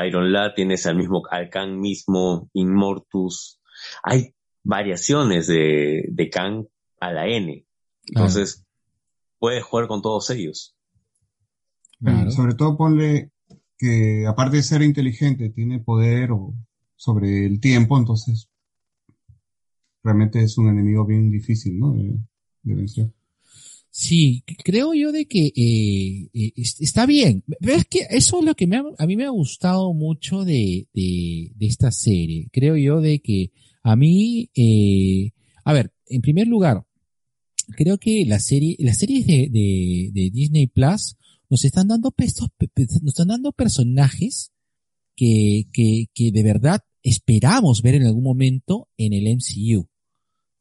Iron 0.05 0.31
Lad, 0.33 0.53
tienes 0.55 0.85
al 0.85 0.97
mismo, 0.97 1.23
al 1.29 1.49
Kang 1.49 1.77
mismo, 1.77 2.49
Immortus. 2.53 3.61
Hay 4.03 4.33
variaciones 4.63 5.47
de, 5.47 6.05
de 6.09 6.29
Kang 6.29 6.67
a 6.99 7.13
la 7.13 7.27
N. 7.27 7.65
Entonces, 8.07 8.65
puedes 9.39 9.63
jugar 9.63 9.87
con 9.87 10.01
todos 10.01 10.29
ellos. 10.31 10.75
Claro. 11.99 12.29
Sobre 12.31 12.55
todo 12.55 12.75
ponle 12.75 13.31
que 13.77 14.25
aparte 14.27 14.57
de 14.57 14.63
ser 14.63 14.81
inteligente, 14.81 15.49
tiene 15.49 15.79
poder 15.79 16.29
sobre 16.95 17.45
el 17.45 17.59
tiempo, 17.59 17.97
entonces 17.97 18.49
realmente 20.03 20.41
es 20.41 20.57
un 20.57 20.69
enemigo 20.69 21.05
bien 21.05 21.29
difícil, 21.31 21.79
¿no? 21.79 21.93
De, 21.93 22.15
vencer. 22.63 23.11
Sí, 23.91 24.43
creo 24.63 24.93
yo 24.93 25.11
de 25.11 25.25
que 25.27 25.47
eh, 25.55 26.29
eh, 26.33 26.51
es- 26.55 26.81
está 26.81 27.05
bien. 27.05 27.43
Pero 27.59 27.75
es 27.75 27.85
que 27.85 27.99
eso 28.09 28.39
es 28.39 28.45
lo 28.45 28.55
que 28.55 28.67
me 28.67 28.77
ha- 28.77 28.83
a 28.97 29.05
mí 29.07 29.15
me 29.15 29.25
ha 29.25 29.29
gustado 29.29 29.93
mucho 29.93 30.43
de, 30.45 30.87
de, 30.93 31.51
esta 31.59 31.91
serie. 31.91 32.49
Creo 32.51 32.75
yo 32.75 33.01
de 33.01 33.19
que 33.19 33.51
a 33.83 33.95
mí, 33.95 34.49
eh, 34.55 35.31
a 35.63 35.73
ver, 35.73 35.91
en 36.07 36.21
primer 36.21 36.47
lugar, 36.47 36.85
creo 37.77 37.97
que 37.97 38.25
la 38.25 38.39
serie, 38.39 38.75
las 38.79 38.97
series 38.97 39.25
de, 39.27 39.49
de 40.13 40.29
Disney 40.31 40.67
Plus 40.67 41.15
nos 41.49 41.63
están 41.65 41.87
dando 41.87 42.11
pestos, 42.11 42.49
pe- 42.57 42.67
pe- 42.67 42.85
nos 43.01 43.13
están 43.13 43.27
dando 43.27 43.51
personajes 43.51 44.51
que, 45.15 45.63
que, 45.71 46.05
que 46.13 46.31
de 46.31 46.43
verdad 46.43 46.81
esperamos 47.03 47.81
ver 47.81 47.95
en 47.95 48.03
algún 48.05 48.23
momento 48.23 48.87
en 48.97 49.13
el 49.13 49.27
MCU. 49.35 49.87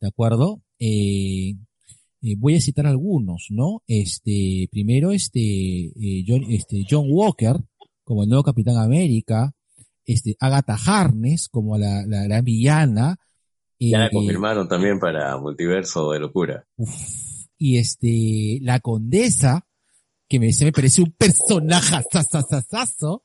¿De 0.00 0.08
acuerdo? 0.08 0.62
Eh, 0.78 1.54
eh, 2.22 2.34
voy 2.38 2.54
a 2.56 2.60
citar 2.60 2.86
algunos, 2.86 3.46
¿no? 3.50 3.82
Este, 3.86 4.68
primero 4.70 5.12
este, 5.12 5.40
eh, 5.40 6.24
John, 6.26 6.44
este, 6.48 6.84
John 6.88 7.06
Walker, 7.08 7.56
como 8.02 8.22
el 8.22 8.28
nuevo 8.28 8.42
Capitán 8.44 8.76
América, 8.76 9.54
este, 10.04 10.36
Agatha 10.38 10.76
Harness, 10.86 11.48
como 11.48 11.78
la, 11.78 12.04
la 12.06 12.24
gran 12.24 12.44
villana, 12.44 13.18
Ya 13.80 13.98
la 13.98 14.10
confirmaron 14.10 14.68
también 14.68 14.98
para 14.98 15.36
Multiverso 15.38 16.12
de 16.12 16.20
Locura. 16.20 16.66
Uf. 16.76 16.92
Y 17.56 17.78
este, 17.78 18.58
la 18.62 18.80
condesa, 18.80 19.66
que 20.28 20.38
me, 20.40 20.52
se 20.52 20.64
me 20.64 20.72
parece 20.72 21.02
un 21.02 21.12
personaje 21.12 21.96
sasasasazo. 22.10 23.24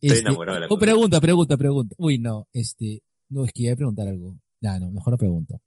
Estoy 0.00 0.18
Este, 0.18 0.20
enamorado 0.20 0.54
de 0.54 0.60
la 0.60 0.66
oh, 0.70 0.78
pregunta, 0.78 1.20
pregunta, 1.20 1.56
pregunta. 1.56 1.94
Uy, 1.98 2.18
no, 2.18 2.48
este, 2.52 3.02
no, 3.28 3.44
es 3.44 3.52
que 3.52 3.64
iba 3.64 3.72
a 3.72 3.76
preguntar 3.76 4.08
algo. 4.08 4.36
No, 4.60 4.78
no, 4.80 4.90
mejor 4.90 5.12
no 5.12 5.18
pregunto. 5.18 5.60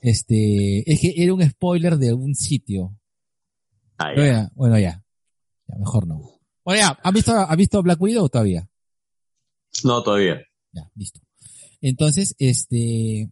Este, 0.00 0.90
es 0.90 1.00
que 1.00 1.14
era 1.16 1.32
un 1.34 1.42
spoiler 1.48 1.96
de 1.96 2.12
un 2.12 2.34
sitio. 2.34 2.96
Ah, 3.98 4.12
ya. 4.14 4.26
ya, 4.26 4.52
bueno, 4.54 4.78
ya. 4.78 5.02
Ya, 5.66 5.76
mejor 5.78 6.06
no. 6.06 6.38
Bueno, 6.64 6.80
ya, 6.80 6.98
¿han 7.02 7.14
visto, 7.14 7.32
¿ha 7.32 7.56
visto 7.56 7.82
Black 7.82 8.00
Widow 8.00 8.28
todavía? 8.28 8.68
No, 9.82 10.02
todavía. 10.02 10.42
Ya, 10.72 10.90
listo. 10.94 11.20
Entonces, 11.80 12.34
este, 12.38 13.30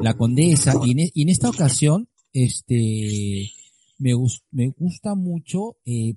la 0.00 0.14
condesa, 0.14 0.74
y 0.84 0.92
en, 0.92 0.98
e- 1.00 1.10
y 1.14 1.22
en 1.22 1.28
esta 1.28 1.48
ocasión, 1.50 2.08
este, 2.32 3.50
me, 3.98 4.14
gus- 4.14 4.42
me 4.50 4.68
gusta 4.68 5.14
mucho, 5.14 5.76
eh, 5.84 6.14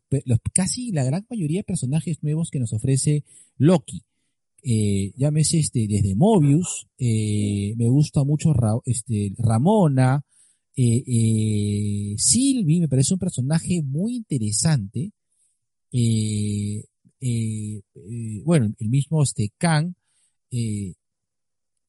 casi 0.53 0.91
la 0.91 1.03
gran 1.03 1.25
mayoría 1.29 1.59
de 1.59 1.63
personajes 1.65 2.21
nuevos 2.23 2.49
que 2.51 2.59
nos 2.59 2.73
ofrece 2.73 3.23
Loki. 3.57 4.03
Eh, 4.63 5.11
llámese 5.17 5.59
este, 5.59 5.87
desde 5.87 6.15
Mobius, 6.15 6.87
eh, 6.99 7.73
me 7.77 7.89
gusta 7.89 8.23
mucho 8.23 8.53
este, 8.85 9.33
Ramona, 9.37 10.23
eh, 10.75 11.03
eh, 11.05 12.15
Sylvie 12.17 12.79
me 12.81 12.87
parece 12.87 13.13
un 13.15 13.19
personaje 13.19 13.81
muy 13.81 14.15
interesante. 14.17 15.11
Bueno, 18.45 18.73
el 18.79 18.89
mismo 18.89 19.23
este 19.23 19.51
Kang, 19.57 19.93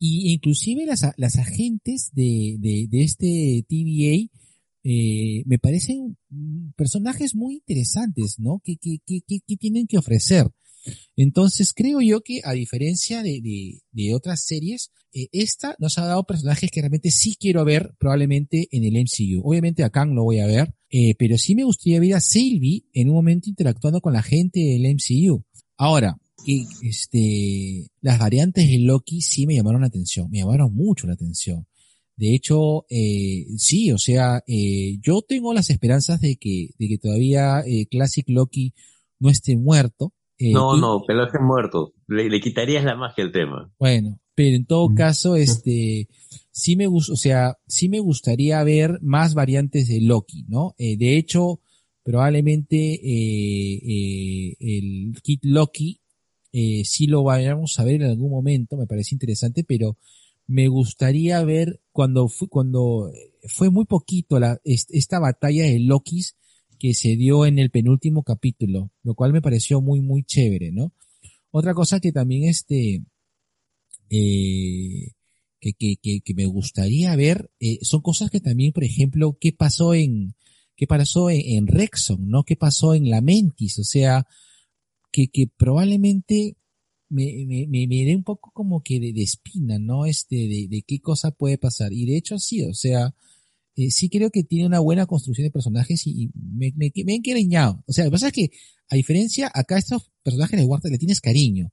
Y 0.04 0.32
inclusive 0.32 0.84
las, 0.84 1.06
las 1.16 1.36
agentes 1.36 2.10
de, 2.12 2.56
de, 2.58 2.88
de 2.90 3.02
este 3.04 3.64
TVA 3.68 4.41
eh, 4.84 5.42
me 5.46 5.58
parecen 5.58 6.16
mm, 6.28 6.70
personajes 6.76 7.34
muy 7.34 7.56
interesantes, 7.56 8.38
¿no? 8.38 8.60
Que, 8.64 8.76
tienen 9.58 9.86
que 9.86 9.98
ofrecer. 9.98 10.48
Entonces 11.14 11.72
creo 11.72 12.00
yo 12.00 12.22
que 12.22 12.40
a 12.42 12.52
diferencia 12.52 13.22
de, 13.22 13.40
de, 13.92 14.14
otras 14.14 14.44
series, 14.44 14.90
eh, 15.12 15.28
esta 15.30 15.76
nos 15.78 15.98
ha 15.98 16.06
dado 16.06 16.24
personajes 16.24 16.70
que 16.70 16.80
realmente 16.80 17.12
sí 17.12 17.36
quiero 17.38 17.64
ver 17.64 17.94
probablemente 17.98 18.66
en 18.72 18.84
el 18.84 18.94
MCU. 18.94 19.42
Obviamente 19.44 19.84
a 19.84 19.90
Kang 19.90 20.12
lo 20.12 20.24
voy 20.24 20.40
a 20.40 20.46
ver, 20.46 20.74
eh, 20.90 21.14
pero 21.16 21.38
sí 21.38 21.54
me 21.54 21.64
gustaría 21.64 22.00
ver 22.00 22.14
a 22.14 22.20
Sylvie 22.20 22.84
en 22.92 23.08
un 23.08 23.14
momento 23.14 23.48
interactuando 23.48 24.00
con 24.00 24.12
la 24.12 24.22
gente 24.22 24.58
del 24.58 24.94
MCU. 24.94 25.44
Ahora, 25.76 26.16
este, 26.82 27.86
las 28.00 28.18
variantes 28.18 28.68
de 28.68 28.78
Loki 28.78 29.20
sí 29.20 29.46
me 29.46 29.54
llamaron 29.54 29.82
la 29.82 29.86
atención, 29.86 30.28
me 30.30 30.38
llamaron 30.38 30.74
mucho 30.74 31.06
la 31.06 31.14
atención. 31.14 31.66
De 32.16 32.34
hecho, 32.34 32.84
eh, 32.90 33.46
sí, 33.56 33.90
o 33.92 33.98
sea, 33.98 34.42
eh, 34.46 34.98
yo 35.00 35.22
tengo 35.22 35.54
las 35.54 35.70
esperanzas 35.70 36.20
de 36.20 36.36
que, 36.36 36.70
de 36.78 36.88
que 36.88 36.98
todavía 36.98 37.60
eh, 37.66 37.86
Classic 37.90 38.24
Loki 38.28 38.74
no 39.18 39.30
esté 39.30 39.56
muerto. 39.56 40.12
Eh, 40.38 40.52
No, 40.52 40.76
no, 40.76 41.02
pelaje 41.06 41.38
muerto. 41.38 41.94
Le, 42.08 42.28
le 42.28 42.40
quitarías 42.40 42.84
la 42.84 42.94
magia 42.96 43.24
al 43.24 43.32
tema. 43.32 43.72
Bueno, 43.78 44.18
pero 44.34 44.56
en 44.56 44.66
todo 44.66 44.88
Mm, 44.90 44.94
caso, 44.94 45.36
este, 45.36 46.08
sí 46.50 46.76
me 46.76 46.86
gusta, 46.86 47.12
o 47.12 47.16
sea, 47.16 47.58
sí 47.66 47.88
me 47.88 48.00
gustaría 48.00 48.62
ver 48.64 48.98
más 49.02 49.34
variantes 49.34 49.88
de 49.88 50.00
Loki, 50.00 50.44
¿no? 50.48 50.74
Eh, 50.78 50.96
de 50.96 51.16
hecho, 51.18 51.60
probablemente 52.02 52.76
eh, 52.76 53.80
eh, 53.84 54.56
el 54.60 55.14
kit 55.22 55.40
Loki 55.44 56.00
eh, 56.52 56.82
sí 56.84 57.06
lo 57.06 57.22
vayamos 57.22 57.78
a 57.78 57.84
ver 57.84 58.02
en 58.02 58.10
algún 58.10 58.30
momento, 58.30 58.76
me 58.76 58.86
parece 58.86 59.14
interesante, 59.14 59.64
pero 59.64 59.96
me 60.46 60.68
gustaría 60.68 61.42
ver 61.44 61.80
cuando 61.92 62.28
fue, 62.28 62.48
cuando 62.48 63.12
fue 63.44 63.70
muy 63.70 63.84
poquito 63.84 64.38
la, 64.40 64.58
est- 64.64 64.90
esta 64.92 65.18
batalla 65.18 65.64
de 65.64 65.78
Lokis 65.78 66.36
que 66.78 66.94
se 66.94 67.16
dio 67.16 67.46
en 67.46 67.58
el 67.58 67.70
penúltimo 67.70 68.22
capítulo, 68.24 68.90
lo 69.02 69.14
cual 69.14 69.32
me 69.32 69.42
pareció 69.42 69.80
muy, 69.80 70.00
muy 70.00 70.24
chévere, 70.24 70.72
¿no? 70.72 70.92
Otra 71.50 71.74
cosa 71.74 72.00
que 72.00 72.12
también 72.12 72.44
este, 72.48 73.04
eh, 74.10 75.12
que, 75.60 75.72
que, 75.74 75.96
que, 76.02 76.20
que 76.20 76.34
me 76.34 76.46
gustaría 76.46 77.14
ver, 77.16 77.50
eh, 77.60 77.78
son 77.82 78.00
cosas 78.02 78.30
que 78.30 78.40
también, 78.40 78.72
por 78.72 78.84
ejemplo, 78.84 79.36
qué 79.40 79.52
pasó 79.52 79.94
en, 79.94 80.34
qué 80.76 80.86
pasó 80.86 81.30
en, 81.30 81.40
en 81.44 81.66
Rexon, 81.66 82.28
¿no? 82.28 82.42
¿Qué 82.44 82.56
pasó 82.56 82.94
en 82.94 83.10
Lamentis? 83.10 83.78
O 83.78 83.84
sea, 83.84 84.26
que, 85.12 85.28
que 85.28 85.46
probablemente 85.46 86.56
me, 87.12 87.44
me, 87.46 87.66
me, 87.68 87.86
me 87.86 88.04
dé 88.04 88.16
un 88.16 88.24
poco 88.24 88.50
como 88.52 88.82
que 88.82 88.98
de, 88.98 89.12
de 89.12 89.22
espina, 89.22 89.78
¿no? 89.78 90.06
Este, 90.06 90.36
de, 90.36 90.66
de 90.68 90.82
qué 90.86 91.00
cosa 91.00 91.30
puede 91.30 91.58
pasar. 91.58 91.92
Y 91.92 92.06
de 92.06 92.16
hecho 92.16 92.38
sí, 92.38 92.62
o 92.64 92.74
sea, 92.74 93.14
eh, 93.76 93.90
sí 93.90 94.08
creo 94.08 94.30
que 94.30 94.42
tiene 94.44 94.66
una 94.66 94.80
buena 94.80 95.06
construcción 95.06 95.46
de 95.46 95.50
personajes 95.50 96.06
y, 96.06 96.24
y 96.24 96.30
me, 96.34 96.72
me, 96.76 96.90
me 97.04 97.12
he 97.12 97.16
encariñado. 97.16 97.82
O 97.86 97.92
sea, 97.92 98.04
lo 98.04 98.10
que 98.10 98.14
pasa 98.14 98.26
es 98.28 98.32
que, 98.32 98.50
a 98.90 98.96
diferencia, 98.96 99.50
acá 99.54 99.78
estos 99.78 100.10
personajes 100.22 100.58
de 100.58 100.66
Walter 100.66 100.90
le 100.90 100.98
tienes 100.98 101.20
cariño. 101.20 101.70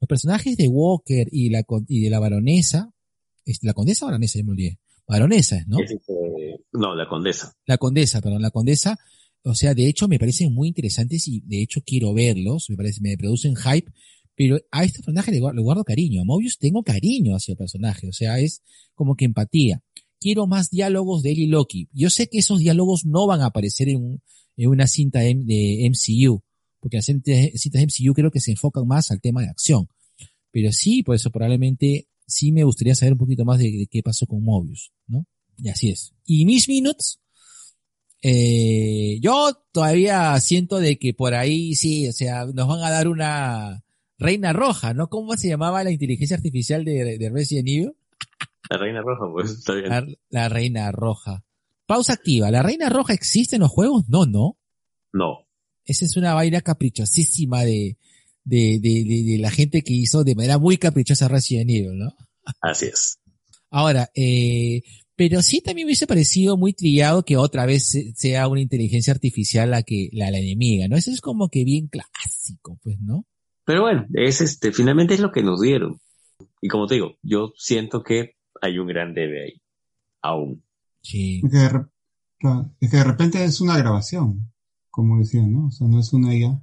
Los 0.00 0.08
personajes 0.08 0.56
de 0.56 0.68
Walker 0.68 1.28
y, 1.32 1.50
la, 1.50 1.64
y 1.88 2.00
de 2.02 2.10
la 2.10 2.18
baronesa, 2.20 2.92
es- 3.44 3.62
la 3.62 3.72
condesa 3.74 4.04
o 4.04 4.08
baronesa, 4.08 4.38
ya 4.38 4.44
me 4.44 4.52
olvidé. 4.52 4.78
Baronesa, 5.06 5.64
¿no? 5.66 5.78
Este, 5.80 6.12
no, 6.72 6.94
la 6.94 7.06
condesa. 7.08 7.52
La 7.66 7.76
condesa, 7.78 8.20
perdón, 8.22 8.40
la 8.42 8.50
condesa, 8.50 8.98
o 9.42 9.54
sea, 9.54 9.74
de 9.74 9.86
hecho 9.86 10.08
me 10.08 10.18
parecen 10.18 10.54
muy 10.54 10.68
interesantes 10.68 11.28
y 11.28 11.40
de 11.40 11.60
hecho 11.62 11.82
quiero 11.84 12.14
verlos, 12.14 12.70
me 12.70 12.76
parece, 12.76 13.02
me 13.02 13.16
producen 13.18 13.54
hype, 13.56 13.92
pero 14.36 14.58
a 14.70 14.84
estos 14.84 15.02
personajes 15.04 15.32
le, 15.34 15.40
guardo- 15.40 15.84
cariño, 15.84 16.22
a 16.22 16.24
Mobius 16.24 16.58
tengo 16.58 16.82
cariño 16.82 17.34
hacia 17.36 17.52
el 17.52 17.58
personaje, 17.58 18.08
o 18.08 18.12
sea, 18.12 18.38
es 18.40 18.62
como 18.94 19.14
que 19.16 19.24
empatía. 19.24 19.82
Quiero 20.20 20.46
más 20.46 20.70
diálogos 20.70 21.22
de 21.22 21.32
él 21.32 21.38
y 21.40 21.46
Loki. 21.46 21.88
Yo 21.92 22.08
sé 22.10 22.28
que 22.28 22.38
esos 22.38 22.58
diálogos 22.60 23.04
no 23.04 23.26
van 23.26 23.40
a 23.42 23.46
aparecer 23.46 23.88
en, 23.88 23.96
un- 24.02 24.22
en 24.56 24.68
una 24.68 24.86
cinta 24.86 25.20
de, 25.20 25.34
MCU, 25.90 26.42
porque 26.80 26.96
las 26.98 27.06
cintas 27.06 27.34
de 27.34 27.82
MCU 27.86 28.14
creo 28.14 28.30
que 28.30 28.40
se 28.40 28.52
enfocan 28.52 28.86
más 28.86 29.10
al 29.10 29.20
tema 29.20 29.42
de 29.42 29.48
acción. 29.48 29.88
Pero 30.50 30.72
sí, 30.72 31.02
por 31.02 31.14
eso 31.16 31.30
probablemente 31.30 32.08
sí 32.26 32.52
me 32.52 32.64
gustaría 32.64 32.94
saber 32.94 33.12
un 33.12 33.18
poquito 33.18 33.44
más 33.44 33.58
de, 33.58 33.86
qué 33.90 34.02
pasó 34.02 34.26
con 34.26 34.42
Mobius, 34.42 34.92
¿no? 35.06 35.26
Y 35.58 35.68
así 35.68 35.90
es. 35.90 36.12
Y 36.24 36.46
Miss 36.46 36.68
Minutes, 36.68 37.20
eh, 38.22 39.18
yo 39.20 39.52
todavía 39.72 40.38
siento 40.40 40.78
de 40.78 40.98
que 40.98 41.12
por 41.12 41.34
ahí 41.34 41.74
sí, 41.74 42.08
o 42.08 42.12
sea, 42.12 42.46
nos 42.46 42.66
van 42.68 42.82
a 42.82 42.90
dar 42.90 43.08
una 43.08 43.84
reina 44.18 44.52
roja, 44.52 44.94
¿no? 44.94 45.08
¿Cómo 45.08 45.36
se 45.36 45.48
llamaba 45.48 45.84
la 45.84 45.90
inteligencia 45.90 46.36
artificial 46.36 46.84
de, 46.84 47.18
de 47.18 47.30
Resident 47.30 47.68
Evil? 47.68 47.92
La 48.70 48.78
reina 48.78 49.02
roja, 49.02 49.30
pues 49.32 49.50
está 49.50 49.74
bien. 49.74 49.88
La, 49.88 50.06
la 50.30 50.48
reina 50.48 50.90
roja. 50.92 51.44
Pausa 51.86 52.14
activa. 52.14 52.50
¿La 52.50 52.62
reina 52.62 52.88
roja 52.88 53.12
existe 53.12 53.56
en 53.56 53.62
los 53.62 53.70
juegos? 53.70 54.08
No, 54.08 54.24
no. 54.26 54.56
No. 55.12 55.46
Esa 55.84 56.06
es 56.06 56.16
una 56.16 56.32
vaina 56.34 56.62
caprichosísima 56.62 57.62
de, 57.64 57.98
de, 58.44 58.78
de, 58.80 59.04
de, 59.04 59.38
la 59.38 59.50
gente 59.50 59.82
que 59.82 59.92
hizo 59.92 60.24
de 60.24 60.34
manera 60.34 60.58
muy 60.58 60.78
caprichosa 60.78 61.28
Resident 61.28 61.68
Evil, 61.70 61.98
¿no? 61.98 62.14
Así 62.62 62.86
es. 62.86 63.18
Ahora, 63.70 64.10
eh, 64.14 64.82
pero 65.14 65.42
sí 65.42 65.60
también 65.60 65.84
me 65.86 65.90
hubiese 65.90 66.06
parecido 66.06 66.56
muy 66.56 66.72
trillado 66.72 67.24
que 67.24 67.36
otra 67.36 67.66
vez 67.66 67.86
se- 67.90 68.14
sea 68.16 68.48
una 68.48 68.60
inteligencia 68.62 69.12
artificial 69.12 69.70
la 69.70 69.82
que, 69.82 70.08
la, 70.12 70.30
la 70.30 70.38
enemiga, 70.38 70.88
¿no? 70.88 70.96
Eso 70.96 71.10
es 71.10 71.20
como 71.20 71.48
que 71.50 71.64
bien 71.64 71.88
clásico, 71.88 72.78
pues, 72.82 72.98
¿no? 73.00 73.26
Pero 73.64 73.82
bueno, 73.82 74.06
es 74.14 74.40
este, 74.40 74.72
finalmente 74.72 75.14
es 75.14 75.20
lo 75.20 75.32
que 75.32 75.42
nos 75.42 75.60
dieron. 75.60 76.00
Y 76.60 76.68
como 76.68 76.86
te 76.86 76.94
digo, 76.94 77.16
yo 77.22 77.52
siento 77.56 78.02
que 78.02 78.36
hay 78.60 78.78
un 78.78 78.86
gran 78.86 79.14
debe 79.14 79.44
ahí. 79.44 79.62
Aún. 80.22 80.62
Sí. 81.02 81.40
Es 81.44 81.50
que, 81.50 81.58
de, 81.58 81.68
re- 81.68 81.86
claro, 82.38 82.70
es 82.80 82.90
que 82.90 82.96
de 82.96 83.04
repente 83.04 83.44
es 83.44 83.60
una 83.60 83.76
grabación, 83.76 84.52
como 84.90 85.18
decían, 85.18 85.52
¿no? 85.52 85.66
O 85.66 85.70
sea, 85.70 85.86
no 85.86 86.00
es 86.00 86.12
una 86.12 86.34
IA, 86.34 86.60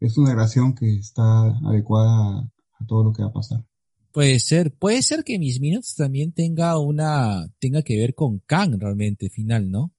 es 0.00 0.16
una 0.18 0.30
grabación 0.30 0.74
que 0.74 0.94
está 0.96 1.22
adecuada 1.66 2.10
a, 2.10 2.50
a 2.80 2.86
todo 2.86 3.04
lo 3.04 3.12
que 3.12 3.22
va 3.22 3.28
a 3.28 3.32
pasar. 3.32 3.64
Puede 4.12 4.38
ser, 4.40 4.72
puede 4.72 5.02
ser 5.02 5.24
que 5.24 5.38
Miss 5.38 5.58
Minutes 5.60 5.94
también 5.96 6.32
tenga 6.32 6.78
una, 6.78 7.48
tenga 7.58 7.82
que 7.82 7.96
ver 7.96 8.14
con 8.14 8.40
Kang 8.40 8.78
realmente, 8.78 9.30
final, 9.30 9.70
¿no? 9.70 9.92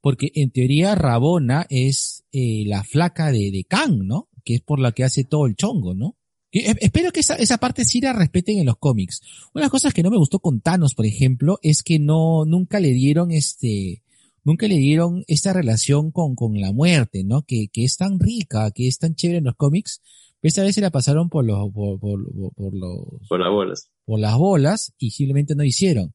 Porque 0.00 0.30
en 0.34 0.50
teoría 0.50 0.94
Rabona 0.94 1.66
es 1.68 2.24
eh, 2.32 2.64
la 2.66 2.84
flaca 2.84 3.30
de, 3.32 3.50
de 3.50 3.64
Kang, 3.68 3.98
¿no? 4.04 4.28
Que 4.44 4.54
es 4.56 4.60
por 4.62 4.78
la 4.80 4.92
que 4.92 5.04
hace 5.04 5.24
todo 5.24 5.46
el 5.46 5.56
chongo, 5.56 5.94
¿no? 5.94 6.16
Espero 6.52 7.12
que 7.12 7.20
esa, 7.20 7.36
esa 7.36 7.58
parte 7.58 7.84
sí 7.84 8.00
la 8.00 8.12
respeten 8.12 8.58
en 8.58 8.66
los 8.66 8.76
cómics. 8.76 9.20
Una 9.54 9.60
de 9.60 9.64
las 9.66 9.70
cosas 9.70 9.94
que 9.94 10.02
no 10.02 10.10
me 10.10 10.16
gustó 10.16 10.40
con 10.40 10.60
Thanos, 10.60 10.94
por 10.94 11.06
ejemplo, 11.06 11.58
es 11.62 11.84
que 11.84 12.00
no, 12.00 12.44
nunca 12.44 12.80
le 12.80 12.88
dieron 12.92 13.30
este, 13.30 14.02
nunca 14.42 14.66
le 14.66 14.76
dieron 14.76 15.22
esta 15.28 15.52
relación 15.52 16.10
con, 16.10 16.34
con 16.34 16.60
la 16.60 16.72
muerte, 16.72 17.22
¿no? 17.22 17.42
Que, 17.42 17.68
que 17.72 17.84
es 17.84 17.96
tan 17.96 18.18
rica, 18.18 18.70
que 18.72 18.88
es 18.88 18.98
tan 18.98 19.14
chévere 19.14 19.38
en 19.38 19.44
los 19.44 19.54
cómics, 19.54 20.00
esta 20.42 20.62
vez 20.64 20.74
se 20.74 20.80
la 20.80 20.90
pasaron 20.90 21.28
por 21.28 21.44
los, 21.44 21.70
por, 21.72 22.00
por, 22.00 22.18
por- 22.34 22.54
por 22.54 22.74
los, 22.74 23.28
Por 23.28 23.38
las 23.40 23.50
bolas. 23.50 23.88
por 24.04 24.18
las 24.18 24.36
bolas 24.36 24.92
y 24.98 25.10
simplemente 25.12 25.54
no 25.54 25.62
hicieron. 25.62 26.14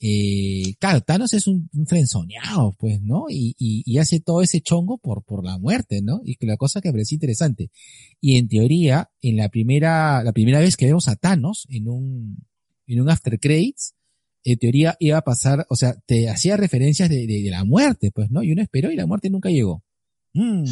Eh, 0.00 0.74
claro, 0.78 1.00
Thanos 1.00 1.32
es 1.34 1.48
un, 1.48 1.68
un 1.72 1.86
frenzoneado, 1.86 2.72
pues, 2.78 3.00
¿no? 3.02 3.26
Y, 3.28 3.98
hace 3.98 4.20
todo 4.20 4.42
ese 4.42 4.60
chongo 4.60 4.98
por, 4.98 5.44
la 5.44 5.58
muerte, 5.58 6.02
¿no? 6.02 6.20
Y 6.24 6.36
la 6.46 6.56
cosa 6.56 6.80
que 6.80 6.88
me 6.88 6.92
pareció 6.92 7.16
interesante. 7.16 7.70
Y 8.20 8.36
en 8.36 8.48
teoría, 8.48 9.10
en 9.20 9.36
la 9.36 9.48
primera, 9.48 10.22
la 10.22 10.32
primera 10.32 10.60
vez 10.60 10.76
que 10.76 10.86
vemos 10.86 11.08
a 11.08 11.16
Thanos 11.16 11.66
en 11.68 11.88
un, 11.88 12.46
en 12.86 13.00
un 13.00 13.10
after 13.10 13.38
credits, 13.40 13.94
en 14.44 14.58
teoría 14.58 14.96
iba 15.00 15.18
a 15.18 15.22
pasar, 15.22 15.66
o 15.68 15.74
sea, 15.74 15.94
te 16.06 16.28
hacía 16.28 16.56
referencias 16.56 17.08
de 17.08 17.48
la 17.50 17.64
muerte, 17.64 18.12
pues, 18.12 18.30
¿no? 18.30 18.42
Y 18.42 18.52
uno 18.52 18.62
esperó 18.62 18.92
y 18.92 18.96
la 18.96 19.06
muerte 19.06 19.30
nunca 19.30 19.50
llegó. 19.50 19.82
Mm. 20.32 20.64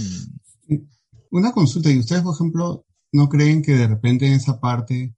Una 1.32 1.50
consulta, 1.50 1.90
¿y 1.90 1.98
ustedes, 1.98 2.22
por 2.22 2.34
ejemplo, 2.34 2.86
no 3.12 3.28
creen 3.28 3.62
que 3.62 3.72
de 3.72 3.88
repente 3.88 4.26
en 4.26 4.34
esa 4.34 4.60
parte, 4.60 5.16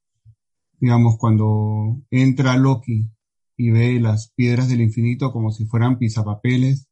digamos, 0.80 1.18
cuando 1.18 2.00
entra 2.11 2.56
Loki 2.56 3.06
y 3.59 3.70
ve 3.70 4.00
las 4.00 4.30
piedras 4.34 4.68
del 4.68 4.80
infinito 4.80 5.32
como 5.32 5.50
si 5.50 5.66
fueran 5.66 5.98
pisapapeles, 5.98 6.86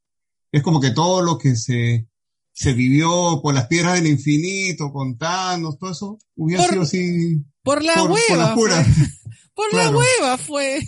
es 0.52 0.62
como 0.62 0.80
que 0.80 0.90
todo 0.90 1.22
lo 1.22 1.38
que 1.38 1.56
se, 1.56 2.06
se 2.52 2.72
vivió 2.74 3.40
por 3.42 3.54
las 3.54 3.68
piedras 3.68 3.94
del 3.94 4.08
infinito, 4.10 4.92
con 4.92 5.16
Thanos, 5.16 5.78
todo 5.78 5.90
eso, 5.92 6.18
hubiera 6.34 6.64
Por- 6.64 6.70
sido 6.72 6.82
así, 6.82 7.44
Por 7.62 7.82
la 7.84 7.94
por, 7.94 8.02
por 8.02 8.10
hueva, 8.12 8.36
la 8.48 8.54
fue. 8.54 8.70
por 9.54 9.72
la 9.74 9.90
hueva 9.90 10.36
fue. 10.38 10.80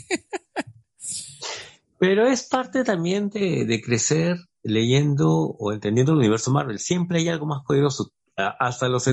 Pero 1.99 2.27
es 2.29 2.45
parte 2.45 2.85
también 2.85 3.29
de, 3.31 3.65
de 3.65 3.81
crecer 3.81 4.37
leyendo 4.63 5.31
o 5.31 5.73
entendiendo 5.73 6.13
el 6.13 6.19
universo 6.19 6.51
Marvel. 6.53 6.79
Siempre 6.79 7.19
hay 7.19 7.29
algo 7.29 7.47
más 7.47 7.63
poderoso. 7.67 8.13
Hasta 8.39 8.89
los, 8.89 9.05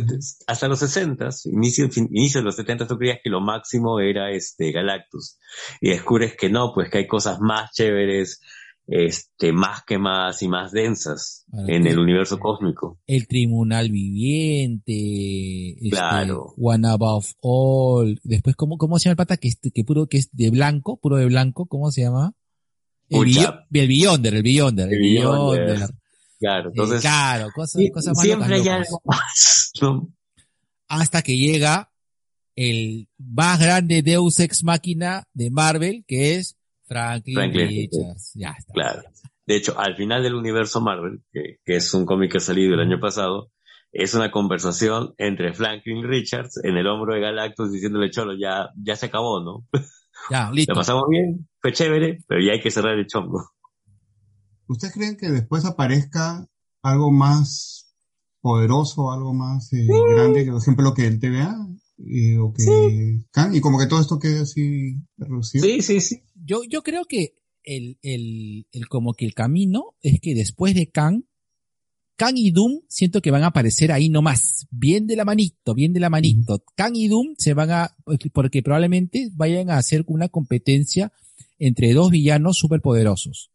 hasta 0.45 0.67
los 0.67 0.79
60, 0.79 1.29
inicio, 1.45 1.89
inicio 1.95 2.41
de 2.41 2.45
los 2.45 2.55
70, 2.55 2.87
tú 2.87 2.97
creías 2.97 3.19
que 3.23 3.31
lo 3.31 3.41
máximo 3.41 3.99
era 3.99 4.31
este 4.31 4.71
Galactus. 4.71 5.39
Y 5.81 5.89
descubres 5.89 6.35
que 6.35 6.49
no, 6.49 6.71
pues 6.73 6.91
que 6.91 6.99
hay 6.99 7.07
cosas 7.07 7.39
más 7.39 7.71
chéveres, 7.71 8.39
este, 8.87 9.51
más 9.51 9.83
quemadas 9.83 10.43
y 10.43 10.47
más 10.47 10.71
densas 10.71 11.45
Ahora, 11.51 11.75
en 11.75 11.87
el 11.87 11.97
universo 11.97 12.39
cósmico. 12.39 12.99
El 13.07 13.27
tribunal 13.27 13.89
viviente, 13.89 15.71
este, 15.71 15.89
Claro. 15.89 16.53
One 16.57 16.87
Above 16.87 17.33
All, 17.41 18.19
después, 18.23 18.55
¿cómo, 18.55 18.77
cómo 18.77 18.99
se 18.99 19.05
llama 19.05 19.13
el 19.13 19.17
pata 19.17 19.37
que, 19.37 19.49
que 19.73 19.83
puro, 19.83 20.07
que 20.07 20.17
es 20.17 20.29
de 20.33 20.51
blanco, 20.51 20.99
puro 20.99 21.17
de 21.17 21.25
blanco, 21.25 21.65
¿cómo 21.65 21.91
se 21.91 22.01
llama? 22.01 22.33
El, 23.09 23.21
el 23.21 23.87
Beyonder, 23.87 24.35
el 24.35 24.43
Beyonder, 24.43 24.87
el 24.87 24.93
El 24.93 24.99
Beyonder. 24.99 25.65
Beyonder. 25.65 25.89
Claro, 26.45 26.69
Eh, 26.69 27.51
cosas, 27.55 27.81
cosas 27.93 28.13
más 28.15 28.21
siempre 28.21 28.55
hay 28.55 28.67
algo 28.67 29.01
más. 29.03 29.71
¿no? 29.81 30.09
Hasta 30.87 31.21
que 31.21 31.35
llega 31.35 31.91
el 32.55 33.07
más 33.17 33.59
grande 33.59 34.03
Deus 34.03 34.39
Ex 34.39 34.63
Máquina 34.63 35.23
de 35.33 35.49
Marvel, 35.49 36.05
que 36.07 36.35
es 36.35 36.55
Franklin, 36.85 37.35
Franklin 37.35 37.67
Richards. 37.67 38.31
Ya 38.35 38.55
está. 38.57 38.73
Claro. 38.73 39.01
De 39.47 39.55
hecho, 39.55 39.79
al 39.79 39.95
final 39.95 40.23
del 40.23 40.35
universo 40.35 40.81
Marvel, 40.81 41.21
que, 41.31 41.57
que 41.65 41.75
es 41.75 41.93
un 41.93 42.05
cómic 42.05 42.31
que 42.31 42.37
ha 42.37 42.41
salido 42.41 42.73
el 42.73 42.79
año 42.79 42.99
pasado, 42.99 43.51
es 43.91 44.13
una 44.13 44.29
conversación 44.29 45.13
entre 45.17 45.53
Franklin 45.53 46.03
Richards 46.07 46.59
en 46.63 46.77
el 46.77 46.85
hombro 46.85 47.15
de 47.15 47.21
Galactus 47.21 47.71
diciéndole, 47.71 48.11
Cholo, 48.11 48.33
ya, 48.37 48.69
ya 48.75 48.95
se 48.95 49.05
acabó, 49.07 49.41
¿no? 49.41 49.65
Ya, 50.29 50.49
listo. 50.53 50.73
La 50.73 50.79
pasamos 50.79 51.05
bien, 51.09 51.47
fue 51.61 51.71
chévere, 51.71 52.19
pero 52.27 52.41
ya 52.41 52.53
hay 52.53 52.61
que 52.61 52.71
cerrar 52.71 52.97
el 52.97 53.07
chongo. 53.07 53.51
¿Ustedes 54.67 54.93
creen 54.93 55.17
que 55.17 55.29
después 55.29 55.65
aparezca 55.65 56.47
algo 56.81 57.11
más 57.11 57.93
poderoso, 58.41 59.11
algo 59.11 59.33
más 59.33 59.71
eh, 59.73 59.87
grande, 60.13 60.45
que 60.45 60.51
por 60.51 60.61
ejemplo 60.61 60.93
que 60.93 61.07
el 61.07 61.19
TVA? 61.19 61.55
eh, 61.97 62.37
o 62.37 62.53
que 62.53 63.21
Khan, 63.31 63.55
y 63.55 63.61
como 63.61 63.79
que 63.79 63.87
todo 63.87 64.01
esto 64.01 64.19
quede 64.19 64.39
así 64.39 64.95
reducido. 65.17 65.65
Sí, 65.65 65.81
sí, 65.81 66.01
sí. 66.01 66.21
Yo, 66.35 66.61
yo 66.63 66.83
creo 66.83 67.05
que 67.05 67.35
el, 67.63 67.97
el, 68.01 68.67
el, 68.71 68.87
como 68.87 69.13
que 69.13 69.25
el 69.25 69.33
camino 69.33 69.95
es 70.01 70.19
que 70.19 70.35
después 70.35 70.75
de 70.75 70.89
Kang, 70.89 71.23
Kang 72.17 72.37
y 72.37 72.51
Doom 72.51 72.81
siento 72.87 73.21
que 73.21 73.31
van 73.31 73.43
a 73.43 73.47
aparecer 73.47 73.91
ahí 73.91 74.09
nomás, 74.09 74.67
bien 74.71 75.07
de 75.07 75.15
la 75.15 75.25
manito, 75.25 75.73
bien 75.73 75.93
de 75.93 75.99
la 75.99 76.09
manito. 76.09 76.63
Kang 76.75 76.95
y 76.95 77.07
Doom 77.07 77.35
se 77.37 77.53
van 77.53 77.71
a, 77.71 77.95
porque 78.33 78.61
probablemente 78.61 79.29
vayan 79.33 79.69
a 79.69 79.77
hacer 79.77 80.03
una 80.07 80.29
competencia 80.29 81.11
entre 81.59 81.93
dos 81.93 82.11
villanos 82.11 82.57
superpoderosos. 82.57 83.51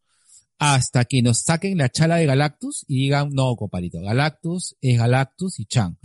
Hasta 0.63 1.05
que 1.05 1.23
nos 1.23 1.39
saquen 1.39 1.75
la 1.79 1.89
chala 1.89 2.17
de 2.17 2.27
Galactus 2.27 2.85
y 2.87 3.05
digan, 3.05 3.29
no, 3.31 3.55
compadrito, 3.55 3.99
Galactus 3.99 4.75
es 4.79 4.95
Galactus 4.99 5.59
y 5.59 5.65
Chang. 5.65 5.95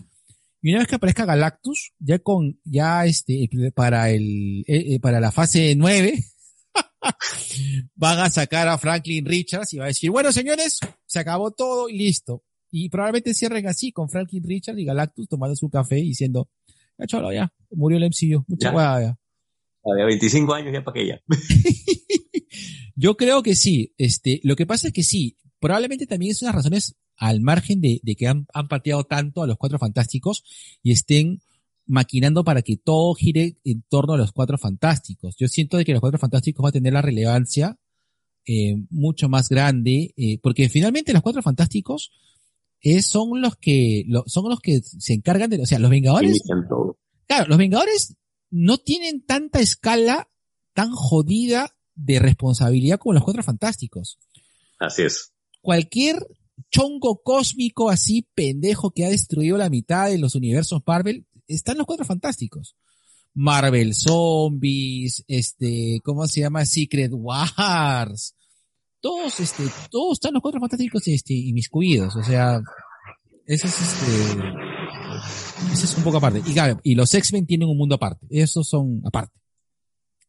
Y 0.63 0.71
una 0.71 0.79
vez 0.79 0.89
que 0.89 0.95
aparezca 0.95 1.27
Galactus, 1.27 1.93
ya 1.99 2.19
con, 2.21 2.59
ya 2.65 3.05
este, 3.05 3.51
para 3.75 4.09
el, 4.09 4.65
eh, 4.67 4.95
eh, 4.95 4.99
para 4.99 5.21
la 5.21 5.31
fase 5.31 5.75
9, 5.77 6.25
van 7.97 8.19
a 8.21 8.31
sacar 8.31 8.67
a 8.69 8.79
Franklin 8.79 9.27
Richards 9.27 9.75
y 9.75 9.77
va 9.77 9.85
a 9.85 9.89
decir, 9.89 10.11
bueno 10.11 10.33
señores, 10.33 10.81
se 11.05 11.19
acabó 11.19 11.51
todo 11.51 11.91
y 11.91 11.99
listo. 11.99 12.43
Y 12.71 12.89
probablemente 12.89 13.35
cierren 13.35 13.67
así 13.69 13.93
con 13.93 14.09
Franklin 14.09 14.43
Richards 14.43 14.79
y 14.81 14.87
Galactus 14.87 15.29
tomando 15.29 15.55
su 15.55 15.69
café 15.69 15.99
y 15.99 16.09
diciendo, 16.09 16.49
ya 16.99 17.07
cholo, 17.07 17.31
ya, 17.31 17.53
murió 17.73 17.99
el 17.99 18.05
MCU, 18.05 18.43
mucha 18.49 18.71
Ya. 18.71 18.75
hueá, 18.75 19.01
ya. 19.03 19.19
A 19.85 19.95
de 19.95 20.05
25 20.07 20.55
años 20.55 20.73
ya 20.73 20.83
para 20.83 20.95
que 20.95 21.07
ya. 21.09 21.21
Yo 22.97 23.17
creo 23.17 23.43
que 23.43 23.55
sí. 23.55 23.93
Este, 23.99 24.41
lo 24.43 24.57
que 24.57 24.67
pasa 24.67 24.89
es 24.89 24.93
que 24.93 25.03
sí, 25.05 25.37
probablemente 25.61 26.07
también 26.07 26.33
es 26.33 26.43
unas 26.43 26.55
razones 26.55 26.97
al 27.17 27.41
margen 27.41 27.81
de, 27.81 28.01
de 28.03 28.17
que 28.17 28.27
han, 28.27 28.47
han 28.53 28.69
pateado 28.69 29.05
tanto 29.05 29.43
a 29.43 29.47
los 29.47 29.57
cuatro 29.57 29.79
fantásticos 29.79 30.43
y 30.83 30.93
estén 30.93 31.41
maquinando 31.87 32.43
para 32.43 32.63
que 32.63 32.77
todo 32.77 33.15
gire 33.15 33.57
en 33.65 33.83
torno 33.89 34.15
a 34.15 34.19
los 34.19 34.33
cuatro 34.33 34.59
fantásticos. 34.59 35.37
Yo 35.39 35.47
siento 35.49 35.77
de 35.77 35.85
que 35.85 35.93
los 35.93 36.01
cuatro 36.01 36.19
fantásticos 36.19 36.65
va 36.65 36.71
a 36.71 36.73
tener 36.73 36.93
la 36.93 37.03
relevancia 37.03 37.79
eh, 38.47 38.77
mucho 38.91 39.29
más 39.29 39.49
grande, 39.49 40.13
eh, 40.17 40.39
porque 40.43 40.69
finalmente 40.69 41.13
los 41.13 41.23
cuatro 41.23 41.43
fantásticos 41.43 42.11
eh, 42.81 43.03
son 43.03 43.41
los 43.41 43.57
que 43.57 44.05
lo- 44.09 44.25
son 44.27 44.49
los 44.49 44.61
que 44.61 44.81
se 44.83 45.15
encargan 45.15 45.51
de, 45.51 45.61
o 45.61 45.67
sea, 45.67 45.79
los 45.79 45.91
Vengadores 45.91 46.41
todo. 46.69 46.99
Claro, 47.27 47.47
los 47.49 47.59
Vengadores 47.59 48.17
no 48.51 48.79
tienen 48.79 49.25
tanta 49.25 49.61
escala 49.61 50.29
tan 50.75 50.91
jodida 50.93 51.76
de 51.97 52.19
responsabilidad 52.19 52.99
como 52.99 53.15
los 53.15 53.25
Cuatro 53.25 53.43
Fantásticos. 53.43 54.19
Así 54.79 55.03
es. 55.03 55.33
Cualquier 55.61 56.25
chongo 56.71 57.23
cósmico 57.23 57.91
así 57.91 58.29
pendejo 58.35 58.91
que 58.91 59.05
ha 59.05 59.11
destruido 59.11 59.59
la 59.59 59.71
mitad 59.71 60.09
de 60.09 60.19
los 60.19 60.35
universos 60.35 60.83
Marvel, 60.87 61.27
están 61.49 61.79
los 61.79 61.87
Cuatro 61.87 62.05
Fantásticos. 62.05 62.77
Marvel 63.35 63.95
Zombies, 63.95 65.25
este, 65.29 66.01
¿cómo 66.03 66.27
se 66.27 66.41
llama? 66.41 66.65
Secret 66.65 67.11
Wars. 67.13 68.35
Todos, 69.01 69.41
este, 69.41 69.65
todos 69.91 70.15
están 70.15 70.33
los 70.33 70.43
Cuatro 70.43 70.61
Fantásticos, 70.61 71.07
este, 71.09 71.35
inmiscuidos. 71.35 72.17
O 72.17 72.23
sea, 72.23 72.63
eso 73.47 73.67
es 73.67 73.81
este, 73.81 74.39
eso 75.73 75.85
es 75.85 75.97
un 75.99 76.05
poco 76.05 76.17
aparte. 76.17 76.43
Y, 76.47 76.91
y 76.91 76.95
los 76.95 77.13
X-Men 77.13 77.47
tienen 77.47 77.69
un 77.69 77.77
mundo 77.77 77.95
aparte. 77.95 78.27
Esos 78.31 78.69
son 78.69 79.03
aparte. 79.05 79.39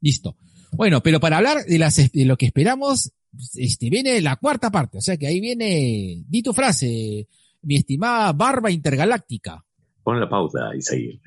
Listo. 0.01 0.35
Bueno, 0.77 1.01
pero 1.01 1.19
para 1.19 1.37
hablar 1.37 1.65
de, 1.65 1.79
las, 1.79 1.95
de 1.95 2.25
lo 2.25 2.37
que 2.37 2.45
esperamos, 2.45 3.11
este, 3.55 3.89
viene 3.89 4.21
la 4.21 4.35
cuarta 4.35 4.69
parte. 4.69 4.99
O 4.99 5.01
sea 5.01 5.17
que 5.17 5.25
ahí 5.25 5.39
viene, 5.39 6.23
di 6.27 6.43
tu 6.43 6.53
frase, 6.53 7.27
mi 7.63 7.77
estimada 7.77 8.31
barba 8.33 8.69
intergaláctica. 8.69 9.65
Pon 10.03 10.19
la 10.19 10.29
pausa 10.29 10.69
y 10.77 10.81
seguir. 10.83 11.19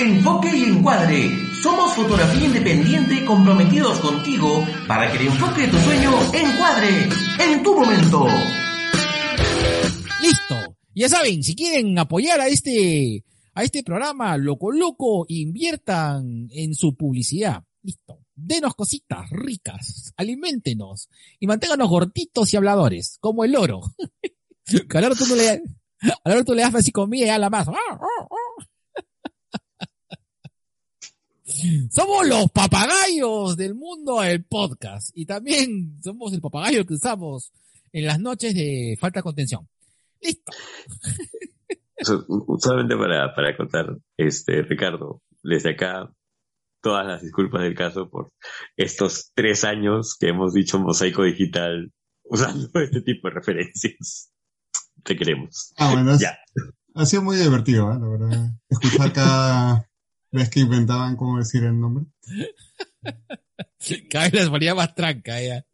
Enfoque 0.00 0.56
y 0.56 0.64
encuadre. 0.64 1.28
Somos 1.62 1.92
fotografía 1.92 2.46
independiente 2.46 3.22
comprometidos 3.26 4.00
contigo 4.00 4.66
para 4.88 5.12
que 5.12 5.18
el 5.18 5.26
enfoque 5.26 5.62
de 5.62 5.68
tu 5.68 5.76
sueño 5.76 6.12
encuadre 6.32 7.08
en 7.40 7.62
tu 7.62 7.78
momento. 7.78 8.26
Listo. 10.22 10.76
Ya 10.94 11.10
saben, 11.10 11.42
si 11.42 11.54
quieren 11.54 11.98
apoyar 11.98 12.40
a 12.40 12.48
este, 12.48 13.22
a 13.54 13.62
este 13.62 13.82
programa, 13.82 14.36
loco 14.36 14.72
loco, 14.72 15.24
inviertan 15.28 16.48
en 16.50 16.74
su 16.74 16.96
publicidad. 16.96 17.62
Listo. 17.82 18.20
Denos 18.34 18.74
cositas 18.74 19.30
ricas, 19.30 20.12
aliméntenos 20.16 21.08
y 21.38 21.46
manténganos 21.46 21.88
gorditos 21.88 22.52
y 22.52 22.56
habladores, 22.56 23.18
como 23.20 23.44
el 23.44 23.56
oro. 23.56 23.80
Que 24.88 24.96
al 24.96 25.04
oro 25.04 25.14
tú 25.14 25.26
no 25.26 25.36
le, 25.36 25.62
al 26.24 26.42
tú 26.42 26.54
le 26.54 26.62
das 26.62 26.74
así 26.74 26.90
comida 26.90 27.26
y 27.26 27.28
a 27.28 27.38
la 27.38 27.50
más. 27.50 27.68
Somos 31.90 32.26
los 32.26 32.50
papagayos 32.50 33.58
del 33.58 33.74
mundo 33.74 34.20
del 34.20 34.42
podcast 34.44 35.10
y 35.14 35.26
también 35.26 36.00
somos 36.02 36.32
el 36.32 36.40
papagayo 36.40 36.86
que 36.86 36.94
usamos 36.94 37.52
en 37.92 38.06
las 38.06 38.18
noches 38.18 38.54
de 38.54 38.96
falta 38.98 39.20
de 39.20 39.24
contención. 39.24 39.68
Listo. 40.20 40.52
So- 41.98 42.26
solamente 42.58 42.96
para, 42.96 43.34
para 43.34 43.56
contar, 43.56 43.96
este, 44.16 44.62
Ricardo, 44.62 45.22
desde 45.42 45.70
acá, 45.70 46.10
todas 46.82 47.06
las 47.06 47.22
disculpas 47.22 47.62
del 47.62 47.74
caso 47.74 48.10
por 48.10 48.30
estos 48.76 49.30
tres 49.34 49.64
años 49.64 50.16
que 50.18 50.28
hemos 50.28 50.52
dicho 50.52 50.78
mosaico 50.78 51.22
digital 51.22 51.90
usando 52.24 52.68
este 52.80 53.00
tipo 53.02 53.28
de 53.28 53.34
referencias. 53.34 54.30
Te 55.02 55.16
queremos. 55.16 55.72
Ah, 55.76 55.92
bueno, 55.92 56.12
es- 56.12 56.20
Ya. 56.20 56.36
ha 56.94 57.06
sido 57.06 57.22
muy 57.22 57.36
divertido, 57.36 57.90
¿eh? 57.92 57.98
la 58.00 58.08
verdad. 58.08 58.50
Escuchar 58.68 59.12
cada 59.12 59.88
vez 60.32 60.50
que 60.50 60.60
inventaban 60.60 61.16
cómo 61.16 61.38
decir 61.38 61.62
el 61.64 61.78
nombre. 61.78 62.06
Cada 64.10 64.24
vez 64.24 64.32
les 64.34 64.48
ponía 64.48 64.74
más 64.74 64.94
tranca 64.94 65.40
ya. 65.42 65.64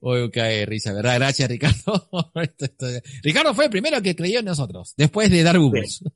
Oye, 0.00 0.30
cae 0.30 0.64
risa, 0.66 0.92
¿verdad? 0.92 1.16
Gracias, 1.16 1.48
Ricardo. 1.48 2.08
Esto- 2.36 2.64
esto- 2.66 2.86
Ricardo 3.22 3.54
fue 3.54 3.64
el 3.64 3.70
primero 3.70 4.00
que 4.02 4.14
creyó 4.16 4.38
en 4.40 4.44
nosotros, 4.46 4.94
después 4.96 5.30
de 5.30 5.42
dar 5.42 5.58
humus. 5.58 6.02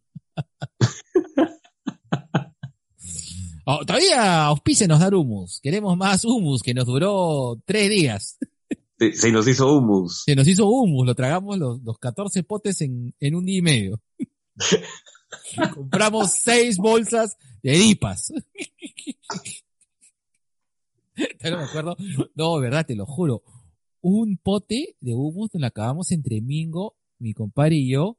Oh, 3.68 3.84
todavía 3.84 4.44
auspícenos 4.44 5.00
dar 5.00 5.12
humus. 5.12 5.58
Queremos 5.60 5.96
más 5.96 6.24
humus, 6.24 6.62
que 6.62 6.72
nos 6.72 6.86
duró 6.86 7.60
tres 7.64 7.90
días. 7.90 8.38
Se, 8.96 9.12
se 9.12 9.32
nos 9.32 9.48
hizo 9.48 9.76
humus. 9.76 10.22
Se 10.24 10.36
nos 10.36 10.46
hizo 10.46 10.68
humus, 10.68 11.04
lo 11.04 11.16
tragamos 11.16 11.58
los, 11.58 11.82
los 11.82 11.98
14 11.98 12.44
potes 12.44 12.80
en, 12.82 13.12
en 13.18 13.34
un 13.34 13.44
día 13.44 13.58
y 13.58 13.62
medio. 13.62 14.00
Compramos 15.74 16.30
seis 16.40 16.76
bolsas 16.76 17.36
de 17.62 17.72
dipas. 17.72 18.32
no 21.50 21.56
me 21.56 21.64
acuerdo. 21.64 21.96
No, 22.34 22.58
verdad, 22.58 22.86
te 22.86 22.94
lo 22.94 23.06
juro. 23.06 23.42
Un 24.00 24.36
pote 24.36 24.96
de 25.00 25.14
humus 25.14 25.50
nos 25.54 25.60
lo 25.60 25.66
acabamos 25.66 26.12
entre 26.12 26.40
Mingo, 26.40 26.96
mi 27.18 27.34
compadre 27.34 27.76
y 27.76 27.90
yo. 27.90 28.18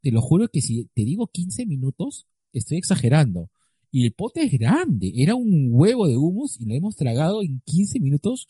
Te 0.00 0.12
lo 0.12 0.20
juro 0.20 0.48
que 0.48 0.60
si 0.60 0.84
te 0.94 1.04
digo 1.04 1.26
15 1.26 1.66
minutos, 1.66 2.26
estoy 2.52 2.78
exagerando. 2.78 3.50
Y 3.90 4.04
el 4.04 4.12
pote 4.12 4.42
es 4.42 4.52
grande. 4.52 5.12
Era 5.16 5.34
un 5.34 5.68
huevo 5.72 6.06
de 6.06 6.16
humus 6.16 6.60
y 6.60 6.66
lo 6.66 6.74
hemos 6.74 6.94
tragado 6.96 7.42
en 7.42 7.60
15 7.64 8.00
minutos 8.00 8.46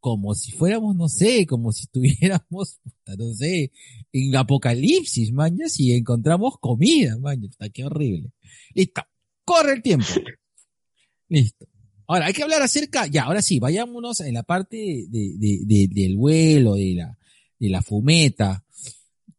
como 0.00 0.34
si 0.36 0.52
fuéramos, 0.52 0.94
no 0.94 1.08
sé, 1.08 1.46
como 1.46 1.72
si 1.72 1.82
estuviéramos, 1.82 2.78
no 3.18 3.34
sé, 3.34 3.72
en 4.12 4.36
apocalipsis, 4.36 5.32
mañas, 5.32 5.80
y 5.80 5.94
encontramos 5.94 6.58
comida, 6.60 7.18
mañas, 7.18 7.56
puta, 7.56 7.68
qué 7.70 7.84
horrible. 7.84 8.30
Listo, 8.72 9.02
corre 9.44 9.72
el 9.72 9.82
tiempo. 9.82 10.06
Listo. 11.28 11.66
Ahora, 12.08 12.26
hay 12.26 12.32
que 12.32 12.42
hablar 12.42 12.62
acerca, 12.62 13.06
ya, 13.06 13.24
ahora 13.24 13.42
sí, 13.42 13.58
vayámonos 13.58 14.20
en 14.20 14.34
la 14.34 14.42
parte 14.42 14.76
de, 15.08 15.34
de, 15.38 15.60
de, 15.64 15.88
del 15.90 16.16
vuelo, 16.16 16.74
de 16.74 16.94
la, 16.94 17.18
de 17.58 17.68
la 17.68 17.82
fumeta. 17.82 18.64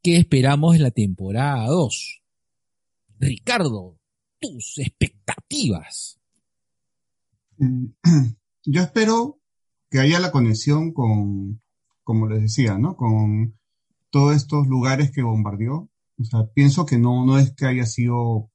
¿Qué 0.02 0.18
esperamos 0.18 0.76
en 0.76 0.84
la 0.84 0.92
temporada 0.92 1.68
2? 1.68 2.22
Ricardo, 3.20 3.98
tus 4.40 4.78
expectativas. 4.80 6.20
Yo 8.66 8.82
espero 8.82 9.40
que 9.90 10.00
haya 10.00 10.20
la 10.20 10.32
conexión 10.32 10.92
con, 10.94 11.62
como 12.04 12.28
les 12.28 12.42
decía, 12.42 12.78
¿no? 12.78 12.96
Con 12.96 13.58
todos 14.10 14.36
estos 14.36 14.68
lugares 14.68 15.12
que 15.12 15.24
bombardeó. 15.24 15.90
O 16.20 16.24
sea, 16.24 16.46
pienso 16.54 16.86
que 16.86 16.98
no, 16.98 17.26
no 17.26 17.38
es 17.40 17.54
que 17.54 17.66
haya 17.66 17.86
sido 17.86 18.52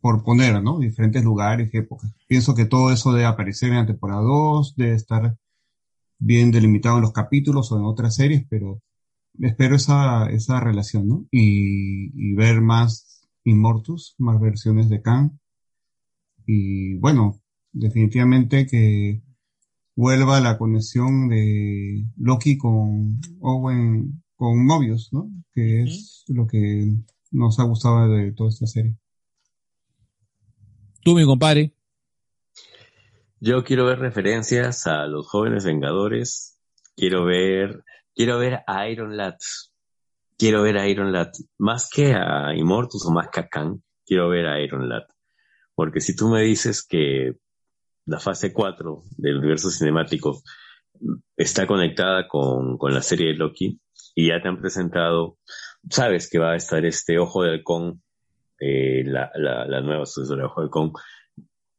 por 0.00 0.22
poner, 0.22 0.62
¿no? 0.62 0.78
Diferentes 0.78 1.22
lugares, 1.24 1.70
épocas. 1.74 2.12
Pienso 2.28 2.54
que 2.54 2.66
todo 2.66 2.92
eso 2.92 3.12
debe 3.12 3.26
aparecer 3.26 3.70
en 3.70 3.76
la 3.76 3.86
temporada 3.86 4.20
2, 4.22 4.76
debe 4.76 4.94
estar 4.94 5.36
bien 6.18 6.50
delimitado 6.50 6.96
en 6.96 7.02
los 7.02 7.12
capítulos 7.12 7.72
o 7.72 7.78
en 7.78 7.84
otras 7.84 8.14
series, 8.14 8.44
pero 8.48 8.82
espero 9.40 9.76
esa, 9.76 10.28
esa 10.30 10.60
relación, 10.60 11.08
¿no? 11.08 11.26
Y, 11.30 12.12
y 12.14 12.34
ver 12.34 12.60
más 12.60 13.26
Immortus, 13.44 14.14
más 14.18 14.40
versiones 14.40 14.88
de 14.88 15.00
Khan. 15.00 15.40
Y 16.46 16.94
bueno, 16.98 17.40
definitivamente 17.72 18.66
que 18.66 19.22
vuelva 19.96 20.40
la 20.40 20.58
conexión 20.58 21.28
de 21.28 22.04
Loki 22.16 22.58
con 22.58 23.20
Owen, 23.40 24.22
con 24.36 24.64
Mobius, 24.64 25.12
¿no? 25.12 25.30
Que 25.52 25.82
es 25.82 26.24
lo 26.28 26.46
que 26.46 26.94
nos 27.30 27.58
ha 27.58 27.64
gustado 27.64 28.08
de 28.08 28.32
toda 28.32 28.50
esta 28.50 28.66
serie. 28.66 28.96
Tú, 31.02 31.14
mi 31.14 31.24
compadre. 31.24 31.77
Yo 33.40 33.62
quiero 33.62 33.86
ver 33.86 34.00
referencias 34.00 34.88
a 34.88 35.06
los 35.06 35.28
jóvenes 35.28 35.64
Vengadores. 35.64 36.58
Quiero 36.96 37.24
ver, 37.24 37.84
quiero 38.12 38.38
ver 38.38 38.64
a 38.66 38.88
Iron 38.88 39.16
Lad. 39.16 39.36
Quiero 40.36 40.62
ver 40.62 40.76
a 40.76 40.88
Iron 40.88 41.12
Lad. 41.12 41.30
Más 41.56 41.88
que 41.88 42.14
a 42.14 42.52
Immortus 42.56 43.06
o 43.06 43.12
más 43.12 43.28
que 43.28 43.40
a 43.40 43.48
Khan, 43.48 43.80
quiero 44.04 44.28
ver 44.28 44.46
a 44.46 44.60
Iron 44.60 44.88
Lad. 44.88 45.04
Porque 45.76 46.00
si 46.00 46.16
tú 46.16 46.28
me 46.28 46.42
dices 46.42 46.84
que 46.84 47.36
la 48.06 48.18
fase 48.18 48.52
4 48.52 49.02
del 49.16 49.38
universo 49.38 49.70
cinemático 49.70 50.42
está 51.36 51.64
conectada 51.68 52.26
con, 52.26 52.76
con 52.76 52.92
la 52.92 53.02
serie 53.02 53.28
de 53.28 53.34
Loki 53.34 53.80
y 54.16 54.30
ya 54.30 54.42
te 54.42 54.48
han 54.48 54.60
presentado, 54.60 55.38
sabes 55.88 56.28
que 56.28 56.40
va 56.40 56.52
a 56.52 56.56
estar 56.56 56.84
este 56.84 57.20
Ojo 57.20 57.44
de 57.44 57.50
Halcón, 57.50 58.02
eh, 58.58 59.04
la, 59.04 59.30
la, 59.36 59.64
la, 59.66 59.80
nueva 59.80 60.06
sucesora 60.06 60.42
de 60.42 60.46
Ojo 60.46 60.60
de 60.60 60.64
Halcón, 60.64 60.92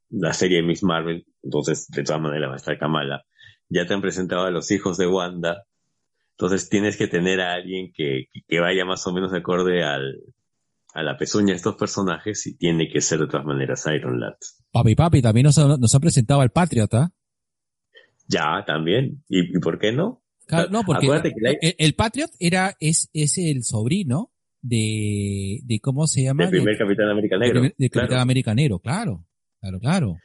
la 0.09 0.33
serie 0.33 0.57
de 0.57 0.63
Miss 0.63 0.83
Marvel, 0.83 1.25
entonces 1.43 1.87
de 1.89 2.03
todas 2.03 2.21
maneras 2.21 2.49
va 2.49 2.53
a 2.53 2.57
estar 2.57 2.77
Kamala. 2.77 3.23
Ya 3.69 3.85
te 3.85 3.93
han 3.93 4.01
presentado 4.01 4.45
a 4.45 4.51
los 4.51 4.71
hijos 4.71 4.97
de 4.97 5.07
Wanda, 5.07 5.65
entonces 6.31 6.69
tienes 6.69 6.97
que 6.97 7.07
tener 7.07 7.41
a 7.41 7.53
alguien 7.53 7.91
que, 7.93 8.27
que 8.47 8.59
vaya 8.59 8.85
más 8.85 9.05
o 9.05 9.13
menos 9.13 9.33
acorde 9.33 9.83
al, 9.83 10.15
a 10.93 11.03
la 11.03 11.17
pezuña 11.17 11.49
de 11.49 11.57
estos 11.57 11.75
personajes 11.75 12.47
y 12.47 12.57
tiene 12.57 12.89
que 12.89 13.01
ser 13.01 13.19
de 13.19 13.27
todas 13.27 13.45
maneras 13.45 13.85
Iron 13.93 14.19
Lad. 14.19 14.35
Papi, 14.71 14.95
papi, 14.95 15.21
también 15.21 15.45
nos 15.45 15.57
ha, 15.57 15.77
nos 15.77 15.93
ha 15.93 15.99
presentado 15.99 16.41
al 16.41 16.51
Patriota. 16.51 17.11
Ya, 18.27 18.63
también. 18.65 19.23
¿Y, 19.27 19.57
¿Y, 19.57 19.59
por 19.59 19.79
qué 19.79 19.91
no? 19.91 20.21
Claro, 20.45 20.69
no, 20.69 20.83
porque 20.83 21.07
la... 21.07 21.21
el, 21.61 21.75
el, 21.77 21.93
Patriot 21.93 22.31
era, 22.39 22.75
es, 22.79 23.09
es 23.13 23.37
el 23.37 23.63
sobrino 23.63 24.31
de, 24.61 25.59
de 25.63 25.79
¿cómo 25.79 26.07
se 26.07 26.23
llama? 26.23 26.43
Del 26.43 26.51
primer 26.51 26.77
Capitán 26.77 27.09
América 27.09 27.37
Negro. 27.37 27.61
De, 27.61 27.75
de 27.77 27.89
claro. 27.89 28.07
Capitán 28.07 28.21
América 28.21 28.55
Negro, 28.55 28.79
claro. 28.79 29.25
Claro, 29.59 29.79
claro. 29.79 30.17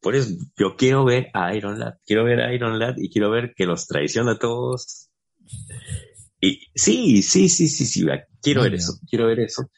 Por 0.00 0.16
eso 0.16 0.30
yo 0.58 0.76
quiero 0.76 1.04
ver 1.04 1.28
a 1.32 1.54
Iron 1.54 1.78
Lad, 1.78 1.94
quiero 2.04 2.24
ver 2.24 2.40
a 2.40 2.52
Iron 2.52 2.78
Lad 2.78 2.96
y 2.98 3.08
quiero 3.08 3.30
ver 3.30 3.54
que 3.54 3.66
los 3.66 3.86
traiciona 3.86 4.32
a 4.32 4.38
todos. 4.38 5.10
Y 6.40 6.60
sí, 6.74 7.22
sí, 7.22 7.48
sí, 7.48 7.68
sí, 7.68 7.86
sí, 7.86 8.04
quiero 8.40 8.62
ver 8.62 8.74
eso, 8.74 8.94
quiero 9.08 9.26
ver 9.26 9.40
eso. 9.40 9.70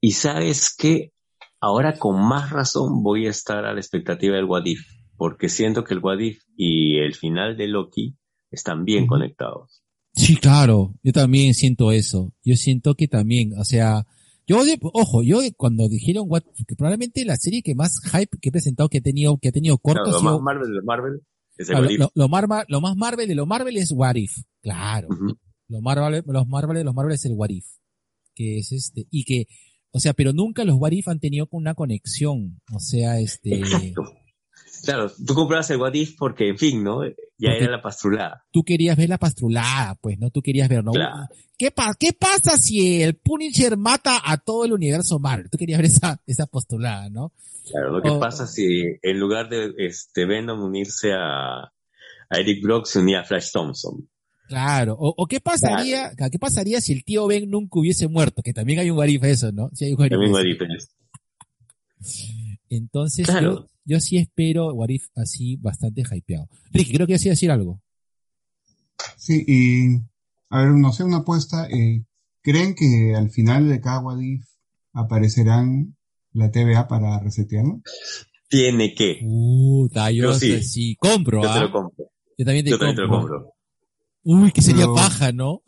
Y 0.00 0.12
sabes 0.12 0.74
que 0.76 1.12
ahora 1.60 1.96
con 1.96 2.20
más 2.20 2.50
razón 2.50 3.04
voy 3.04 3.28
a 3.28 3.30
estar 3.30 3.64
a 3.64 3.72
la 3.72 3.80
expectativa 3.80 4.34
del 4.34 4.46
What 4.46 4.66
If, 4.66 4.80
porque 5.16 5.48
siento 5.48 5.84
que 5.84 5.94
el 5.94 6.00
What 6.00 6.18
If 6.18 6.42
y 6.56 6.98
el 6.98 7.14
final 7.14 7.56
de 7.56 7.68
Loki 7.68 8.16
están 8.50 8.84
bien 8.84 9.06
conectados. 9.06 9.82
Sí, 10.14 10.36
claro, 10.36 10.94
yo 11.04 11.12
también 11.12 11.54
siento 11.54 11.92
eso. 11.92 12.34
Yo 12.44 12.56
siento 12.56 12.94
que 12.96 13.06
también, 13.06 13.52
o 13.56 13.64
sea, 13.64 14.06
yo, 14.46 14.58
ojo, 14.92 15.22
yo 15.22 15.40
cuando 15.56 15.88
dijeron 15.88 16.26
What, 16.28 16.42
que 16.66 16.76
probablemente 16.76 17.24
la 17.24 17.36
serie 17.36 17.62
que 17.62 17.74
más 17.74 18.00
hype 18.04 18.38
que 18.40 18.48
he 18.48 18.52
presentado, 18.52 18.88
que 18.88 18.98
he 18.98 19.02
tenido, 19.02 19.38
que 19.38 19.48
ha 19.48 19.52
tenido 19.52 19.78
corto, 19.78 20.02
claro, 20.04 20.18
lo 20.18 20.22
más 20.22 20.40
Marvel 20.40 20.72
de 20.72 20.82
Marvel 20.82 21.20
es 21.56 21.68
el 21.68 21.76
claro, 21.76 21.84
What 21.84 21.90
If. 21.92 22.00
Lo, 22.00 22.10
lo, 22.14 22.28
Marvel, 22.28 22.64
lo, 22.68 22.80
más 22.80 22.96
Marvel 22.96 23.28
de 23.28 23.34
lo 23.34 23.46
Marvel 23.46 23.76
es 23.76 23.92
What 23.92 24.16
If, 24.16 24.32
claro. 24.60 25.08
Uh 25.10 25.14
-huh. 25.14 25.38
Lo 25.68 25.80
Marvel, 25.80 26.22
los 26.26 26.48
Marvel 26.48 26.76
de 26.76 26.84
los 26.84 26.94
Marvel 26.94 27.14
es 27.14 27.24
el 27.24 27.32
What 27.32 27.50
If, 27.50 27.66
que 28.34 28.58
es 28.58 28.72
este, 28.72 29.06
y 29.10 29.24
que, 29.24 29.46
o 29.90 30.00
sea, 30.00 30.12
pero 30.12 30.32
nunca 30.32 30.64
los 30.64 30.76
What 30.78 30.92
If 30.92 31.08
han 31.08 31.20
tenido 31.20 31.48
una 31.50 31.74
conexión, 31.74 32.60
o 32.72 32.80
sea, 32.80 33.20
este. 33.20 33.58
Exacto. 33.58 34.02
Claro, 34.82 35.10
tú 35.24 35.34
comprabas 35.34 35.70
el 35.70 35.78
What 35.78 35.94
If 35.94 36.16
porque, 36.18 36.48
en 36.48 36.58
fin, 36.58 36.82
¿no? 36.82 37.04
Ya 37.04 37.14
porque 37.50 37.64
era 37.64 37.70
la 37.70 37.82
pastrulada. 37.82 38.44
Tú 38.50 38.64
querías 38.64 38.96
ver 38.96 39.08
la 39.08 39.18
pastrulada, 39.18 39.94
pues, 39.96 40.18
¿no? 40.18 40.30
Tú 40.30 40.42
querías 40.42 40.68
ver, 40.68 40.82
¿no? 40.82 40.92
Claro. 40.92 41.28
¿Qué, 41.56 41.70
pa 41.70 41.94
¿Qué 41.98 42.12
pasa 42.12 42.58
si 42.58 43.02
el 43.02 43.14
Punisher 43.14 43.76
mata 43.76 44.20
a 44.24 44.36
todo 44.38 44.64
el 44.64 44.72
universo 44.72 45.18
Marvel? 45.20 45.48
Tú 45.48 45.58
querías 45.58 45.78
ver 45.78 45.86
esa, 45.86 46.20
esa 46.26 46.46
postulada, 46.46 47.08
¿no? 47.10 47.32
Claro, 47.70 47.92
lo 47.92 48.02
que 48.02 48.10
pasa 48.18 48.46
si 48.46 48.82
en 49.02 49.20
lugar 49.20 49.48
de 49.48 49.72
este 49.78 50.26
Venom 50.26 50.60
unirse 50.60 51.12
a, 51.12 51.62
a 51.62 52.38
Eric 52.38 52.62
Brock 52.62 52.86
se 52.86 52.98
unía 52.98 53.20
a 53.20 53.24
Flash 53.24 53.52
Thompson. 53.52 54.08
Claro, 54.48 54.96
o, 54.98 55.14
o 55.16 55.26
qué 55.26 55.40
pasaría, 55.40 56.10
claro. 56.14 56.30
qué 56.30 56.38
pasaría 56.38 56.80
si 56.80 56.92
el 56.92 57.04
tío 57.04 57.26
Ben 57.26 57.48
nunca 57.48 57.78
hubiese 57.78 58.08
muerto, 58.08 58.42
que 58.42 58.52
también 58.52 58.80
hay 58.80 58.90
un 58.90 58.98
Warif 58.98 59.22
eso, 59.24 59.52
¿no? 59.52 59.70
Sí 59.72 59.86
hay 59.86 59.92
un 59.92 60.00
Warif. 60.00 60.12
También 60.12 60.32
Warif 60.32 60.60
Entonces 62.68 63.26
claro. 63.26 63.52
yo, 63.52 63.71
yo 63.84 64.00
sí 64.00 64.18
espero 64.18 64.72
Warif 64.74 65.08
así 65.16 65.56
bastante 65.56 66.02
hypeado. 66.02 66.48
Ricky, 66.72 66.92
creo 66.92 67.06
que 67.06 67.14
así 67.14 67.28
decir 67.28 67.50
algo. 67.50 67.80
Sí, 69.16 69.44
y 69.46 69.96
a 70.50 70.62
ver, 70.62 70.72
no 70.72 70.92
sé, 70.92 71.04
una 71.04 71.18
apuesta, 71.18 71.68
eh, 71.68 72.04
¿creen 72.42 72.74
que 72.74 73.14
al 73.16 73.30
final 73.30 73.68
de 73.68 73.80
cada 73.80 74.00
Warif 74.00 74.44
aparecerán 74.92 75.96
la 76.32 76.50
TVA 76.50 76.88
para 76.88 77.18
resetearlo? 77.20 77.82
Tiene 78.48 78.94
que. 78.94 79.18
Puta, 79.22 80.10
yo, 80.10 80.24
yo 80.24 80.34
sí. 80.34 80.62
sí. 80.62 80.96
compro, 80.96 81.42
Yo 81.42 81.50
¿ah? 81.50 81.54
te 81.54 81.60
lo 81.60 81.72
compro. 81.72 82.04
Yo 82.38 82.44
también 82.44 82.64
te 82.64 82.70
yo 82.70 82.78
compro. 82.78 82.94
También 82.94 82.96
te 82.96 83.02
lo 83.02 83.20
compro. 83.20 83.54
Uy, 84.24 84.52
que 84.52 84.62
sería 84.62 84.82
Pero, 84.82 84.94
paja, 84.94 85.32
¿no? 85.32 85.62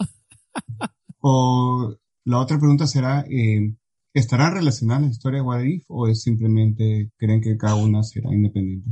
o 1.21 1.97
la 2.25 2.39
otra 2.39 2.59
pregunta 2.59 2.87
será, 2.87 3.25
eh, 3.29 3.75
¿estarán 4.15 4.55
relacionadas 4.55 5.03
la 5.03 5.11
historia 5.11 5.41
de 5.41 5.47
What 5.47 5.63
If 5.63 5.85
o 5.89 6.07
es 6.07 6.23
simplemente 6.23 7.11
creen 7.17 7.41
que 7.41 7.57
cada 7.57 7.75
una 7.75 8.03
será 8.03 8.33
independiente? 8.33 8.89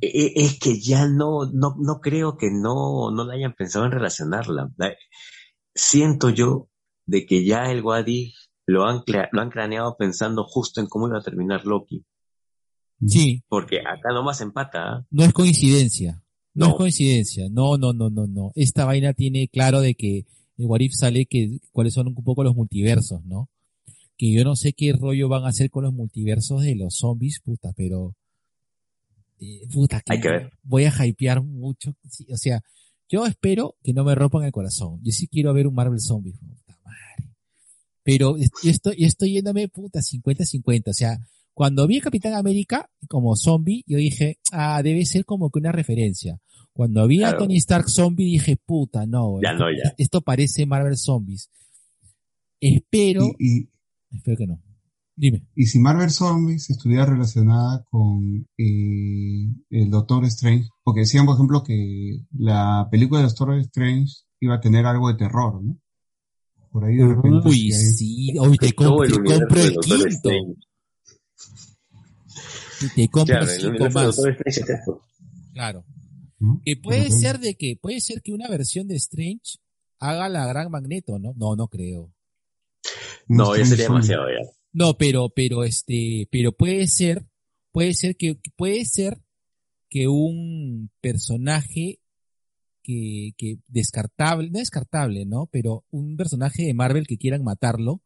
Es 0.00 0.58
que 0.58 0.78
ya 0.78 1.08
no, 1.08 1.46
no, 1.52 1.74
no 1.78 2.00
creo 2.00 2.36
que 2.36 2.50
no, 2.50 3.10
no 3.10 3.24
la 3.24 3.34
hayan 3.34 3.54
pensado 3.54 3.86
en 3.86 3.92
relacionarla. 3.92 4.70
Siento 5.74 6.30
yo 6.30 6.68
de 7.06 7.24
que 7.24 7.44
ya 7.44 7.70
el 7.70 7.82
What 7.82 8.06
If 8.06 8.34
lo 8.66 8.84
han, 8.84 9.02
lo 9.32 9.40
han 9.40 9.50
craneado 9.50 9.96
pensando 9.96 10.44
justo 10.44 10.80
en 10.80 10.86
cómo 10.86 11.08
iba 11.08 11.18
a 11.18 11.22
terminar 11.22 11.64
Loki. 11.64 12.04
Sí. 13.06 13.42
Porque 13.48 13.80
acá 13.80 14.12
nomás 14.12 14.40
empata. 14.40 14.98
¿eh? 14.98 15.06
No 15.10 15.24
es 15.24 15.32
coincidencia. 15.32 16.22
No, 16.52 16.66
no, 16.66 16.72
es 16.72 16.76
coincidencia. 16.78 17.48
No, 17.50 17.78
no, 17.78 17.92
no, 17.92 18.10
no, 18.10 18.26
no. 18.26 18.52
Esta 18.54 18.84
vaina 18.84 19.12
tiene 19.14 19.48
claro 19.48 19.80
de 19.80 19.94
que 19.94 20.26
el 20.58 20.66
Warif 20.66 20.94
sale 20.94 21.26
que 21.26 21.58
cuáles 21.72 21.94
son 21.94 22.08
un 22.08 22.14
poco 22.14 22.42
los 22.42 22.54
multiversos, 22.54 23.24
¿no? 23.24 23.50
Que 24.16 24.32
yo 24.32 24.44
no 24.44 24.56
sé 24.56 24.72
qué 24.72 24.92
rollo 24.92 25.28
van 25.28 25.44
a 25.44 25.48
hacer 25.48 25.70
con 25.70 25.84
los 25.84 25.92
multiversos 25.92 26.62
de 26.62 26.74
los 26.74 26.96
zombies, 26.96 27.40
puta, 27.40 27.72
pero 27.76 28.14
eh, 29.38 29.66
puta, 29.72 30.00
que, 30.00 30.14
Hay 30.14 30.20
que 30.20 30.28
ver. 30.28 30.52
voy 30.62 30.84
a 30.84 31.04
hypear 31.04 31.42
mucho. 31.42 31.94
Sí, 32.08 32.26
o 32.32 32.36
sea, 32.36 32.62
yo 33.08 33.26
espero 33.26 33.76
que 33.82 33.92
no 33.92 34.04
me 34.04 34.14
rompan 34.14 34.44
el 34.44 34.52
corazón. 34.52 35.00
Yo 35.02 35.12
sí 35.12 35.28
quiero 35.28 35.52
ver 35.52 35.66
un 35.66 35.74
Marvel 35.74 36.00
Zombie, 36.00 36.32
puta 36.32 36.78
madre. 36.84 37.34
Pero 38.02 38.36
yo 38.36 38.70
estoy, 38.70 38.96
yo 38.98 39.06
estoy 39.06 39.32
yéndome, 39.32 39.68
puta, 39.68 40.00
50-50. 40.00 40.88
O 40.88 40.92
sea, 40.92 41.18
cuando 41.52 41.86
vi 41.86 41.98
a 41.98 42.02
Capitán 42.02 42.34
América 42.34 42.90
como 43.08 43.36
zombie, 43.36 43.82
yo 43.86 43.98
dije, 43.98 44.38
ah, 44.52 44.82
debe 44.82 45.04
ser 45.06 45.24
como 45.24 45.50
que 45.50 45.58
una 45.58 45.72
referencia. 45.72 46.38
Cuando 46.72 47.06
vi 47.06 47.18
claro. 47.18 47.36
a 47.36 47.40
Tony 47.40 47.56
Stark 47.56 47.88
zombie, 47.88 48.26
dije, 48.26 48.56
puta, 48.56 49.06
no. 49.06 49.40
Ya 49.42 49.52
esto, 49.52 49.64
no, 49.64 49.70
ya. 49.70 49.94
Esto 49.96 50.20
parece 50.20 50.66
Marvel 50.66 50.96
Zombies. 50.98 51.48
Espero. 52.60 53.30
Y, 53.38 53.60
y, 53.60 53.68
espero 54.16 54.36
que 54.36 54.46
no. 54.46 54.60
Dime. 55.18 55.46
Y 55.54 55.66
si 55.66 55.78
Marvel 55.78 56.10
Zombies 56.10 56.68
estuviera 56.68 57.06
relacionada 57.06 57.82
con 57.90 58.46
eh, 58.58 59.48
el 59.70 59.90
Doctor 59.90 60.26
Strange, 60.26 60.68
porque 60.84 61.00
decían, 61.00 61.24
por 61.24 61.36
ejemplo, 61.36 61.62
que 61.62 62.20
la 62.36 62.86
película 62.90 63.20
de 63.20 63.28
Doctor 63.28 63.58
Strange 63.60 64.12
iba 64.40 64.56
a 64.56 64.60
tener 64.60 64.84
algo 64.84 65.08
de 65.08 65.14
terror, 65.14 65.62
¿no? 65.64 65.78
Por 66.70 66.84
ahí 66.84 66.96
de 66.96 67.06
repente. 67.06 67.48
Uy, 67.48 67.72
sí, 67.72 68.36
hoy 68.38 68.58
te, 68.58 68.74
comp 68.74 69.06
te 69.06 69.14
compro 69.14 69.62
el 69.62 69.76
quinto. 69.78 70.30
Te 72.94 73.08
compras 73.08 73.56
Claro, 73.56 73.70
el 73.70 73.78
cinco 73.78 73.90
más. 73.90 74.20
Claro. 75.54 75.84
¿no? 76.38 76.60
Que 76.62 76.76
puede 76.76 77.10
ser 77.10 77.38
de 77.38 77.54
que, 77.54 77.78
puede 77.80 78.00
ser 78.00 78.20
que 78.20 78.32
una 78.32 78.48
versión 78.48 78.86
de 78.88 78.96
Strange 78.96 79.56
haga 79.98 80.28
la 80.28 80.46
gran 80.46 80.70
Magneto, 80.70 81.18
¿no? 81.18 81.32
No, 81.36 81.56
no 81.56 81.68
creo. 81.68 82.12
No, 83.28 83.56
ya 83.56 83.64
sería 83.64 83.84
demasiado 83.84 84.28
ya. 84.28 84.44
No, 84.72 84.96
pero, 84.98 85.30
pero 85.30 85.64
este, 85.64 86.28
pero 86.30 86.52
puede 86.52 86.86
ser, 86.86 87.26
puede 87.72 87.94
ser 87.94 88.16
que, 88.16 88.38
puede 88.56 88.84
ser 88.84 89.22
que 89.88 90.08
un 90.08 90.90
personaje 91.00 92.00
que, 92.82 93.32
que 93.36 93.58
descartable, 93.68 94.50
no 94.50 94.58
descartable, 94.58 95.24
¿no? 95.26 95.48
Pero 95.50 95.84
un 95.90 96.16
personaje 96.16 96.64
de 96.64 96.74
Marvel 96.74 97.06
que 97.06 97.18
quieran 97.18 97.42
matarlo, 97.42 98.02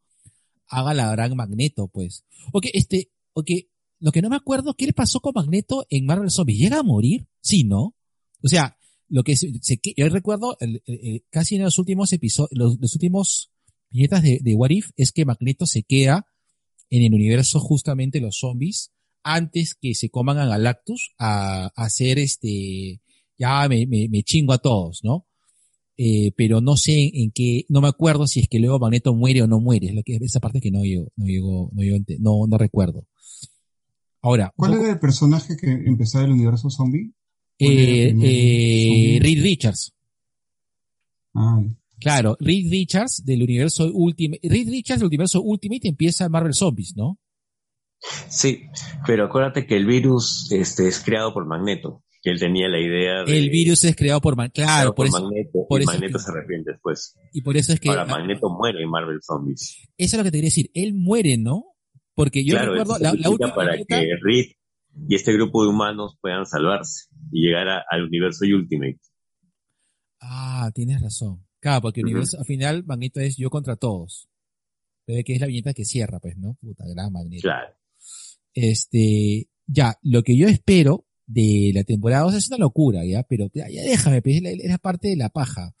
haga 0.67 0.93
la 0.93 1.11
gran 1.11 1.35
Magneto, 1.35 1.87
pues. 1.87 2.23
Ok, 2.53 2.67
este, 2.73 3.11
ok, 3.33 3.49
lo 3.99 4.11
que 4.11 4.21
no 4.21 4.29
me 4.29 4.35
acuerdo, 4.37 4.73
¿qué 4.75 4.85
le 4.87 4.93
pasó 4.93 5.19
con 5.19 5.33
Magneto 5.35 5.85
en 5.89 6.05
Marvel 6.05 6.31
Zombies? 6.31 6.59
¿Llega 6.59 6.79
a 6.79 6.83
morir? 6.83 7.27
Sí, 7.41 7.63
¿no? 7.63 7.95
O 8.41 8.47
sea, 8.47 8.77
lo 9.09 9.23
que 9.23 9.35
se, 9.35 9.51
yo 9.97 10.09
recuerdo 10.09 10.57
el- 10.61 10.81
el- 10.85 10.99
el- 11.03 11.25
casi 11.29 11.55
en 11.57 11.63
los 11.63 11.77
últimos 11.77 12.11
episodios, 12.13 12.49
los, 12.53 12.79
los 12.79 12.93
últimos 12.95 13.51
viñetas 13.91 14.23
de, 14.23 14.39
de 14.41 14.55
What 14.55 14.69
If 14.71 14.89
es 14.97 15.11
que 15.11 15.25
Magneto 15.25 15.65
se 15.65 15.83
queda 15.83 16.25
en 16.89 17.03
el 17.03 17.13
universo 17.13 17.59
justamente 17.59 18.19
los 18.19 18.37
zombies 18.39 18.91
antes 19.23 19.75
que 19.75 19.93
se 19.93 20.09
coman 20.09 20.39
a 20.39 20.45
Galactus 20.45 21.13
a, 21.17 21.65
a 21.65 21.85
hacer 21.85 22.17
este, 22.19 23.01
ya 23.37 23.67
me, 23.69 23.85
me, 23.85 24.07
me 24.09 24.23
chingo 24.23 24.53
a 24.53 24.57
todos, 24.57 25.01
¿no? 25.03 25.27
Eh, 25.97 26.31
pero 26.35 26.61
no 26.61 26.77
sé 26.77 27.11
en 27.13 27.31
qué, 27.31 27.65
no 27.69 27.81
me 27.81 27.87
acuerdo 27.87 28.25
si 28.25 28.39
es 28.39 28.47
que 28.47 28.59
luego 28.59 28.79
Magneto 28.79 29.13
muere 29.13 29.43
o 29.43 29.47
no 29.47 29.59
muere, 29.59 29.87
es 29.87 29.93
lo 29.93 30.01
que 30.03 30.15
esa 30.15 30.39
parte 30.39 30.59
que 30.59 30.71
no 30.71 30.81
llego, 30.83 31.11
no 31.15 31.25
llego, 31.25 31.69
no 31.73 31.83
no, 32.19 32.47
no 32.47 32.57
recuerdo. 32.57 33.05
Ahora, 34.23 34.51
¿Cuál 34.55 34.71
poco- 34.71 34.83
era 34.83 34.93
el 34.93 34.99
personaje 34.99 35.55
que 35.57 35.69
empezaba 35.71 36.25
el 36.25 36.31
universo 36.31 36.69
zombie? 36.69 37.11
¿Cuál 37.59 37.71
era 37.73 37.91
el 37.91 37.97
eh, 37.99 38.07
eh, 38.07 38.87
zombie? 38.87 39.19
Reed 39.19 39.43
Richards. 39.43 39.93
Ah, 41.35 41.61
Claro, 42.01 42.35
Reed 42.39 42.69
Richards 42.69 43.23
del 43.23 43.43
universo 43.43 43.89
Ultimate, 43.93 44.39
Reed 44.43 44.67
Richards 44.69 44.99
del 45.01 45.07
universo 45.07 45.41
Ultimate 45.41 45.87
empieza 45.87 46.25
en 46.25 46.31
Marvel 46.31 46.53
Zombies, 46.53 46.93
¿no? 46.97 47.19
Sí, 48.27 48.63
pero 49.05 49.25
acuérdate 49.25 49.65
que 49.67 49.77
el 49.77 49.85
virus 49.85 50.51
este, 50.51 50.87
es 50.87 50.99
creado 51.01 51.33
por 51.33 51.45
Magneto, 51.45 52.03
que 52.23 52.31
él 52.31 52.39
tenía 52.39 52.67
la 52.67 52.79
idea 52.79 53.23
de... 53.23 53.37
El 53.37 53.49
virus 53.51 53.83
es 53.83 53.95
creado 53.95 54.19
por, 54.21 54.35
Man- 54.35 54.49
claro, 54.51 54.69
creado 54.71 54.95
por 54.95 54.95
por 54.95 55.05
eso, 55.07 55.21
Magneto, 55.21 55.65
por 55.69 55.79
y 55.81 55.83
eso 55.83 55.91
Magneto 55.93 56.17
que- 56.17 56.23
se 56.23 56.31
arrepiente 56.31 56.71
después. 56.71 57.15
y 57.31 57.41
por 57.41 57.57
eso 57.57 57.73
es 57.73 57.79
que, 57.79 57.89
Ahora, 57.89 58.01
ah, 58.03 58.05
Magneto 58.07 58.49
muere 58.49 58.81
en 58.81 58.89
Marvel 58.89 59.19
Zombies. 59.21 59.87
eso 59.97 60.15
es 60.15 60.17
lo 60.17 60.23
que 60.23 60.31
te 60.31 60.37
quería 60.37 60.47
decir, 60.47 60.71
él 60.73 60.93
muere, 60.95 61.37
¿no? 61.37 61.65
Porque 62.15 62.43
yo 62.43 62.55
claro, 62.55 62.73
recuerdo 62.73 62.97
la, 62.99 63.13
la 63.13 63.29
última 63.29 63.53
para 63.53 63.77
que 63.77 64.07
Reed 64.21 64.45
y 65.07 65.15
este 65.15 65.31
grupo 65.33 65.63
de 65.63 65.69
humanos 65.69 66.17
puedan 66.19 66.45
salvarse 66.47 67.05
y 67.31 67.45
llegar 67.47 67.67
a- 67.69 67.83
al 67.89 68.03
universo 68.05 68.45
Ultimate. 68.45 68.99
Ah, 70.19 70.71
tienes 70.73 71.01
razón. 71.01 71.45
Claro, 71.61 71.81
porque 71.83 72.01
al 72.01 72.45
final 72.45 72.83
Magneto 72.83 73.19
es 73.21 73.37
yo 73.37 73.49
contra 73.49 73.77
todos. 73.77 74.27
Pero 75.05 75.23
que 75.23 75.33
es 75.33 75.39
la 75.39 75.47
viñeta 75.47 75.73
que 75.73 75.85
cierra, 75.85 76.19
pues, 76.19 76.35
¿no? 76.37 76.55
Puta, 76.61 76.83
gran 76.87 77.11
Magneto. 77.13 77.43
Claro. 77.43 77.73
Este, 78.53 79.47
ya, 79.67 79.97
lo 80.01 80.23
que 80.23 80.35
yo 80.37 80.47
espero 80.47 81.05
de 81.25 81.71
la 81.73 81.83
temporada 81.83 82.23
2 82.23 82.35
es 82.35 82.47
una 82.49 82.57
locura, 82.57 83.05
¿ya? 83.05 83.23
Pero 83.23 83.49
ya, 83.53 83.69
ya 83.69 83.83
déjame, 83.83 84.21
pues, 84.21 84.35
es 84.37 84.41
la- 84.41 84.49
es 84.51 84.69
la 84.69 84.77
parte 84.79 85.07
de 85.09 85.15
la 85.15 85.29
paja. 85.29 85.73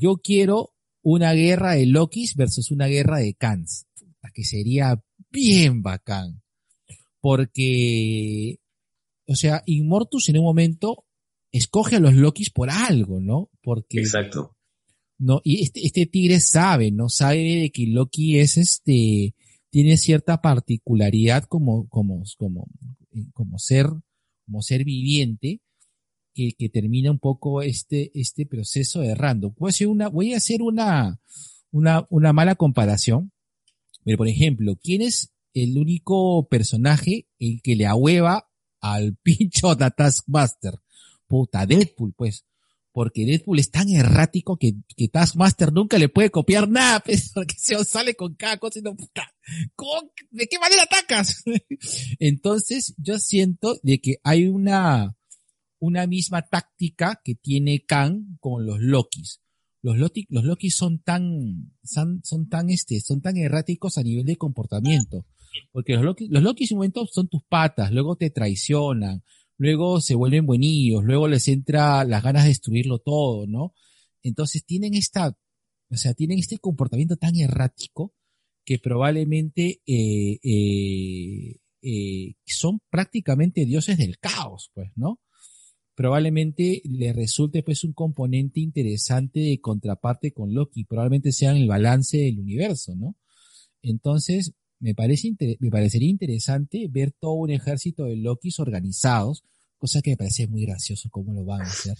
Yo 0.00 0.16
quiero 0.16 0.74
una 1.02 1.32
guerra 1.32 1.72
de 1.74 1.86
Lokis 1.86 2.34
versus 2.34 2.70
una 2.70 2.86
guerra 2.86 3.18
de 3.18 3.34
Kans. 3.34 3.86
Puta, 3.98 4.30
que 4.34 4.44
sería 4.44 5.00
bien 5.30 5.82
bacán. 5.82 6.42
Porque, 7.20 8.58
o 9.26 9.34
sea, 9.34 9.62
Immortus 9.66 10.28
en 10.28 10.38
un 10.38 10.44
momento 10.44 11.04
escoge 11.52 11.96
a 11.96 12.00
los 12.00 12.14
Lokis 12.14 12.50
por 12.50 12.68
algo, 12.70 13.20
¿no? 13.20 13.50
Porque 13.62 14.00
Exacto. 14.00 14.56
No, 15.18 15.40
y 15.42 15.62
este, 15.62 15.84
este 15.84 16.06
tigre 16.06 16.40
sabe, 16.40 16.92
¿no? 16.92 17.08
Sabe 17.08 17.38
de 17.38 17.70
que 17.70 17.86
Loki 17.86 18.38
es 18.38 18.56
este, 18.56 19.34
tiene 19.70 19.96
cierta 19.96 20.40
particularidad 20.40 21.44
como, 21.44 21.88
como, 21.88 22.22
como, 22.38 22.68
como 23.32 23.58
ser, 23.58 23.86
como 24.46 24.62
ser 24.62 24.84
viviente, 24.84 25.60
que, 26.34 26.52
que 26.56 26.68
termina 26.68 27.10
un 27.10 27.18
poco 27.18 27.62
este, 27.62 28.12
este 28.14 28.46
proceso 28.46 29.02
errando. 29.02 29.54
Voy 29.58 29.68
a 29.68 29.70
hacer 29.70 29.88
una, 29.88 30.08
voy 30.08 30.34
a 30.34 30.36
hacer 30.36 30.62
una, 30.62 31.20
una, 31.72 32.06
una 32.10 32.32
mala 32.32 32.54
comparación. 32.54 33.32
Pero, 34.04 34.18
por 34.18 34.28
ejemplo, 34.28 34.76
¿quién 34.80 35.02
es 35.02 35.32
el 35.52 35.76
único 35.76 36.46
personaje 36.48 37.26
el 37.40 37.60
que 37.60 37.74
le 37.74 37.86
ahueva 37.86 38.48
al 38.80 39.16
pincho 39.22 39.74
de 39.74 39.90
Taskmaster? 39.90 40.74
Puta, 41.26 41.66
Deadpool, 41.66 42.14
pues 42.14 42.44
porque 42.92 43.24
Deadpool 43.26 43.58
es 43.58 43.70
tan 43.70 43.88
errático 43.90 44.56
que, 44.56 44.72
que 44.96 45.08
Taskmaster 45.08 45.72
nunca 45.72 45.98
le 45.98 46.08
puede 46.08 46.30
copiar 46.30 46.68
nada, 46.68 47.00
pues, 47.04 47.32
porque 47.34 47.54
se 47.58 47.82
sale 47.84 48.14
con 48.14 48.34
cada 48.34 48.58
cosa 48.58 48.78
y 48.78 48.82
no, 48.82 48.96
puta, 48.96 49.32
¿cómo- 49.76 50.10
¿de 50.30 50.46
qué 50.46 50.58
manera 50.58 50.82
atacas? 50.82 51.42
Entonces, 52.18 52.94
yo 52.98 53.18
siento 53.18 53.78
de 53.82 54.00
que 54.00 54.16
hay 54.24 54.46
una, 54.46 55.16
una 55.78 56.06
misma 56.06 56.42
táctica 56.42 57.20
que 57.24 57.34
tiene 57.34 57.84
Kang 57.84 58.38
con 58.40 58.66
los 58.66 58.80
Lokis. 58.80 59.40
Los 59.80 59.96
Loki, 59.96 60.26
los 60.28 60.42
Loki 60.44 60.70
son 60.70 60.98
tan, 61.02 61.72
son, 61.84 62.20
son 62.24 62.48
tan 62.48 62.68
este, 62.68 63.00
son 63.00 63.20
tan 63.20 63.36
erráticos 63.36 63.96
a 63.96 64.02
nivel 64.02 64.24
de 64.24 64.36
comportamiento. 64.36 65.24
Porque 65.70 65.94
los 65.94 66.02
Loki, 66.02 66.26
los 66.28 66.42
Loki 66.42 66.64
en 66.64 66.68
un 66.72 66.78
momento 66.78 67.06
son 67.06 67.28
tus 67.28 67.42
patas, 67.48 67.92
luego 67.92 68.16
te 68.16 68.30
traicionan, 68.30 69.22
luego 69.58 70.00
se 70.00 70.14
vuelven 70.14 70.46
buenillos, 70.46 71.04
luego 71.04 71.28
les 71.28 71.48
entra 71.48 72.04
las 72.04 72.22
ganas 72.22 72.44
de 72.44 72.50
destruirlo 72.50 73.00
todo, 73.00 73.46
¿no? 73.46 73.74
Entonces 74.22 74.64
tienen 74.64 74.94
esta, 74.94 75.36
o 75.90 75.96
sea, 75.96 76.14
tienen 76.14 76.38
este 76.38 76.58
comportamiento 76.58 77.16
tan 77.16 77.36
errático 77.36 78.14
que 78.64 78.78
probablemente 78.78 79.80
eh, 79.86 80.38
eh, 80.42 81.56
eh, 81.82 82.34
son 82.46 82.80
prácticamente 82.90 83.66
dioses 83.66 83.98
del 83.98 84.18
caos, 84.18 84.70
pues, 84.74 84.90
¿no? 84.94 85.20
Probablemente 85.94 86.80
le 86.84 87.12
resulte 87.12 87.64
pues 87.64 87.82
un 87.82 87.92
componente 87.92 88.60
interesante 88.60 89.40
de 89.40 89.60
contraparte 89.60 90.32
con 90.32 90.54
Loki, 90.54 90.84
probablemente 90.84 91.32
sean 91.32 91.56
el 91.56 91.66
balance 91.66 92.18
del 92.18 92.38
universo, 92.38 92.94
¿no? 92.94 93.16
Entonces, 93.82 94.52
me 94.80 94.94
parece 94.94 95.34
me 95.58 95.70
parecería 95.70 96.08
interesante 96.08 96.86
ver 96.88 97.12
todo 97.12 97.32
un 97.32 97.50
ejército 97.50 98.04
de 98.04 98.16
Lokis 98.16 98.60
organizados, 98.60 99.44
cosa 99.76 100.02
que 100.02 100.10
me 100.10 100.16
parece 100.16 100.46
muy 100.46 100.64
gracioso 100.64 101.08
cómo 101.10 101.32
lo 101.32 101.44
van 101.44 101.62
a 101.62 101.64
hacer. 101.64 101.96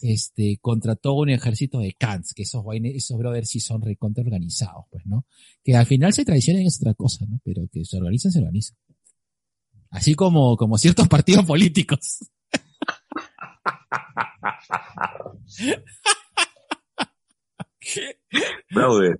Este, 0.00 0.58
contra 0.60 0.94
todo 0.94 1.14
un 1.14 1.30
ejército 1.30 1.80
de 1.80 1.92
Kants, 1.92 2.32
que 2.32 2.42
esos 2.42 2.64
esos 2.84 3.18
brothers 3.18 3.48
sí 3.48 3.58
son 3.58 3.82
recontra 3.82 4.22
organizados, 4.22 4.84
pues, 4.90 5.04
¿no? 5.06 5.26
Que 5.64 5.74
al 5.74 5.86
final 5.86 6.12
se 6.12 6.24
traicionen 6.24 6.66
es 6.66 6.78
otra 6.80 6.94
cosa, 6.94 7.26
¿no? 7.26 7.40
Pero 7.44 7.66
que 7.68 7.84
se 7.84 7.96
organizan, 7.96 8.30
se 8.30 8.38
organizan. 8.38 8.76
Así 9.90 10.14
como, 10.14 10.56
como 10.56 10.78
ciertos 10.78 11.08
partidos 11.08 11.44
políticos. 11.46 12.18
Fraude. 18.68 19.16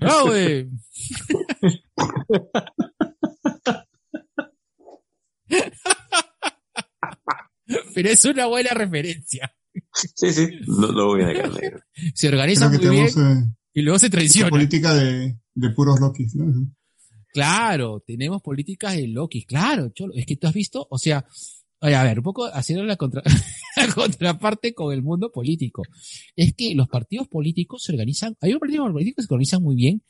¡Ah, 0.00 0.22
güey! 0.26 0.68
Pero 7.94 8.08
es 8.08 8.24
una 8.24 8.46
buena 8.46 8.70
referencia. 8.70 9.52
Sí, 9.92 10.32
sí, 10.32 10.48
no 10.66 10.88
lo 10.88 11.06
voy 11.06 11.22
a 11.22 11.26
negar. 11.26 11.52
negro. 11.52 11.80
Se 12.14 12.28
organiza 12.28 12.68
muy 12.68 12.78
bien 12.78 12.90
tenemos 12.90 13.16
eh, 13.16 13.44
y 13.74 13.82
luego 13.82 13.98
se 13.98 14.10
traiciona. 14.10 14.50
política 14.50 14.94
de, 14.94 15.38
de 15.54 15.70
puros 15.70 16.00
Lokis, 16.00 16.34
¿no? 16.34 16.72
Claro, 17.32 18.02
tenemos 18.04 18.42
políticas 18.42 18.96
de 18.96 19.06
Loki, 19.06 19.44
claro, 19.44 19.90
cholo. 19.90 20.12
Es 20.16 20.26
que 20.26 20.36
tú 20.36 20.48
has 20.48 20.54
visto, 20.54 20.86
o 20.90 20.98
sea, 20.98 21.24
oye, 21.80 21.94
a 21.94 22.04
ver, 22.04 22.18
un 22.18 22.24
poco 22.24 22.46
haciendo 22.46 22.84
la, 22.84 22.96
contra- 22.96 23.22
la 23.76 23.88
contraparte 23.94 24.74
con 24.74 24.92
el 24.92 25.02
mundo 25.02 25.30
político. 25.32 25.82
Es 26.36 26.54
que 26.54 26.74
los 26.74 26.88
partidos 26.88 27.28
políticos 27.28 27.82
se 27.84 27.92
organizan, 27.92 28.36
hay 28.40 28.54
partidos 28.58 28.90
políticos 28.92 29.24
que 29.24 29.28
se 29.28 29.34
organizan 29.34 29.62
muy 29.62 29.76
bien, 29.76 30.02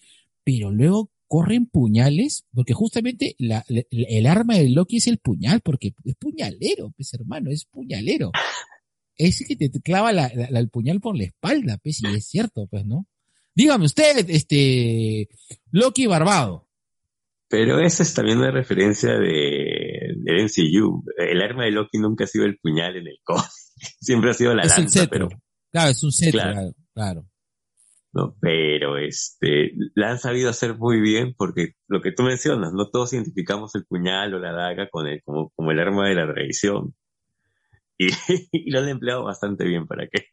pero 0.44 0.70
luego 0.70 1.10
corren 1.26 1.66
puñales, 1.66 2.44
porque 2.52 2.72
justamente 2.74 3.36
el 3.38 4.26
arma 4.26 4.56
de 4.56 4.68
Loki 4.68 4.96
es 4.96 5.06
el 5.06 5.18
puñal, 5.18 5.60
porque 5.60 5.94
es 6.04 6.16
puñalero, 6.16 6.90
pues 6.96 7.14
hermano, 7.14 7.50
es 7.50 7.66
puñalero. 7.66 8.32
Es 9.16 9.44
que 9.46 9.54
te 9.54 9.70
clava 9.80 10.12
la- 10.12 10.32
la- 10.34 10.50
la- 10.50 10.58
el 10.60 10.70
puñal 10.70 11.00
por 11.00 11.16
la 11.16 11.24
espalda, 11.24 11.78
pues, 11.80 12.02
y 12.02 12.06
es 12.16 12.26
cierto, 12.26 12.66
pues, 12.66 12.84
¿no? 12.84 13.06
Dígame 13.54 13.84
usted, 13.84 14.28
este, 14.30 15.28
Loki 15.70 16.06
Barbado. 16.06 16.66
Pero 17.48 17.78
esa 17.80 18.02
es 18.02 18.14
también 18.14 18.38
una 18.38 18.50
referencia 18.50 19.10
de, 19.18 19.59
MCU. 20.36 21.04
El 21.16 21.42
arma 21.42 21.64
de 21.64 21.70
Loki 21.72 21.98
nunca 21.98 22.24
ha 22.24 22.26
sido 22.26 22.44
el 22.44 22.58
puñal 22.58 22.96
en 22.96 23.06
el 23.06 23.18
cómic. 23.22 23.44
Siempre 24.00 24.30
ha 24.30 24.34
sido 24.34 24.54
la 24.54 24.62
es 24.62 24.76
un 24.76 24.84
lanza, 24.84 25.00
cetro. 25.00 25.28
pero 25.28 25.42
Claro, 25.70 25.90
es 25.90 26.02
un 26.02 26.12
cetro, 26.12 26.40
Claro. 26.40 26.74
claro. 26.94 27.26
¿no? 28.12 28.36
Pero 28.40 28.98
este, 28.98 29.72
la 29.94 30.10
han 30.10 30.18
sabido 30.18 30.50
hacer 30.50 30.76
muy 30.76 31.00
bien 31.00 31.34
porque 31.36 31.74
lo 31.86 32.00
que 32.02 32.12
tú 32.12 32.24
mencionas, 32.24 32.72
no 32.72 32.90
todos 32.90 33.12
identificamos 33.12 33.74
el 33.76 33.84
puñal 33.86 34.34
o 34.34 34.40
la 34.40 34.52
daga 34.52 34.88
con 34.90 35.06
el, 35.06 35.22
como, 35.22 35.50
como 35.50 35.70
el 35.70 35.78
arma 35.78 36.08
de 36.08 36.16
la 36.16 36.26
tradición. 36.26 36.94
Y, 37.96 38.08
y, 38.52 38.70
lo 38.70 38.80
han 38.80 38.88
empleado 38.88 39.24
bastante 39.24 39.64
bien, 39.64 39.86
¿para 39.86 40.08
qué? 40.08 40.24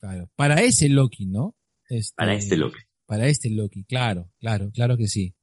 Claro, 0.00 0.30
para 0.36 0.62
ese 0.62 0.88
Loki, 0.88 1.26
¿no? 1.26 1.54
Este, 1.88 2.14
para 2.16 2.34
este 2.34 2.56
Loki. 2.56 2.78
Para 3.06 3.26
este 3.26 3.50
Loki, 3.50 3.84
claro, 3.84 4.30
claro, 4.38 4.70
claro 4.72 4.96
que 4.96 5.06
sí. 5.06 5.34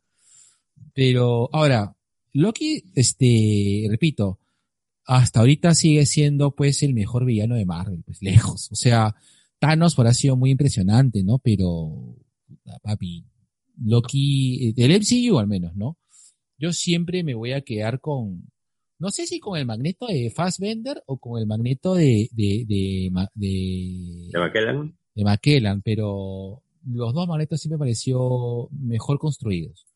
Pero 0.95 1.49
ahora, 1.53 1.95
Loki, 2.33 2.83
este, 2.95 3.87
repito, 3.89 4.39
hasta 5.05 5.39
ahorita 5.39 5.73
sigue 5.73 6.05
siendo 6.05 6.51
pues 6.51 6.83
el 6.83 6.93
mejor 6.93 7.25
villano 7.25 7.55
de 7.55 7.65
Marvel, 7.65 8.03
pues 8.05 8.21
lejos. 8.21 8.71
O 8.71 8.75
sea, 8.75 9.15
Thanos 9.59 9.95
por 9.95 10.07
ha 10.07 10.13
sido 10.13 10.35
muy 10.35 10.51
impresionante, 10.51 11.23
¿no? 11.23 11.39
Pero, 11.39 12.15
papi, 12.83 13.25
Loki, 13.83 14.73
del 14.73 14.99
MCU 14.99 15.39
al 15.39 15.47
menos, 15.47 15.75
¿no? 15.75 15.97
Yo 16.57 16.73
siempre 16.73 17.23
me 17.23 17.33
voy 17.33 17.53
a 17.53 17.61
quedar 17.61 18.01
con, 18.01 18.51
no 18.99 19.11
sé 19.11 19.25
si 19.25 19.39
con 19.39 19.57
el 19.57 19.65
magneto 19.65 20.07
de 20.07 20.29
Fassbender 20.29 21.01
o 21.07 21.17
con 21.17 21.39
el 21.39 21.47
magneto 21.47 21.95
de, 21.95 22.29
de, 22.33 22.65
de, 22.67 23.09
de, 23.33 24.29
de 24.33 24.39
De 25.15 25.23
McKellan, 25.23 25.81
pero 25.81 26.61
los 26.85 27.13
dos 27.13 27.27
magnetos 27.27 27.61
siempre 27.61 27.77
me 27.77 27.85
pareció 27.85 28.69
mejor 28.71 29.17
construidos. 29.19 29.88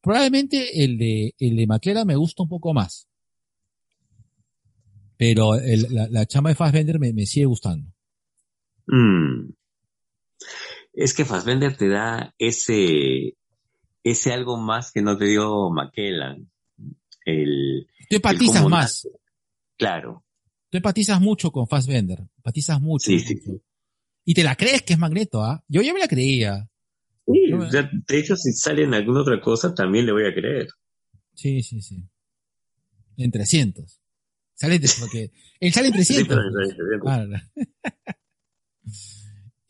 Probablemente 0.00 0.84
el 0.84 0.96
de, 0.96 1.34
el 1.38 1.56
de 1.56 2.04
me 2.04 2.16
gusta 2.16 2.42
un 2.42 2.48
poco 2.48 2.72
más. 2.72 3.06
Pero 5.16 5.56
el, 5.56 5.86
la, 5.90 6.08
la, 6.08 6.26
chama 6.26 6.48
de 6.48 6.54
Fassbender 6.54 6.98
me, 6.98 7.12
me 7.12 7.26
sigue 7.26 7.44
gustando. 7.44 7.92
Mm. 8.86 9.50
Es 10.94 11.12
que 11.12 11.26
Fassbender 11.26 11.76
te 11.76 11.88
da 11.88 12.34
ese, 12.38 13.36
ese 14.02 14.32
algo 14.32 14.56
más 14.56 14.92
que 14.92 15.02
no 15.02 15.18
te 15.18 15.26
dio 15.26 15.70
McKellan. 15.70 16.50
El, 17.26 17.86
Tú 18.08 18.16
empatizas 18.16 18.66
más. 18.66 19.06
Claro. 19.76 20.24
Tú 20.70 20.78
empatizas 20.78 21.20
mucho 21.20 21.50
con 21.50 21.68
Fassbender. 21.68 22.20
Empatizas 22.36 22.80
mucho. 22.80 23.10
Sí, 23.10 23.20
sí, 23.20 23.36
sí. 23.36 23.60
Y 24.24 24.32
te 24.32 24.42
la 24.42 24.56
crees 24.56 24.82
que 24.82 24.94
es 24.94 24.98
Magneto, 24.98 25.42
¿ah? 25.42 25.62
Yo 25.68 25.82
ya 25.82 25.92
me 25.92 26.00
la 26.00 26.08
creía. 26.08 26.69
Sí, 27.32 27.50
de 28.08 28.18
hecho, 28.18 28.36
si 28.36 28.52
sale 28.52 28.84
en 28.84 28.94
alguna 28.94 29.20
otra 29.20 29.40
cosa, 29.40 29.74
también 29.74 30.06
le 30.06 30.12
voy 30.12 30.26
a 30.26 30.34
creer. 30.34 30.68
Sí, 31.34 31.62
sí, 31.62 31.80
sí. 31.80 32.02
En 33.16 33.30
300. 33.30 34.00
Sale 34.54 34.80
porque 34.98 35.30
él 35.58 35.72
sale 35.72 35.88
en 35.88 35.94
300. 35.94 36.38
Ah, 37.06 37.26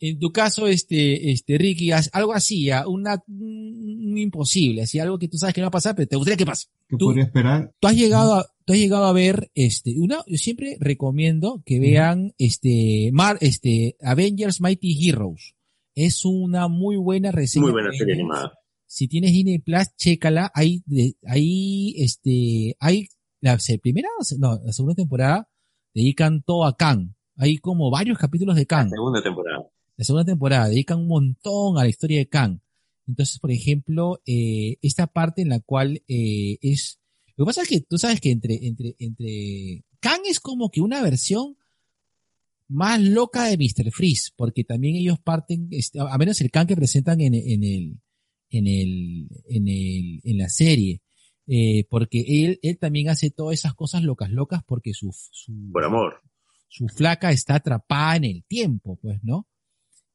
en 0.01 0.19
tu 0.19 0.31
caso, 0.31 0.67
este, 0.67 1.31
este, 1.31 1.57
Ricky, 1.57 1.91
algo 1.91 2.33
así, 2.33 2.69
una, 2.87 3.23
un 3.27 4.17
imposible, 4.17 4.81
así 4.81 4.99
algo 4.99 5.17
que 5.17 5.27
tú 5.27 5.37
sabes 5.37 5.53
que 5.53 5.61
no 5.61 5.65
va 5.65 5.69
a 5.69 5.71
pasar, 5.71 5.95
pero 5.95 6.07
te 6.07 6.15
gustaría 6.15 6.37
que 6.37 6.45
pase. 6.45 6.67
¿Qué 6.89 6.97
podría 6.97 7.23
esperar? 7.25 7.71
Tú 7.79 7.87
has 7.87 7.95
llegado 7.95 8.35
a, 8.35 8.45
tú 8.65 8.73
has 8.73 8.79
llegado 8.79 9.05
a 9.05 9.13
ver, 9.13 9.51
este, 9.53 9.97
una, 9.97 10.23
yo 10.27 10.37
siempre 10.37 10.75
recomiendo 10.79 11.61
que 11.65 11.79
vean, 11.79 12.33
este, 12.37 13.11
Mar, 13.13 13.37
este, 13.41 13.95
Avengers 14.01 14.59
Mighty 14.59 15.07
Heroes. 15.07 15.55
Es 15.95 16.25
una 16.25 16.67
muy 16.67 16.97
buena 16.97 17.31
reseña. 17.31 17.63
Muy 17.63 17.71
buena 17.71 17.91
serie 17.91 18.13
animada. 18.13 18.53
Si 18.85 19.07
tienes 19.07 19.31
Disney 19.31 19.59
Plus, 19.59 19.95
chécala. 19.97 20.51
Ahí, 20.53 20.83
ahí, 21.25 21.93
este, 21.97 22.75
hay 22.79 23.07
la 23.41 23.57
primera, 23.81 24.07
no, 24.37 24.59
la 24.63 24.71
segunda 24.71 24.95
temporada 24.95 25.49
dedican 25.93 26.43
todo 26.43 26.65
a 26.65 26.75
Khan. 26.75 27.15
Hay 27.37 27.57
como 27.57 27.89
varios 27.89 28.17
capítulos 28.17 28.55
de 28.55 28.65
Khan. 28.65 28.89
La 28.89 28.95
segunda 28.95 29.23
temporada. 29.23 29.67
La 29.97 30.05
segunda 30.05 30.25
temporada 30.25 30.69
dedican 30.69 30.99
un 30.99 31.07
montón 31.07 31.77
a 31.77 31.83
la 31.83 31.89
historia 31.89 32.19
de 32.19 32.29
Khan. 32.29 32.61
Entonces, 33.07 33.39
por 33.39 33.51
ejemplo, 33.51 34.21
eh, 34.25 34.77
esta 34.81 35.07
parte 35.07 35.41
en 35.41 35.49
la 35.49 35.59
cual 35.59 36.03
eh, 36.07 36.57
es... 36.61 36.99
Lo 37.35 37.45
que 37.45 37.49
pasa 37.49 37.63
es 37.63 37.67
que 37.67 37.81
tú 37.81 37.97
sabes 37.97 38.21
que 38.21 38.31
entre, 38.31 38.67
entre, 38.67 38.95
entre... 38.99 39.83
Khan 39.99 40.21
es 40.25 40.39
como 40.39 40.69
que 40.69 40.81
una 40.81 41.01
versión 41.01 41.57
más 42.71 43.01
loca 43.01 43.45
de 43.45 43.57
Mr. 43.57 43.91
Freeze, 43.91 44.31
porque 44.35 44.63
también 44.63 44.95
ellos 44.95 45.19
parten, 45.19 45.67
este, 45.71 45.99
a 45.99 46.17
menos 46.17 46.39
el 46.41 46.49
Khan 46.49 46.67
que 46.67 46.75
presentan 46.75 47.19
en, 47.19 47.33
en 47.35 47.63
el, 47.63 47.99
en 48.49 48.67
el, 48.67 49.27
en 49.49 49.67
el, 49.67 50.21
en 50.23 50.37
la 50.37 50.47
serie, 50.47 51.01
eh, 51.47 51.85
porque 51.89 52.23
él, 52.27 52.59
él 52.61 52.77
también 52.79 53.09
hace 53.09 53.29
todas 53.29 53.59
esas 53.59 53.73
cosas 53.73 54.03
locas, 54.03 54.31
locas, 54.31 54.61
porque 54.65 54.93
su, 54.93 55.13
su, 55.31 55.53
por 55.73 55.83
amor, 55.83 56.21
su 56.69 56.87
flaca 56.87 57.31
está 57.31 57.55
atrapada 57.55 58.15
en 58.15 58.23
el 58.25 58.43
tiempo, 58.45 58.97
pues, 59.01 59.19
¿no? 59.21 59.47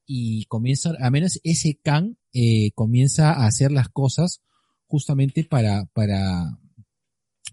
Y 0.07 0.47
comienza, 0.47 0.95
a 0.99 1.11
menos 1.11 1.41
ese 1.45 1.79
Khan 1.83 2.17
eh, 2.33 2.71
comienza 2.75 3.33
a 3.33 3.47
hacer 3.47 3.71
las 3.71 3.91
cosas 3.91 4.41
justamente 4.87 5.45
para, 5.45 5.85
para, 5.93 6.59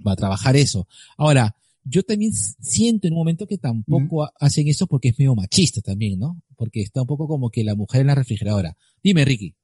para 0.02 0.16
trabajar 0.16 0.56
eso. 0.56 0.88
Ahora, 1.18 1.58
yo 1.84 2.04
también 2.04 2.34
siento 2.34 3.08
en 3.08 3.14
un 3.14 3.20
momento 3.20 3.46
que 3.48 3.58
tampoco 3.58 4.30
hacen 4.40 4.68
eso 4.68 4.88
porque 4.88 5.10
es 5.10 5.20
medio 5.20 5.36
machista 5.36 5.82
también, 5.82 6.20
¿no? 6.20 6.42
Porque 6.56 6.82
está 6.82 7.02
un 7.02 7.08
poco 7.08 7.28
como 7.28 7.50
que 7.50 7.64
la 7.64 7.76
mujer 7.76 8.02
en 8.02 8.08
la 8.08 8.16
refrigeradora. 8.16 8.76
Dime, 9.04 9.26
Ricky. 9.26 9.56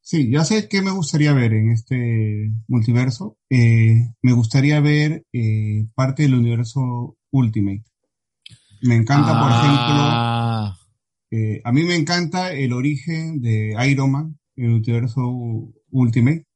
Sí, 0.00 0.30
ya 0.30 0.44
sé 0.44 0.68
qué 0.68 0.80
me 0.80 0.90
gustaría 0.90 1.32
ver 1.34 1.52
en 1.52 1.70
este 1.70 2.50
multiverso. 2.66 3.36
Eh, 3.50 4.08
me 4.22 4.32
gustaría 4.32 4.80
ver 4.80 5.26
eh, 5.32 5.86
parte 5.94 6.22
del 6.22 6.34
universo 6.34 7.18
Ultimate. 7.30 7.84
Me 8.82 8.94
encanta, 8.94 9.32
por 9.32 9.50
Ah, 9.50 10.74
ejemplo, 11.30 11.38
eh, 11.38 11.60
a 11.64 11.72
mí 11.72 11.82
me 11.82 11.96
encanta 11.96 12.52
el 12.52 12.72
origen 12.72 13.40
de 13.40 13.74
Iron 13.90 14.12
Man, 14.12 14.38
el 14.56 14.70
universo 14.70 15.74
Ultimate, 15.90 16.46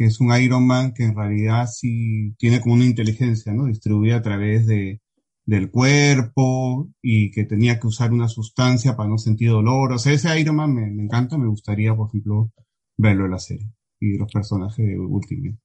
que 0.00 0.06
es 0.06 0.18
un 0.18 0.34
Iron 0.34 0.66
Man 0.66 0.94
que 0.94 1.04
en 1.04 1.14
realidad 1.14 1.66
sí 1.70 2.34
tiene 2.38 2.62
como 2.62 2.74
una 2.74 2.86
inteligencia, 2.86 3.52
¿no? 3.52 3.66
Distribuida 3.66 4.16
a 4.16 4.22
través 4.22 4.66
de, 4.66 5.02
del 5.44 5.70
cuerpo 5.70 6.88
y 7.02 7.30
que 7.32 7.44
tenía 7.44 7.78
que 7.78 7.86
usar 7.86 8.10
una 8.10 8.26
sustancia 8.26 8.96
para 8.96 9.10
no 9.10 9.18
sentir 9.18 9.50
dolor. 9.50 9.92
O 9.92 9.98
sea, 9.98 10.14
ese 10.14 10.40
Iron 10.40 10.56
Man 10.56 10.72
me, 10.72 10.90
me 10.90 11.02
encanta, 11.02 11.36
me 11.36 11.48
gustaría, 11.48 11.94
por 11.94 12.08
ejemplo, 12.08 12.50
verlo 12.96 13.26
en 13.26 13.30
la 13.30 13.38
serie 13.38 13.70
y 14.00 14.16
los 14.16 14.32
personajes 14.32 14.86
de 14.86 14.98
Ultimate. 14.98 15.58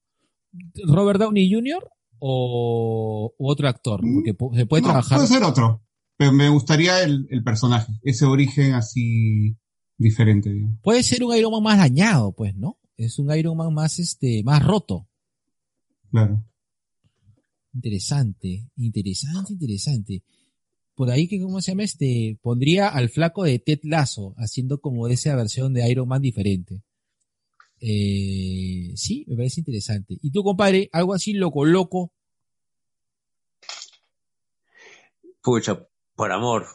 ¿Robert 0.85 1.17
Downey 1.17 1.49
Jr. 1.49 1.89
o 2.19 3.33
u 3.37 3.47
otro 3.49 3.69
actor? 3.69 4.01
Porque 4.01 4.35
se 4.59 4.65
puede 4.65 4.81
No, 4.81 4.89
trabajar. 4.89 5.17
Puede 5.17 5.29
ser 5.29 5.43
otro, 5.43 5.81
pero 6.17 6.33
me 6.33 6.49
gustaría 6.49 7.01
el, 7.03 7.25
el 7.29 7.41
personaje, 7.41 7.93
ese 8.03 8.25
origen 8.25 8.73
así 8.73 9.55
diferente. 9.97 10.51
digamos. 10.51 10.77
Puede 10.83 11.03
ser 11.03 11.23
un 11.23 11.33
Iron 11.37 11.53
Man 11.53 11.63
más 11.63 11.77
dañado, 11.77 12.33
pues, 12.33 12.53
¿no? 12.53 12.77
Es 12.97 13.19
un 13.19 13.35
Iron 13.35 13.57
Man 13.57 13.73
más, 13.73 13.99
este, 13.99 14.43
más 14.43 14.63
roto. 14.63 15.07
Claro. 16.11 16.43
Interesante, 17.73 18.69
interesante, 18.77 19.53
interesante. 19.53 20.23
Por 20.95 21.11
ahí 21.11 21.27
que, 21.27 21.41
¿cómo 21.41 21.59
se 21.59 21.71
llama? 21.71 21.83
Este, 21.83 22.39
pondría 22.41 22.87
al 22.87 23.09
flaco 23.09 23.43
de 23.43 23.59
Ted 23.59 23.79
Lasso, 23.83 24.33
haciendo 24.37 24.79
como 24.79 25.07
esa 25.09 25.35
versión 25.35 25.73
de 25.73 25.89
Iron 25.89 26.07
Man 26.07 26.21
diferente. 26.21 26.81
Eh, 27.81 28.93
sí, 28.95 29.25
me 29.27 29.35
parece 29.35 29.59
interesante. 29.59 30.17
Y 30.21 30.31
tú, 30.31 30.41
compadre, 30.43 30.89
algo 30.93 31.13
así 31.13 31.33
loco, 31.33 31.65
loco. 31.65 32.13
pucha, 35.45 35.87
por 36.15 36.31
amor, 36.31 36.65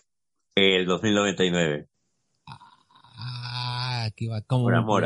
el 0.54 0.86
2099. 0.86 1.88
Ah, 2.46 4.08
que 4.14 4.28
va 4.28 4.42
como 4.42 4.64
Por 4.64 4.74
amor. 4.74 5.04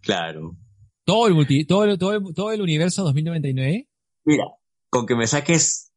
Claro. 0.00 0.56
Todo 1.04 1.26
el 1.26 1.34
multi, 1.34 1.64
todo 1.64 1.84
el, 1.84 1.98
todo 1.98 2.12
el, 2.14 2.34
todo 2.34 2.52
el 2.52 2.62
universo 2.62 3.02
2099. 3.04 3.88
Mira, 4.24 4.44
con 4.88 5.06
que 5.06 5.16
me 5.16 5.26
saques 5.26 5.92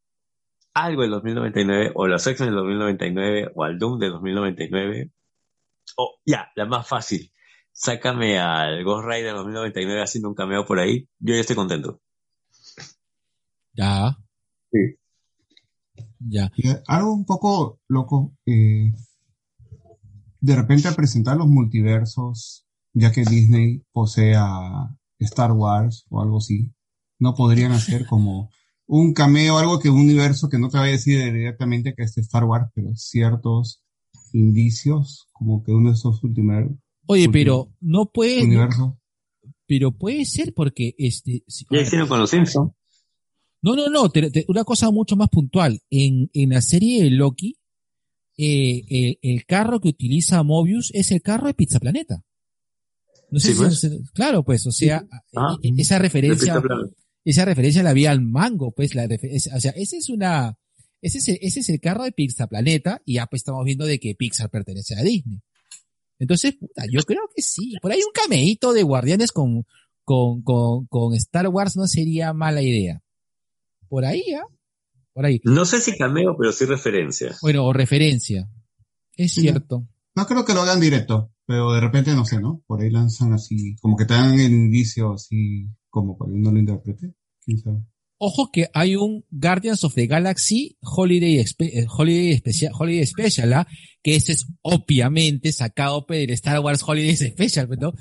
algo 0.73 1.01
del 1.03 1.11
2099, 1.11 1.91
o 1.95 2.07
los 2.07 2.25
X-Men 2.25 2.49
del 2.49 2.55
2099, 2.57 3.51
o 3.55 3.63
al 3.63 3.77
Doom 3.77 3.99
del 3.99 4.11
2099, 4.11 5.11
o 5.97 6.19
ya, 6.25 6.49
la 6.55 6.65
más 6.65 6.87
fácil, 6.87 7.31
sácame 7.71 8.39
al 8.39 8.83
Ghost 8.83 9.05
Rider 9.07 9.33
2099 9.33 10.01
haciendo 10.01 10.29
un 10.29 10.35
cameo 10.35 10.65
por 10.65 10.79
ahí, 10.79 11.07
yo 11.19 11.35
ya 11.35 11.41
estoy 11.41 11.55
contento. 11.55 12.01
Ya. 13.73 14.17
Sí. 14.71 14.97
Ya. 16.19 16.51
Y 16.55 16.69
algo 16.87 17.13
un 17.13 17.25
poco 17.25 17.81
loco, 17.87 18.35
eh, 18.45 18.93
de 20.39 20.55
repente 20.55 20.87
al 20.87 20.95
presentar 20.95 21.37
los 21.37 21.47
multiversos, 21.47 22.65
ya 22.93 23.11
que 23.11 23.23
Disney 23.23 23.83
posee 23.91 24.35
a 24.35 24.95
Star 25.19 25.51
Wars 25.51 26.05
o 26.09 26.21
algo 26.21 26.37
así, 26.37 26.71
no 27.19 27.33
podrían 27.35 27.71
hacer 27.71 28.05
como 28.07 28.49
un 28.85 29.13
cameo, 29.13 29.57
algo 29.57 29.79
que 29.79 29.89
un 29.89 30.01
universo 30.01 30.49
que 30.49 30.59
no 30.59 30.69
te 30.69 30.77
vaya 30.77 30.89
a 30.89 30.97
decir 30.97 31.17
directamente 31.33 31.93
que 31.95 32.03
es 32.03 32.17
Star 32.17 32.43
Wars, 32.43 32.69
pero 32.75 32.93
ciertos 32.95 33.81
indicios, 34.33 35.27
como 35.31 35.63
que 35.63 35.71
uno 35.71 35.89
de 35.89 35.95
esos 35.95 36.23
últimos 36.23 36.65
Oye, 37.05 37.29
pero 37.29 37.71
no 37.81 38.11
puede, 38.11 38.43
universos. 38.43 38.93
pero 39.67 39.91
puede 39.91 40.25
ser 40.25 40.53
porque 40.53 40.95
este, 40.97 41.43
si- 41.47 41.65
Ya 41.69 41.81
hicieron 41.81 42.07
con 42.07 42.19
los 42.19 42.29
Simpsons. 42.29 42.71
no, 43.61 43.75
no, 43.75 43.87
no, 43.89 44.09
te- 44.09 44.31
te- 44.31 44.45
una 44.47 44.63
cosa 44.63 44.89
mucho 44.91 45.15
más 45.15 45.29
puntual. 45.29 45.81
En, 45.89 46.29
en 46.33 46.49
la 46.49 46.61
serie 46.61 47.03
de 47.03 47.09
Loki, 47.11 47.57
eh, 48.37 48.83
el, 48.89 49.19
el 49.21 49.45
carro 49.45 49.79
que 49.79 49.89
utiliza 49.89 50.43
Mobius 50.43 50.91
es 50.93 51.11
el 51.11 51.21
carro 51.21 51.47
de 51.47 51.53
Pizza 51.53 51.79
Planeta. 51.79 52.23
No 53.33 53.39
sé 53.39 53.47
Sí, 53.47 53.53
si 53.53 53.59
pues. 53.59 53.79
se- 53.79 53.99
claro, 54.13 54.43
pues, 54.43 54.65
o 54.67 54.71
sea, 54.71 55.03
Ah, 55.35 55.57
e- 55.63 55.69
e- 55.69 55.81
esa 55.81 55.97
referencia, 55.97 56.61
esa 57.25 57.45
referencia 57.45 57.81
la 57.81 57.93
vi 57.93 58.05
al 58.05 58.21
mango, 58.21 58.71
pues, 58.71 58.93
la 58.93 59.05
es- 59.05 59.49
o 59.51 59.59
sea, 59.59 59.71
ese 59.71 59.97
es 59.97 60.09
una, 60.09 60.55
ese 61.01 61.17
es, 61.17 61.27
el, 61.29 61.39
ese 61.41 61.61
es 61.61 61.69
el 61.69 61.79
carro 61.79 62.03
de 62.03 62.11
Pizza 62.11 62.45
Planeta 62.45 63.01
y 63.05 63.15
ya 63.15 63.25
pues 63.25 63.39
estamos 63.39 63.65
viendo 63.65 63.85
de 63.87 63.99
que 63.99 64.13
Pixar 64.13 64.51
pertenece 64.51 64.95
a 64.95 65.01
Disney. 65.01 65.41
Entonces, 66.19 66.53
puta, 66.59 66.83
yo 66.91 67.01
creo 67.01 67.21
que 67.35 67.41
sí. 67.41 67.73
Por 67.81 67.91
ahí 67.91 67.99
un 67.99 68.13
cameíto 68.13 68.71
de 68.71 68.83
Guardianes 68.83 69.31
con, 69.31 69.65
con, 70.03 70.43
con, 70.43 70.85
con 70.85 71.15
Star 71.15 71.47
Wars 71.47 71.75
no 71.75 71.87
sería 71.87 72.33
mala 72.33 72.61
idea. 72.61 73.01
Por 73.89 74.05
ahí, 74.05 74.23
¿ah? 74.39 74.45
Por 75.13 75.25
ahí. 75.25 75.41
No 75.43 75.65
sé 75.65 75.81
si 75.81 75.97
cameo, 75.97 76.35
pero 76.37 76.51
sí 76.51 76.65
referencia. 76.65 77.35
Bueno, 77.41 77.65
o 77.65 77.73
referencia. 77.73 78.47
Es 79.17 79.33
Sí. 79.33 79.41
cierto. 79.41 79.87
No 80.15 80.25
creo 80.27 80.45
que 80.45 80.53
lo 80.53 80.61
hagan 80.61 80.79
directo, 80.79 81.31
pero 81.45 81.73
de 81.73 81.81
repente 81.81 82.13
no 82.13 82.25
sé, 82.25 82.39
¿no? 82.39 82.63
Por 82.67 82.81
ahí 82.81 82.89
lanzan 82.89 83.33
así, 83.33 83.75
como 83.81 83.95
que 83.97 84.05
te 84.05 84.13
dan 84.13 84.39
el 84.39 84.51
indicio 84.51 85.13
así, 85.13 85.67
como 85.89 86.17
para 86.17 86.31
que 86.31 86.37
uno 86.37 86.51
lo 86.51 86.59
interprete. 86.59 87.13
¿Quién 87.43 87.59
sabe? 87.59 87.79
Ojo 88.19 88.51
que 88.53 88.67
hay 88.73 88.95
un 88.95 89.25
Guardians 89.31 89.83
of 89.83 89.95
the 89.95 90.07
Galaxy 90.07 90.77
Holiday, 90.81 91.39
Espe- 91.39 91.71
eh, 91.73 91.87
Holiday, 91.89 92.37
Special, 92.37 92.71
Holiday 92.77 93.05
Special, 93.05 93.53
¿ah? 93.53 93.67
que 94.01 94.15
ese 94.15 94.31
es 94.33 94.45
obviamente 94.61 95.51
sacado 95.51 96.05
pe, 96.05 96.19
del 96.19 96.29
Star 96.31 96.59
Wars 96.59 96.83
Holiday 96.85 97.15
Special, 97.17 97.67
pues, 97.67 97.79
¿no? 97.79 97.93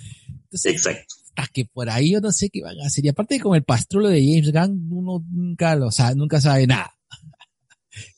Entonces, 0.44 0.72
Exacto. 0.74 1.14
hasta 1.34 1.50
que 1.52 1.64
por 1.64 1.88
ahí 1.90 2.12
yo 2.12 2.20
no 2.20 2.30
sé 2.30 2.50
qué 2.50 2.62
van 2.62 2.78
a 2.78 2.86
hacer. 2.86 3.04
Y 3.04 3.08
aparte 3.08 3.40
con 3.40 3.56
el 3.56 3.64
pastrulo 3.64 4.08
de 4.10 4.20
James 4.20 4.52
Gunn, 4.52 4.86
uno 4.92 5.24
nunca 5.30 5.74
lo 5.74 5.90
sabe, 5.90 6.14
nunca 6.14 6.40
sabe 6.40 6.66
nada. 6.68 6.92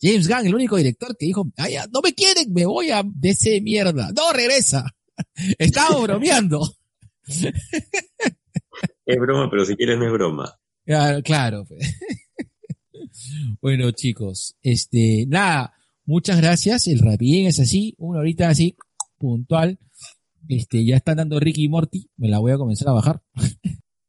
James 0.01 0.29
Gunn, 0.29 0.47
el 0.47 0.55
único 0.55 0.77
director 0.77 1.17
que 1.17 1.27
dijo, 1.27 1.51
"Ay, 1.57 1.75
ya, 1.75 1.87
no 1.93 2.01
me 2.03 2.15
quieren, 2.15 2.53
me 2.53 2.67
voy 2.67 2.91
a 2.91 3.03
DC 3.05 3.61
mierda. 3.61 4.11
No, 4.15 4.33
regresa. 4.33 4.85
Estaba 5.59 6.01
bromeando. 6.01 6.61
Es 9.07 9.19
broma, 9.19 9.51
pero 9.51 9.65
si 9.65 9.77
quieres 9.77 9.99
no 9.99 10.07
es 10.07 10.13
broma. 10.13 10.59
Claro, 10.85 11.23
claro. 11.23 11.65
pues. 11.67 11.95
bueno, 13.61 13.91
chicos, 13.93 14.57
este, 14.63 15.27
nada, 15.29 15.75
muchas 16.07 16.39
gracias. 16.39 16.87
El 16.87 17.01
rapidín 17.01 17.47
es 17.47 17.61
así, 17.61 17.95
una 17.99 18.21
horita 18.21 18.49
así, 18.49 18.77
puntual. 19.19 19.79
Este, 20.49 20.85
ya 20.85 20.97
están 20.97 21.19
dando 21.19 21.39
Ricky 21.41 21.65
y 21.65 21.69
Morty, 21.69 22.11
me 22.17 22.29
la 22.29 22.39
voy 22.39 22.53
a 22.53 22.59
comenzar 22.59 22.89
a 22.89 22.93
bajar. 22.93 23.23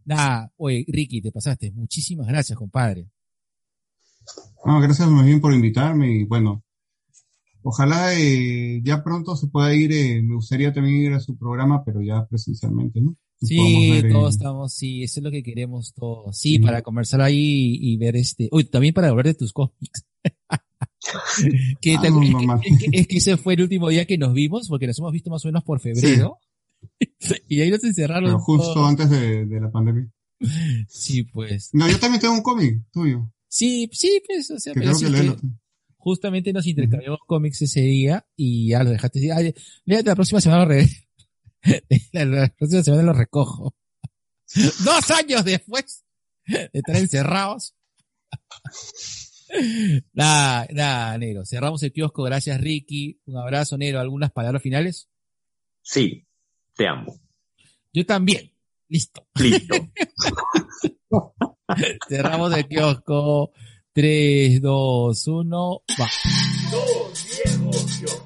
nada, 0.06 0.52
oye, 0.58 0.86
Ricky, 0.88 1.22
te 1.22 1.32
pasaste. 1.32 1.72
Muchísimas 1.72 2.28
gracias, 2.28 2.58
compadre. 2.58 3.10
No, 4.66 4.80
gracias 4.82 5.10
más 5.10 5.26
bien 5.26 5.40
por 5.42 5.54
invitarme 5.54 6.12
y 6.12 6.24
bueno, 6.26 6.64
ojalá 7.64 8.14
eh, 8.20 8.82
ya 8.84 9.04
pronto 9.04 9.36
se 9.36 9.48
pueda 9.48 9.74
ir, 9.76 9.92
eh, 9.92 10.22
me 10.24 10.36
gustaría 10.36 10.74
también 10.74 10.96
ir 10.98 11.14
a 11.14 11.20
su 11.20 11.38
programa, 11.38 11.84
pero 11.84 12.02
ya 12.02 12.26
presencialmente, 12.28 13.02
¿no? 13.02 13.16
Nos 13.42 13.50
Sí, 13.50 13.92
ver, 13.92 14.06
eh, 14.06 14.10
todos 14.12 14.34
estamos, 14.36 14.74
sí, 14.74 15.04
eso 15.04 15.20
es 15.20 15.24
lo 15.24 15.30
que 15.32 15.44
queremos 15.44 15.94
todos. 15.94 16.38
Sí, 16.38 16.52
Sí. 16.56 16.60
para 16.60 16.82
conversar 16.82 17.22
ahí 17.22 17.78
y 17.82 17.98
ver 17.98 18.16
este, 18.16 18.48
uy, 18.52 18.64
también 18.66 18.94
para 18.94 19.10
hablar 19.10 19.26
de 19.26 19.34
tus 19.34 19.52
cómics. 19.54 20.06
que 21.82 21.96
Ah, 21.96 22.02
te- 22.02 22.12
no, 22.12 22.22
es, 22.64 22.78
que, 22.80 22.90
es 22.92 23.08
ese 23.10 23.38
fue 23.38 23.54
el 23.56 23.62
último 23.64 23.90
día 23.90 24.06
que 24.06 24.18
nos 24.18 24.34
vimos, 24.34 24.68
porque 24.70 24.88
nos 24.88 24.98
hemos 25.00 25.12
visto 25.12 25.30
más 25.30 25.44
o 25.46 25.48
menos 25.50 25.64
por 25.64 25.80
febrero. 25.80 26.38
y 27.50 27.62
ahí 27.62 27.70
nos 27.72 27.84
encerraron. 27.84 28.30
pero 28.30 28.40
justo 28.40 28.74
todos. 28.74 28.88
antes 28.90 29.10
de, 29.10 29.46
de 29.46 29.60
la 29.62 29.70
pandemia. 29.72 30.10
Sí, 30.88 31.24
pues. 31.24 31.70
No, 31.74 31.90
yo 31.90 32.00
también 32.00 32.22
tengo 32.22 32.34
un 32.34 32.42
cómic 32.42 32.82
tuyo, 32.92 33.30
Sí, 33.58 33.90
sí, 33.94 34.22
pues, 34.28 34.52
o 34.52 34.60
sea, 34.60 34.74
que 34.74 34.80
pero 34.82 34.92
creo 34.92 35.00
sí 35.00 35.06
que 35.06 35.12
que 35.12 35.18
leerlo. 35.24 35.38
justamente 35.98 36.52
nos 36.52 36.68
intercambiamos 36.68 37.20
cómics 37.26 37.62
ese 37.62 37.80
día 37.82 38.28
y 38.36 38.70
ya 38.72 38.84
lo 38.84 38.90
dejaste. 38.90 39.22
léate 39.86 40.10
la 40.10 40.16
próxima 40.16 40.42
semana 40.42 40.64
lo 40.66 40.70
re- 40.72 40.90
la, 42.12 42.26
la 42.26 42.48
próxima 42.50 42.84
semana 42.84 43.04
lo 43.04 43.14
recojo. 43.14 43.74
Dos 44.84 45.10
años 45.12 45.46
después 45.46 46.04
de 46.46 46.70
estar 46.74 46.98
encerrados. 46.98 47.74
Nada, 50.14 50.68
nada, 50.72 51.18
Nero. 51.18 51.46
Cerramos 51.46 51.82
el 51.84 51.94
kiosco. 51.94 52.24
Gracias, 52.24 52.60
Ricky. 52.60 53.22
Un 53.26 53.38
abrazo, 53.38 53.78
Nero. 53.78 54.02
¿Algunas 54.02 54.32
palabras 54.34 54.62
finales? 54.62 55.08
Sí, 55.82 56.26
te 56.76 56.88
amo. 56.88 57.18
Yo 57.94 58.06
también. 58.06 58.52
Listo. 58.90 59.26
Listo. 59.36 59.76
Cerramos 62.08 62.56
el 62.56 62.68
kiosco. 62.68 63.52
3, 63.94 64.62
2, 64.62 65.28
1, 65.28 65.82
va. 66.00 66.10
Dos 66.70 67.28
viejos 67.46 68.25